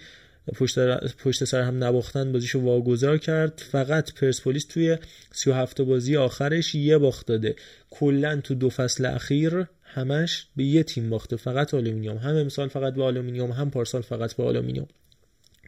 [0.55, 0.79] پشت,
[1.15, 3.63] پشت سر هم نباختن بازیشو واگذار کرد.
[3.71, 4.97] فقط پرسپولیس توی
[5.31, 7.55] 37 بازی آخرش یه باخت داده.
[7.89, 11.35] کلا تو دو فصل اخیر همش به یه تیم باخته.
[11.35, 12.17] فقط آلومینیوم.
[12.17, 14.87] هم امسال فقط به آلومینیوم هم پارسال فقط به آلومینیوم.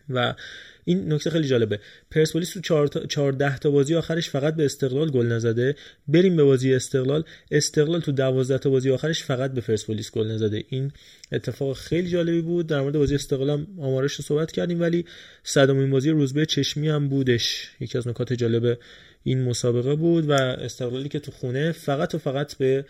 [0.10, 0.34] و
[0.86, 1.80] این نکته خیلی جالبه.
[2.12, 5.76] پرسپولیس تو 14 تا بازی آخرش فقط به استقلال گل نزده.
[6.08, 7.24] بریم به بازی استقلال.
[7.52, 10.64] استقلال تو 12 تا بازی آخرش فقط به پرسپولیس گل نزده.
[10.70, 10.92] این
[11.32, 12.68] اتفاق خیلی جالبی بود.
[12.68, 15.06] در مورد بازی استقلال آمارش رو صحبت کردیم ولی
[15.44, 17.72] صدامین بازی روزبه چشمی هم بودش.
[17.80, 18.78] یکی از نکات جالب
[19.24, 22.86] این مسابقه بود و استقلالی که تو خونه فقط و فقط به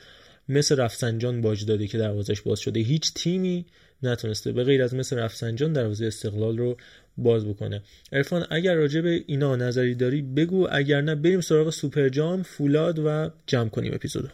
[0.49, 2.79] مثل رفسنجان باج داده که دروازش باز شده.
[2.79, 3.65] هیچ تیمی
[4.03, 6.77] نتونسته به غیر از مثل رفسنجان دروازه استقلال رو
[7.17, 7.81] باز بکنه.
[8.11, 12.99] ارفان اگر راجع به اینا نظری داری بگو اگر نه بریم سراغ سوپر جام فولاد
[12.99, 14.27] و جمع کنیم اپیزودو.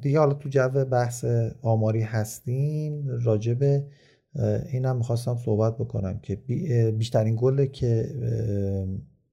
[0.00, 1.24] دیگه حالا تو جو بحث
[1.62, 3.84] آماری هستیم راجع به
[4.72, 6.38] اینم می‌خواستم صحبت بکنم که
[6.98, 8.08] بیشترین گل که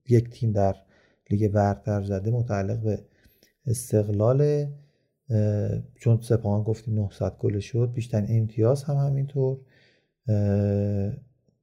[0.10, 0.76] یک تیم در
[1.30, 3.00] لیگ برتر زده متعلق به
[3.66, 4.66] استقلال
[5.96, 9.58] چون سپاهان گفتیم 900 گل شد بیشترین امتیاز هم همینطور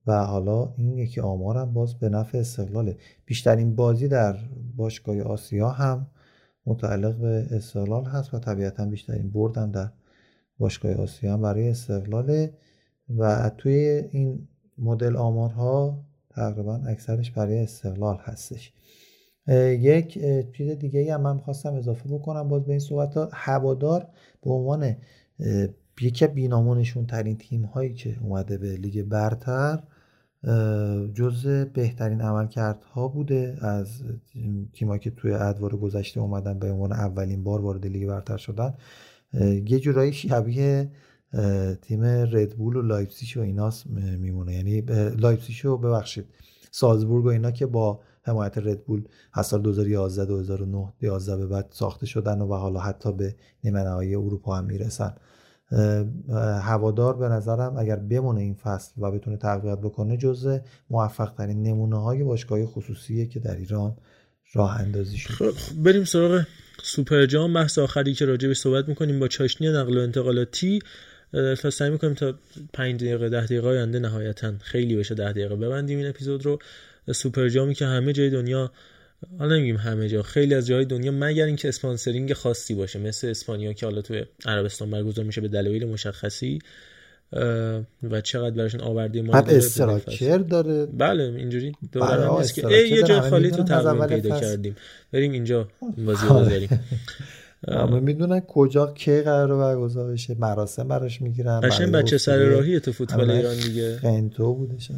[0.06, 2.96] و حالا این یکی آمارم باز به نفع استقلاله.
[3.26, 4.36] بیشترین بازی در
[4.76, 6.06] باشگاه آسیا هم
[6.66, 9.90] متعلق به استقلال هست و طبیعتا بیشترین بردم در
[10.58, 12.54] باشگاه آسیا هم برای استقلاله
[13.18, 13.74] و توی
[14.10, 14.48] این
[14.78, 18.72] مدل آمارها تقریبا اکثرش برای استقلال هستش.
[19.78, 20.18] یک
[20.56, 23.28] چیز دیگه هم من خواستم اضافه بکنم باز به این صحبت ها.
[23.32, 24.08] هوادار
[24.42, 24.96] به عنوان
[26.00, 29.82] یکی بینامونشون ترین تیم هایی که اومده به لیگ برتر
[31.14, 34.02] جز بهترین عملکردها بوده از
[34.72, 38.74] تیمایی که توی ادوار گذشته اومدن به عنوان اولین بار وارد لیگ برتر شدن.
[39.66, 40.90] یه جورایی شبیه
[41.82, 43.86] تیم ردبول لایپزیش و ایناس
[44.18, 44.54] میمونه.
[44.54, 44.80] یعنی
[45.16, 46.24] لایپزیش رو ببخشید.
[46.70, 52.06] سالزبورگ و اینا که با حمایت ردبول از سال 2011 2009 11 به بعد ساخته
[52.06, 53.34] شدن و, حالا حتی به
[53.64, 55.14] نیمه نهایی اروپا هم می‌رسن.
[56.62, 60.58] هوادار به نظرم اگر بمونه این فصل و بتونه تقویت بکنه جزء
[60.90, 63.96] موفق ترین نمونه های باشگاه خصوصیه که در ایران
[64.54, 66.42] راه اندازی شد خب بریم سراغ
[66.82, 67.52] سوپر جام.
[67.52, 70.78] بحث آخری که راجع به صحبت می‌کنیم با چاشنی نقل و انتقالاتی.
[71.72, 72.34] سعی می‌کنیم تا
[72.72, 76.58] 5 دقیقه 10 دقیقه آینده نهایتا خیلی بشه 10 دقیقه ببندیم این اپیزود رو.
[77.12, 78.72] سوپر جامی که همه جای دنیا
[79.38, 80.22] حالا نمیگیم همه جا.
[80.22, 82.98] خیلی از جاهای دنیا مگر اینکه sponsoring خاصی باشه.
[82.98, 86.58] مثل اسپانیا که حالا توی عربستان برگزار میشه به دلایل مشخصی
[88.10, 90.86] و چقدر براشون آورده ما بعد استراکچر داره.
[90.86, 94.76] بله اینجوری داره نیست که یه جای خالی تو تقویم پیدا کردیم.
[95.12, 96.68] بریم اینجا این بازی رو داریم
[97.68, 102.92] اما می‌دونن کجا کی قرار برگزار بشه مراسم براش می‌گیرن قشنگ بچه سر راهی تو
[102.92, 103.96] فوتبال ایران دیگه.
[103.96, 104.90] خنتو بودش.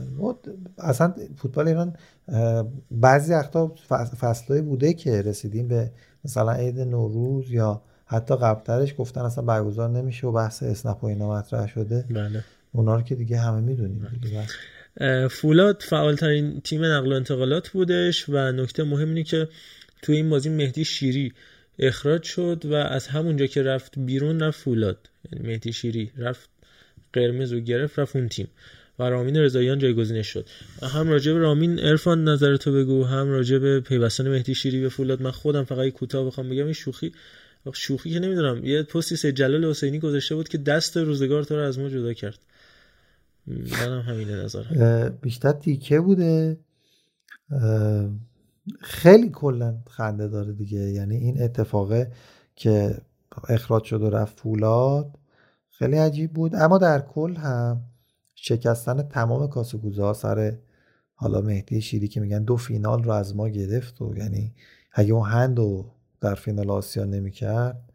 [0.79, 1.97] اصلا فوتبال ایران
[2.91, 3.75] بعضی وقتا
[4.21, 5.91] فصلای بوده که رسیدیم به
[6.25, 11.31] مثلا عید نوروز یا حتی قبلترش گفتن اصلا برگزار نمیشه و بحث اسنپ و اینا
[11.31, 12.05] مطرح شده.
[12.11, 12.45] بله.
[12.73, 14.07] اونا رو که دیگه همه می‌دونیم.
[15.31, 19.49] فولاد فعالترین تیم نقل و انتقالات بودش و نکته مهم اینه که
[20.03, 21.33] توی این بازی مهدی شیری
[21.79, 25.11] اخراج شد و از همونجا که رفت بیرون رفت فولاد.
[25.33, 26.51] یعنی مهدی شیری رفت
[27.13, 28.49] قرمز و گرفت رفت اون تیم.
[28.99, 30.49] و رامین رضاییان جایگزینش شد.
[30.83, 35.23] هم راجع به رامین عرفان نظرتو بگو هم راجع به پیوستن مهدی شیری به فولاد.
[35.23, 37.13] من خودم فقط کوتاه بخوام بگم این شوخی
[37.73, 38.65] شوخی که نمی‌دونم.
[38.65, 42.13] یه پستی سه جلال حسینی گذاشته بود که دست روزگار تو رو از ما جدا
[42.13, 42.39] کرد.
[43.47, 44.63] منم همین نظر
[45.09, 46.57] بیشتر تیکه بوده.
[48.81, 50.79] خیلی کلا خنده داره دیگه.
[50.79, 52.13] یعنی این اتفاقه
[52.57, 53.01] که
[53.49, 55.19] اخراج شد و رفت فولاد.
[55.71, 56.55] خیلی عجیب بود.
[56.55, 57.83] اما در کل هم
[58.35, 60.59] شکستن تمام کاسه سر
[61.15, 64.55] حالا مهدی شیری که میگن دو فینال رو از ما گرفت و یعنی
[64.93, 65.91] اگه اون هند رو
[66.21, 67.93] در فینال آسیا نمی‌کرد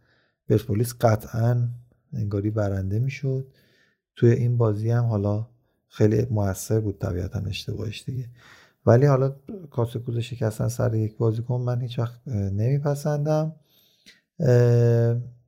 [0.49, 1.69] پرسپولیس قطعا
[2.13, 3.47] انگاری برنده می‌شد.
[4.15, 5.47] توی این بازی هم حالا
[5.87, 8.29] خیلی موثر بود طبیعتا اشتباهش دیگه.
[8.85, 9.35] ولی حالا
[9.71, 13.55] کاسه کوزه شکستن سر یک بازیکن من هیچ وقت نمیپسندم.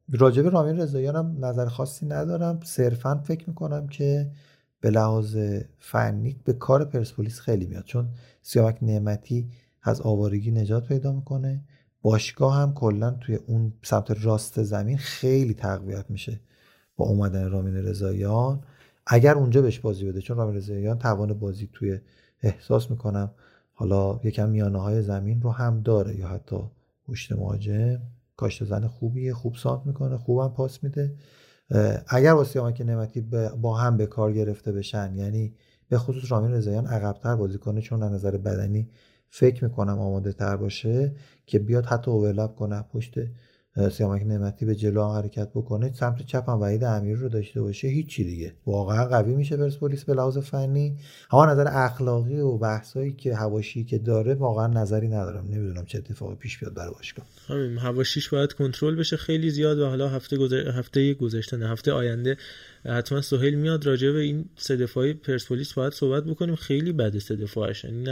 [0.09, 2.59] راجب رامین رضاییان هم نظر خاصی ندارم.
[2.63, 4.31] صرفا فکر می‌کنم که
[4.81, 5.37] به لحاظ
[5.79, 8.09] فنی به کار پرسپولیس خیلی میاد چون
[8.41, 9.49] سیامک نعمتی
[9.83, 11.63] از آوارگی نجات پیدا می‌کنه.
[12.01, 16.39] باشگاه هم کلا توی اون سمت راست زمین خیلی تقویت میشه
[16.95, 18.63] با اومدن رامین رضاییان.
[19.07, 21.99] اگر اونجا بهش بازی بده چون رامین رضاییان توان بازی توی
[22.43, 23.31] احساس می‌کنم
[23.73, 26.57] حالا یکم میانه های زمین رو هم داره یا حتی
[27.07, 28.01] پشت مهاجم.
[28.37, 31.15] کاشت زن خوبیه خوب سانت می‌کنه خوبم پاس میده.
[32.07, 33.21] اگر واسه که نعمتی
[33.61, 35.53] با هم به کار گرفته بشن یعنی
[35.89, 38.89] به خصوص رامین رضاییان عقبتر بازی کنه چون از نظر بدنی
[39.29, 41.15] فکر می‌کنم آماده تر باشه
[41.45, 43.13] که بیاد حتی اوورلپ کنه پشت
[43.91, 48.23] سیامک نعمتی به جلو حرکت بکنه سمت چپ هم وحید امیر رو داشته باشه هیچی
[48.23, 48.53] دیگه.
[48.65, 50.97] واقعا قوی میشه پرسپولیس به لحاظ فنی.
[51.31, 55.45] اما نظر اخلاقی و بحثایی که هواشی که داره واقعا نظری ندارم.
[55.45, 57.25] نمی‌دونم چه اتفاقی پیش بیاد برای باشگاه.
[57.47, 59.17] همین هواشیش باید کنترل بشه.
[59.17, 60.69] خیلی زیاد و حالا هفته گذر...
[60.69, 62.37] هفته گذشته نه هفته آینده
[62.85, 66.55] حتما سهیل میاد راجع به این سه دفاعی پرسپولیس باید صحبت بکنیم.
[66.55, 68.03] خیلی بده سه دفاعش یعنی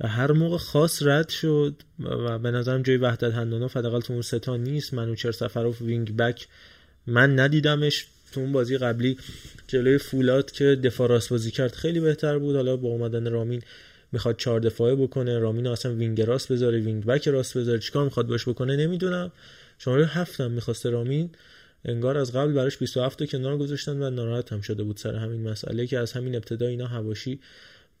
[0.00, 4.22] نساجی هر موقع خاص رد شد و به نظرم جای وحدت هنانوف حداقل تو اون
[4.22, 4.94] سه تا نیست.
[4.94, 6.48] منوچهر صفروف wing back
[7.06, 8.06] من ندیدمش.
[8.32, 9.18] تو اون بازی قبلی
[9.66, 12.56] جلوی فولاد که دفاع راست بازی کرد خیلی بهتر بود.
[12.56, 13.62] حالا با اومدن رامین
[14.12, 15.38] می‌خواد چهار دفاعه بکنه.
[15.38, 17.78] رامین اصلا wing راست بذاره wing back راست بذاره.
[17.78, 19.32] چیکار می‌خواد باش بکنه نمی‌دونم.
[19.78, 21.30] شماره هفتم می‌خواسته رامین.
[21.84, 25.48] انگار از قبل براش 27 تا کنار گذاشتن و ناراحت هم شده بود سر همین
[25.48, 27.40] مسئله که از همین ابتدا اینا هواشی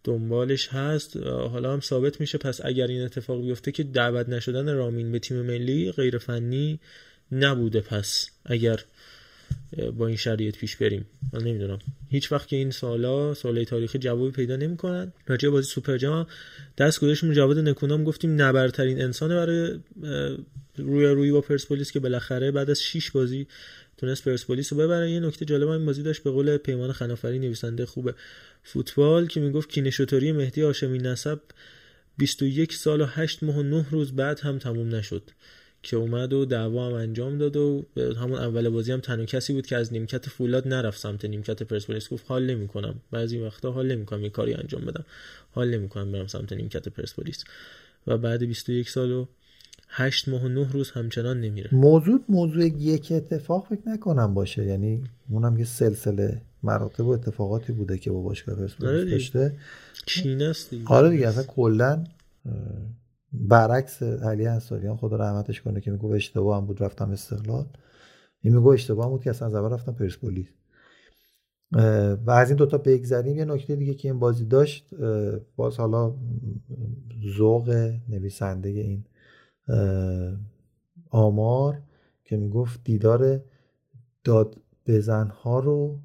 [0.04, 1.16] دنبالش هست.
[1.26, 2.38] حالا هم ثابت میشه.
[2.38, 6.80] پس اگر این اتفاق بیفته که دعوت نشدن رامین به تیم ملی غیر فنی
[7.32, 8.80] نبوده پس اگر
[9.96, 11.06] با این شرایط پیش بریم.
[11.32, 11.78] من نمی‌دونم.
[12.10, 15.12] هیچ وقت که این سالا ساله تاریخی جوابی پیدا نمی‌کنن.
[15.26, 16.26] راجع بازی سوپر جام
[16.78, 17.32] دست گذاشتیم.
[17.32, 19.80] جواد نکونام گفتیم نبرترین انسان برای
[20.76, 23.46] روی روی با پرسپولیس که بالاخره بعد از 6 بازی
[24.04, 25.10] تونست پرسپولیس رو ببره.
[25.10, 28.10] یه نکته جالب این بازی داشت به قول پیمان خنافری نویسنده خوب
[28.62, 31.40] فوتبال که می‌گفت کینشوتوری مهدی هاشمی نسب
[32.18, 35.22] 21 سال و 8 ماه و 9 روز بعد هم تموم نشد.
[35.82, 39.66] که اومد و دعوا هم انجام داد و همون اول بازی هم تنها کسی بود
[39.66, 42.08] که از نیمکت فولاد نرفت سمت نیمکت پرسپولیس.
[42.08, 43.00] گفت حال نمی‌کنم.
[43.10, 45.04] بعضی وقتا حال نمی‌کنم یه کاری انجام بدم.
[45.50, 47.44] حال نمی‌کنم برم سمت نیمکت پرسپولیس.
[48.06, 49.26] و بعد 21 سال و
[49.88, 51.74] 8 ماه و 9 روز همچنان نمیره.
[51.74, 54.64] موضوع موضوع یک اتفاق فکر نکنم باشه.
[54.64, 59.10] یعنی اونم یه سلسله مراتب و اتفاقاتی بوده که با باشگاه آره پرسپولیس دیگه.
[59.10, 59.56] داشته.
[60.50, 60.84] است دیگه.
[60.86, 62.04] آره دیگه اصلا کلا
[63.32, 67.66] برعکس علی انصاریان خدا رحمتش کنه که میگه اشتباه هم بود رفتم استقلال.
[68.40, 70.46] این میگه اشتباه هم بود که اصلا از اول رفتم پرسپولیس.
[72.26, 74.94] و از این دوتا بگذریم یه نکته دیگه که این بازی داشت
[75.56, 76.14] باز حالا
[77.36, 79.04] ذوق نویسنده این
[81.10, 81.82] آمار
[82.24, 83.40] که می‌گفت دیدار
[84.24, 85.98] داد بزنها رو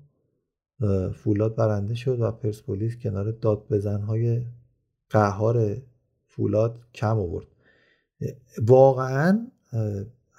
[1.14, 4.42] فولاد برنده شد و پرسپولیس کنار داد بزنهای
[5.10, 5.78] قهار
[6.28, 7.48] فولاد کم آورد.
[8.62, 9.48] واقعا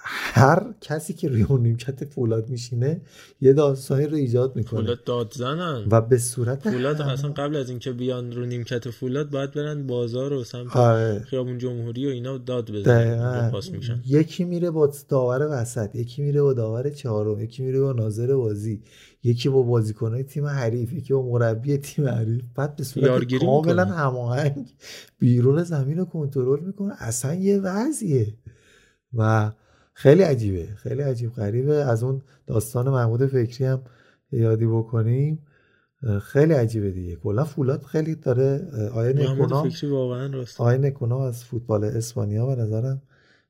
[0.02, 3.00] هر کسی که روی اون نیمکت فولاد میشینه
[3.40, 4.80] یه داستانی رو ایجاد می‌کنه.
[4.80, 5.84] فولاد داد زنن.
[5.90, 9.86] و به صورت فولاد هم- اصلا قبل از اینکه بیان رو نیمکت فولاد باید برن
[9.86, 11.20] بازار و سمت آره.
[11.20, 13.50] خیابون جمهوری و اینا داد بزنن.
[13.50, 14.02] پاس میشن.
[14.06, 18.82] یکی میره با داور وسط یکی میره با داور چهارم یکی میره با ناظر بازی
[19.22, 22.42] یکی با بازیکنهای تیم حریف یکی با مربی تیم حریف.
[22.54, 23.84] بعد به صورت کاملا.
[23.84, 24.72] هماهنگ
[25.18, 26.94] بیرون زمین رو کنترل می‌کنه.
[26.98, 28.34] اصلا یه وضعیه.
[29.14, 29.50] و
[30.00, 31.74] خیلی عجیبه خیلی عجیب غریبه.
[31.74, 33.82] از اون داستان محمود فکری هم
[34.32, 35.46] یادی بکنیم.
[36.22, 37.16] خیلی عجیبه دیگه.
[37.16, 39.68] کلا فولاد خیلی داره آیا نکونا
[40.58, 43.02] آقای نکونا از فوتبال اسپانیا به نظرم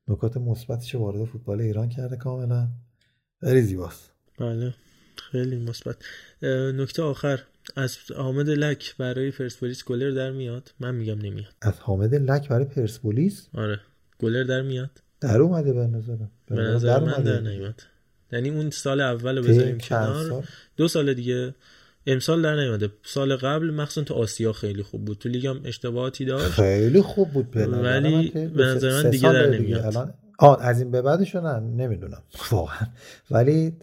[0.07, 2.67] نکات مثبتش وارد فوتبال ایران کرده کاملا.
[3.39, 4.11] خیلی زیباست.
[4.39, 4.73] بله
[5.15, 5.95] خیلی مثبت.
[6.75, 7.39] نکته آخر.
[7.75, 11.53] از حامد لک برای پرسپولیس گلر در میاد؟ من میگم نمیاد.
[11.61, 13.79] از حامد لک برای پرسپولیس؟ آره
[14.19, 14.89] گلر در میاد.
[15.21, 16.31] در اومده به نظرم.
[16.55, 17.23] به نظر من.
[17.23, 17.81] در نیومد.
[18.31, 20.29] یعنی اون سال اول رو بذاریم کنار.
[20.29, 20.43] سال؟
[20.77, 21.55] دو سال دیگه.
[22.07, 22.89] امسال در نیومده.
[23.03, 25.17] سال قبل مخصوصا تو آسیا خیلی خوب بود.
[25.17, 26.47] تو لیگ هم اشتباهاتی داشت.
[26.47, 29.49] خیلی خوب بود به ولی به نظر من دیگه در.
[29.49, 29.85] نمیاد.
[29.85, 32.23] الان آه از این به بعدش نه نمی‌دونم.
[32.51, 32.87] واقعا.
[33.31, 33.73] ولی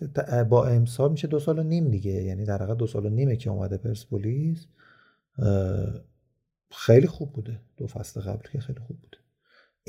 [0.48, 2.10] با امسال میشه دو سال و نیم دیگه.
[2.10, 4.66] یعنی در حقیقت دو سال و نیمه که اومده پرسپولیس
[6.70, 7.60] خیلی خوب بوده.
[7.76, 9.18] دو فصل قبل که خیلی خوب بوده.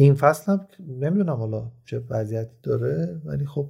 [0.04, 3.70] این فصل هم نمی‌دونم حالا چه وضعیتی داره ولی خب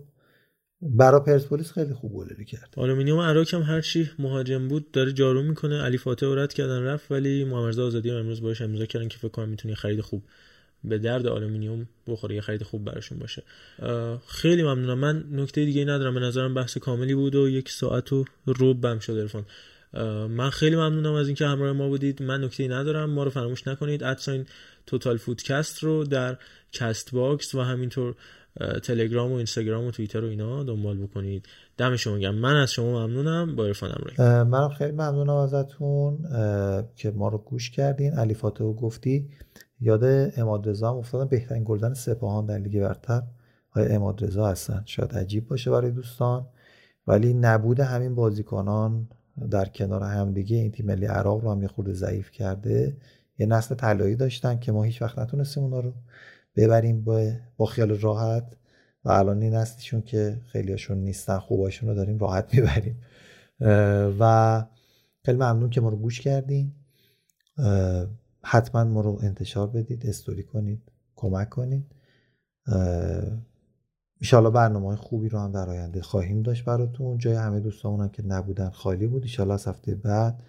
[0.81, 2.73] برا پرسپولیس خیلی خوب گلری کرد.
[2.77, 5.81] آلومینیوم اراک هم هرچی مهاجم بود داره جارو می‌کنه.
[5.81, 9.27] علی فاتح رد کردن رفت ولی محمد آزادی هم امروز باش امضا کردن که فکر
[9.27, 10.23] کنم می‌تونه خرید خوب
[10.83, 13.43] به درد آلومینیوم بخوره یه خرید خوب براشون باشه.
[14.27, 14.99] خیلی ممنونم.
[14.99, 16.13] من نکته دیگه ندارم.
[16.13, 19.45] به نظرم بحث کاملی بود و یک ساعت و ربعم شد عرفان.
[19.93, 22.23] اه، من خیلی ممنونم از اینکه همراه ما بودید.
[22.23, 23.09] من نکته ندارم.
[23.09, 24.03] ما رو فراموش نکنید.
[24.03, 24.45] at sign
[24.85, 26.37] توتال فوتکست رو در
[26.71, 28.15] Castbox و همینطور
[28.83, 31.45] تلگرام و اینستاگرام و توییتر و اینا دنبال بکنید.
[31.77, 32.35] دم شما گرم.
[32.35, 33.55] من از شما ممنونم.
[33.55, 36.17] با عرفان امرایی اه، منم خیلی ممنونم ازتون
[36.95, 38.13] که ما رو گوش کردین.
[38.13, 39.29] علی فاتحو گفتی
[39.81, 40.03] یاد
[40.37, 43.21] عماد رضا هم افتادم بهترین گلزن سپاهان در لیگ برتر.
[43.71, 46.45] های عماد رضا هستن؟ شاید عجیب باشه برای دوستان.
[47.07, 49.07] ولی نبود همین بازیکنان
[49.51, 50.57] در کنار همدیگه.
[50.57, 52.97] این تیم ملی عراق رو هم یه خورده ضعیف کرده.
[53.39, 55.93] یه نسل طلایی داشتن که ما هیچ وقت نتونستیم اونا رو
[56.55, 58.57] ببریم با, با خیال راحت
[59.05, 63.01] و الان این نسلشون که خیلیشون نیستن خوباشون رو داریم راحت می‌بریم.
[64.19, 64.65] و
[65.25, 66.71] خیلی ممنون که ما رو گوش کردین.
[68.43, 70.81] حتما ما رو انتشار بدید استوری کنید
[71.15, 71.91] کمک کنید.
[74.21, 77.17] ایشالا برنامه خوبی رو هم در آینده خواهیم داشت براتون.
[77.17, 79.23] جای همه دوستامون که نبودن خالی بود.
[79.23, 80.43] ایشالا از هفته بعد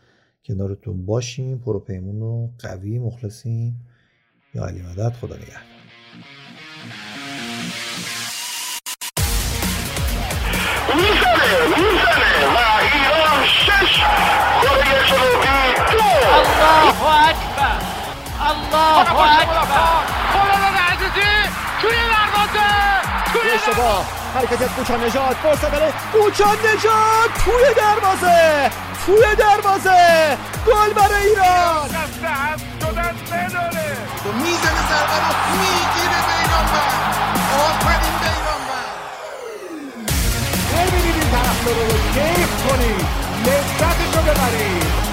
[0.45, 3.87] کنارتون باشیم پروپیمون رو قوی مخلصیم
[4.55, 5.61] یا علی مدد خدا نگهدار.
[16.33, 17.79] الله اکبر
[18.41, 18.99] الله
[19.41, 20.05] اکبر.
[20.33, 21.31] خالد عزیزی
[21.81, 22.69] توی دروازه
[23.33, 28.71] توی اشتباه حرکت از کوچان نجات فرصت برای کوچان نجات توی دروازه.
[29.11, 30.39] توی دروازه.
[30.67, 31.87] گل برای ایران.
[31.87, 33.97] دست هم شدن بداره
[34.43, 37.17] می‌زنه ضربه رو می‌گیره بیرانوند
[37.61, 38.97] آفرین بیرانوند
[40.73, 43.07] ببینید این طرفدارا رو کیف کنید
[43.47, 45.10] لذتش رو ببرید.